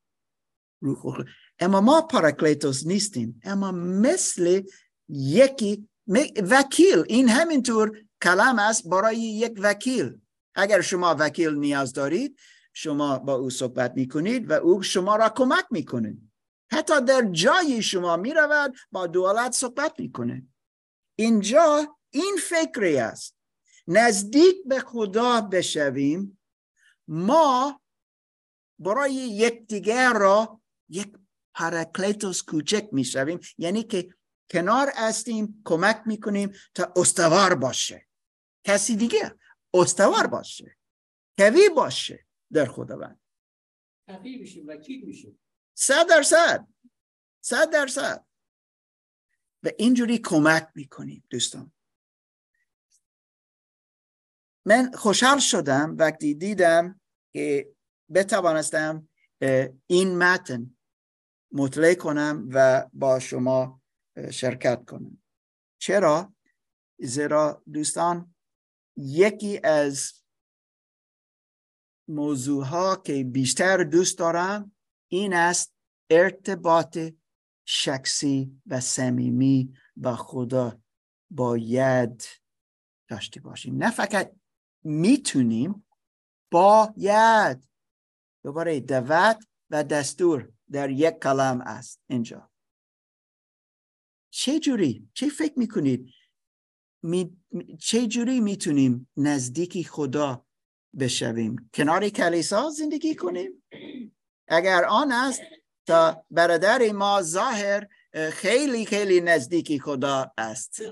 اما 1.58 1.80
ما 1.80 2.02
پاراکلیتوس 2.02 2.86
نیستیم. 2.86 3.40
اما 3.44 3.72
مثل 3.72 4.62
یکی 5.08 5.88
وکیل. 6.50 7.04
این 7.08 7.28
همینطور 7.28 8.06
کلام 8.22 8.58
است 8.58 8.88
برای 8.88 9.16
یک 9.16 9.58
وکیل. 9.62 10.20
اگر 10.54 10.80
شما 10.80 11.16
وکیل 11.18 11.54
نیاز 11.54 11.92
دارید 11.92 12.38
شما 12.76 13.18
با 13.18 13.34
او 13.34 13.50
صحبت 13.50 13.92
می‌کنید 13.96 14.50
و 14.50 14.52
او 14.52 14.82
شما 14.82 15.16
را 15.16 15.28
کمک 15.28 15.64
می‌کنه. 15.70 16.16
حتی 16.72 17.00
در 17.00 17.22
جای 17.32 17.82
شما 17.82 18.16
می‌رود 18.16 18.76
با 18.92 19.06
دولت 19.06 19.52
صحبت 19.52 20.00
می‌کنه. 20.00 20.46
اینجا 21.18 21.96
این 22.10 22.36
فکری 22.48 22.96
است. 22.96 23.36
نزدیک 23.86 24.56
به 24.66 24.80
خدا 24.80 25.40
بشویم 25.40 26.38
ما 27.08 27.80
برای 28.78 29.14
یکدیگر 29.14 30.12
را 30.12 30.60
یک 30.88 31.16
پاراکلیتوس 31.54 32.42
کوچک 32.42 32.88
می‌شویم 32.92 33.40
یعنی 33.58 33.82
که 33.82 34.14
کنار 34.50 34.92
هستیم 34.94 35.62
کمک 35.64 36.02
می‌کنیم 36.06 36.52
تا 36.74 36.92
استوار 36.96 37.54
باشه. 37.54 38.06
کسی 38.64 38.96
دیگه 38.96 39.34
استوار 39.74 40.26
باشه. 40.26 40.76
قوی 41.36 41.68
باشه. 41.68 42.23
در 42.54 42.64
خداوند. 42.66 43.20
کفی 44.08 44.36
میشیم 44.36 44.68
وکیل 44.68 45.04
میشیم. 45.04 45.40
صد 45.74 46.08
درصد. 46.08 46.68
صد 47.40 47.70
درصد. 47.70 48.26
و 49.62 49.70
اینجوری 49.78 50.18
کمک 50.18 50.68
می‌کنیم 50.74 51.24
دوستان. 51.30 51.72
من 54.66 54.92
خوشحال 54.92 55.38
شدم 55.38 55.96
وقتی 55.98 56.34
دیدم 56.34 57.00
که 57.32 57.74
بتوانستم 58.14 59.08
این 59.86 60.18
متن 60.18 60.76
مطلع 61.52 61.94
کنم 61.94 62.48
و 62.52 62.88
با 62.92 63.18
شما 63.18 63.82
شرکت 64.30 64.84
کنم. 64.84 65.22
چرا؟ 65.78 66.34
زیرا 66.98 67.62
دوستان 67.72 68.34
یکی 68.96 69.60
از 69.64 70.23
موضوع 72.08 72.64
ها 72.64 72.96
که 72.96 73.24
بیشتر 73.24 73.84
دوست 73.84 74.18
دارم 74.18 74.72
این 75.08 75.34
است 75.34 75.74
ارتباط 76.10 76.98
شخصی 77.66 78.60
و 78.66 78.80
صمیمی 78.80 79.74
با 79.96 80.16
خدا 80.16 80.80
باید 81.30 82.24
داشته 83.08 83.40
باشیم. 83.40 83.76
نه 83.76 83.90
فقط 83.90 84.36
می‌تونیم 84.84 85.86
باید. 86.50 87.68
دوباره 88.44 88.80
دعوت 88.80 89.44
و 89.70 89.84
دستور 89.84 90.52
در 90.70 90.90
یک 90.90 91.14
کلام 91.22 91.60
است 91.60 92.00
اینجا. 92.06 92.50
چه 94.30 94.60
جوری؟ 94.60 95.08
چه 95.14 95.28
فکر 95.28 95.58
می‌کنید؟ 95.58 96.10
می... 97.02 97.36
چه 97.80 98.06
جوری 98.06 98.40
می‌تونیم 98.40 99.08
نزدیکی 99.16 99.84
خدا 99.84 100.43
بشویم. 100.98 101.70
کنار 101.74 102.08
کلیسا 102.08 102.70
زندگی 102.70 103.14
کنیم. 103.14 103.64
اگر 104.48 104.84
آن 104.84 105.12
است 105.12 105.40
تا 105.86 106.24
برادر 106.30 106.92
ما 106.92 107.22
ظاهر 107.22 107.88
خیلی 108.32 108.86
خیلی 108.86 109.20
نزدیکی 109.20 109.80
خدا 109.80 110.32
است. 110.38 110.82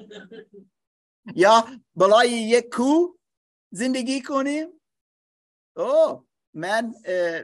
یا 1.35 1.69
بلای 1.95 2.31
یک 2.31 2.69
کو 2.69 3.17
زندگی 3.71 4.23
کنیم؟ 4.23 4.69
او 5.77 6.27
من 6.55 6.95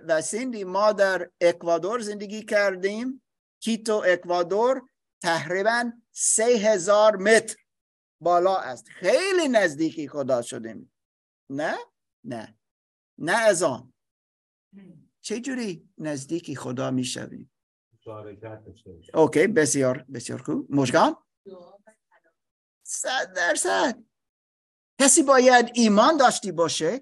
و 0.08 0.22
سندی 0.22 0.64
ما 0.64 0.92
در 0.92 1.30
اکوادور 1.40 2.00
زندگی 2.00 2.42
کردیم. 2.42 3.22
کیتو 3.62 4.02
اکوادور 4.06 4.82
تقریبا 5.22 5.92
سه 6.12 6.44
هزار 6.44 7.16
متر 7.16 7.56
بالا 8.20 8.56
است. 8.56 8.88
خیلی 8.88 9.48
نزدیکی 9.48 10.08
خدا 10.08 10.42
شدیم. 10.42 10.92
نه؟ 11.50 11.78
نه. 12.28 12.58
نه 13.18 13.32
از 13.32 13.62
آن. 13.62 13.92
چجوری 15.20 15.88
نزدیکی 15.98 16.56
خدا 16.56 16.90
می 16.90 17.04
شویم 17.04 17.50
اوکی 19.14 19.46
بسیار 19.46 20.06
بسیار 20.14 20.42
خوب. 20.42 20.74
مشگان 20.74 21.16
صد 22.82 23.32
درصد. 23.36 24.04
کسی 25.00 25.22
باید 25.22 25.70
ایمان 25.74 26.16
داشتی 26.16 26.52
باشه 26.52 26.98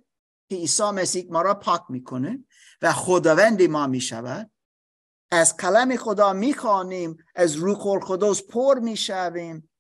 که 0.49 0.57
عیسی 0.57 0.91
مسیح 0.91 1.27
ما 1.31 1.43
را 1.43 1.55
پاک 1.55 1.83
می‌کنه 1.89 2.45
و 2.83 2.93
خداوند 2.93 3.63
ما 3.63 3.87
می‌شود. 3.87 4.51
از 5.31 5.57
کلم 5.57 5.97
خدا 5.97 6.33
می‌خوانیم 6.33 7.17
از 7.35 7.57
روح 7.57 7.87
القدس 7.87 8.43
پر 8.43 8.79
می‌شویم. 8.79 9.71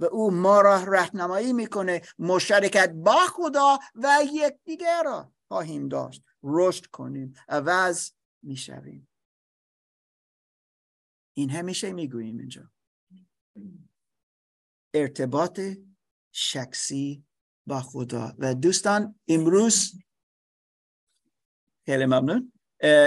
و 0.00 0.04
او 0.04 0.30
ما 0.30 0.60
را 0.60 0.84
رهنمایی 0.84 1.52
می‌کنه. 1.52 2.02
مشارکت 2.18 2.90
با 2.90 3.26
خدا 3.28 3.78
و 3.94 4.18
یکدیگر 4.32 5.02
را 5.04 5.32
خواهیم 5.48 5.88
داشت. 5.88 6.22
رشد 6.42 6.86
کنیم. 6.86 7.34
عوض 7.48 8.10
می‌شویم. 8.42 9.08
این 11.36 11.50
همیشه 11.50 11.92
می‌گوییم 11.92 12.38
اینجا. 12.38 12.70
ارتباط 14.94 15.60
شخصی 16.32 17.24
با 17.66 17.80
خدا. 17.80 18.34
و 18.38 18.54
دوستان 18.54 19.20
امروز 19.28 19.92
خیلی 21.86 22.06
ممنون. 22.06 22.52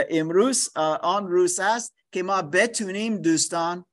امروز 0.09 0.69
آن 1.01 1.27
روز 1.27 1.59
است 1.59 1.95
که 2.11 2.23
ما 2.23 2.41
بتونیم 2.41 3.17
دوستان 3.17 3.85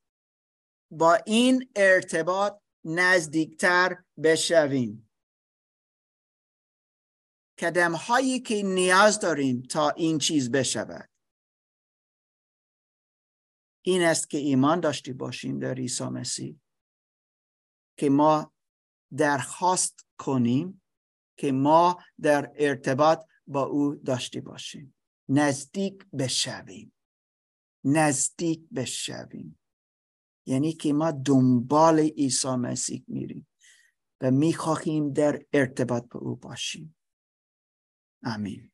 با 0.90 1.14
این 1.14 1.70
ارتباط 1.76 2.60
نزدیکتر 2.84 4.04
بشویم. 4.22 5.10
کدم 7.60 7.92
هایی 7.92 8.40
که 8.40 8.62
نیاز 8.62 9.20
داریم 9.20 9.62
تا 9.62 9.90
این 9.90 10.18
چیز 10.18 10.50
بشود. 10.50 11.10
این 13.82 14.02
است 14.02 14.30
که 14.30 14.38
ایمان 14.38 14.80
داشته 14.80 15.12
باشیم 15.12 15.58
در 15.58 15.74
عیسی 15.74 16.04
مسیح 16.04 16.60
که 17.98 18.10
ما 18.10 18.52
درخواست 19.16 20.06
کنیم 20.18 20.82
که 21.36 21.52
ما 21.52 21.98
در 22.20 22.52
ارتباط 22.54 23.26
با 23.46 23.62
او 23.62 23.94
داشته 23.94 24.40
باشیم. 24.40 24.94
نزدیک 25.28 26.06
بشویم. 26.18 26.92
نزدیک 27.84 28.68
بشویم. 28.74 29.59
یعنی 30.46 30.72
که 30.72 30.92
ما 30.92 31.10
دنبال 31.10 31.98
عیسی 31.98 32.48
مسیح 32.48 33.04
میریم 33.08 33.46
و 34.20 34.30
می‌خواهیم 34.30 35.12
در 35.12 35.42
ارتباط 35.52 36.04
با 36.10 36.20
او 36.20 36.36
باشیم. 36.36 36.96
آمین. 38.24 38.70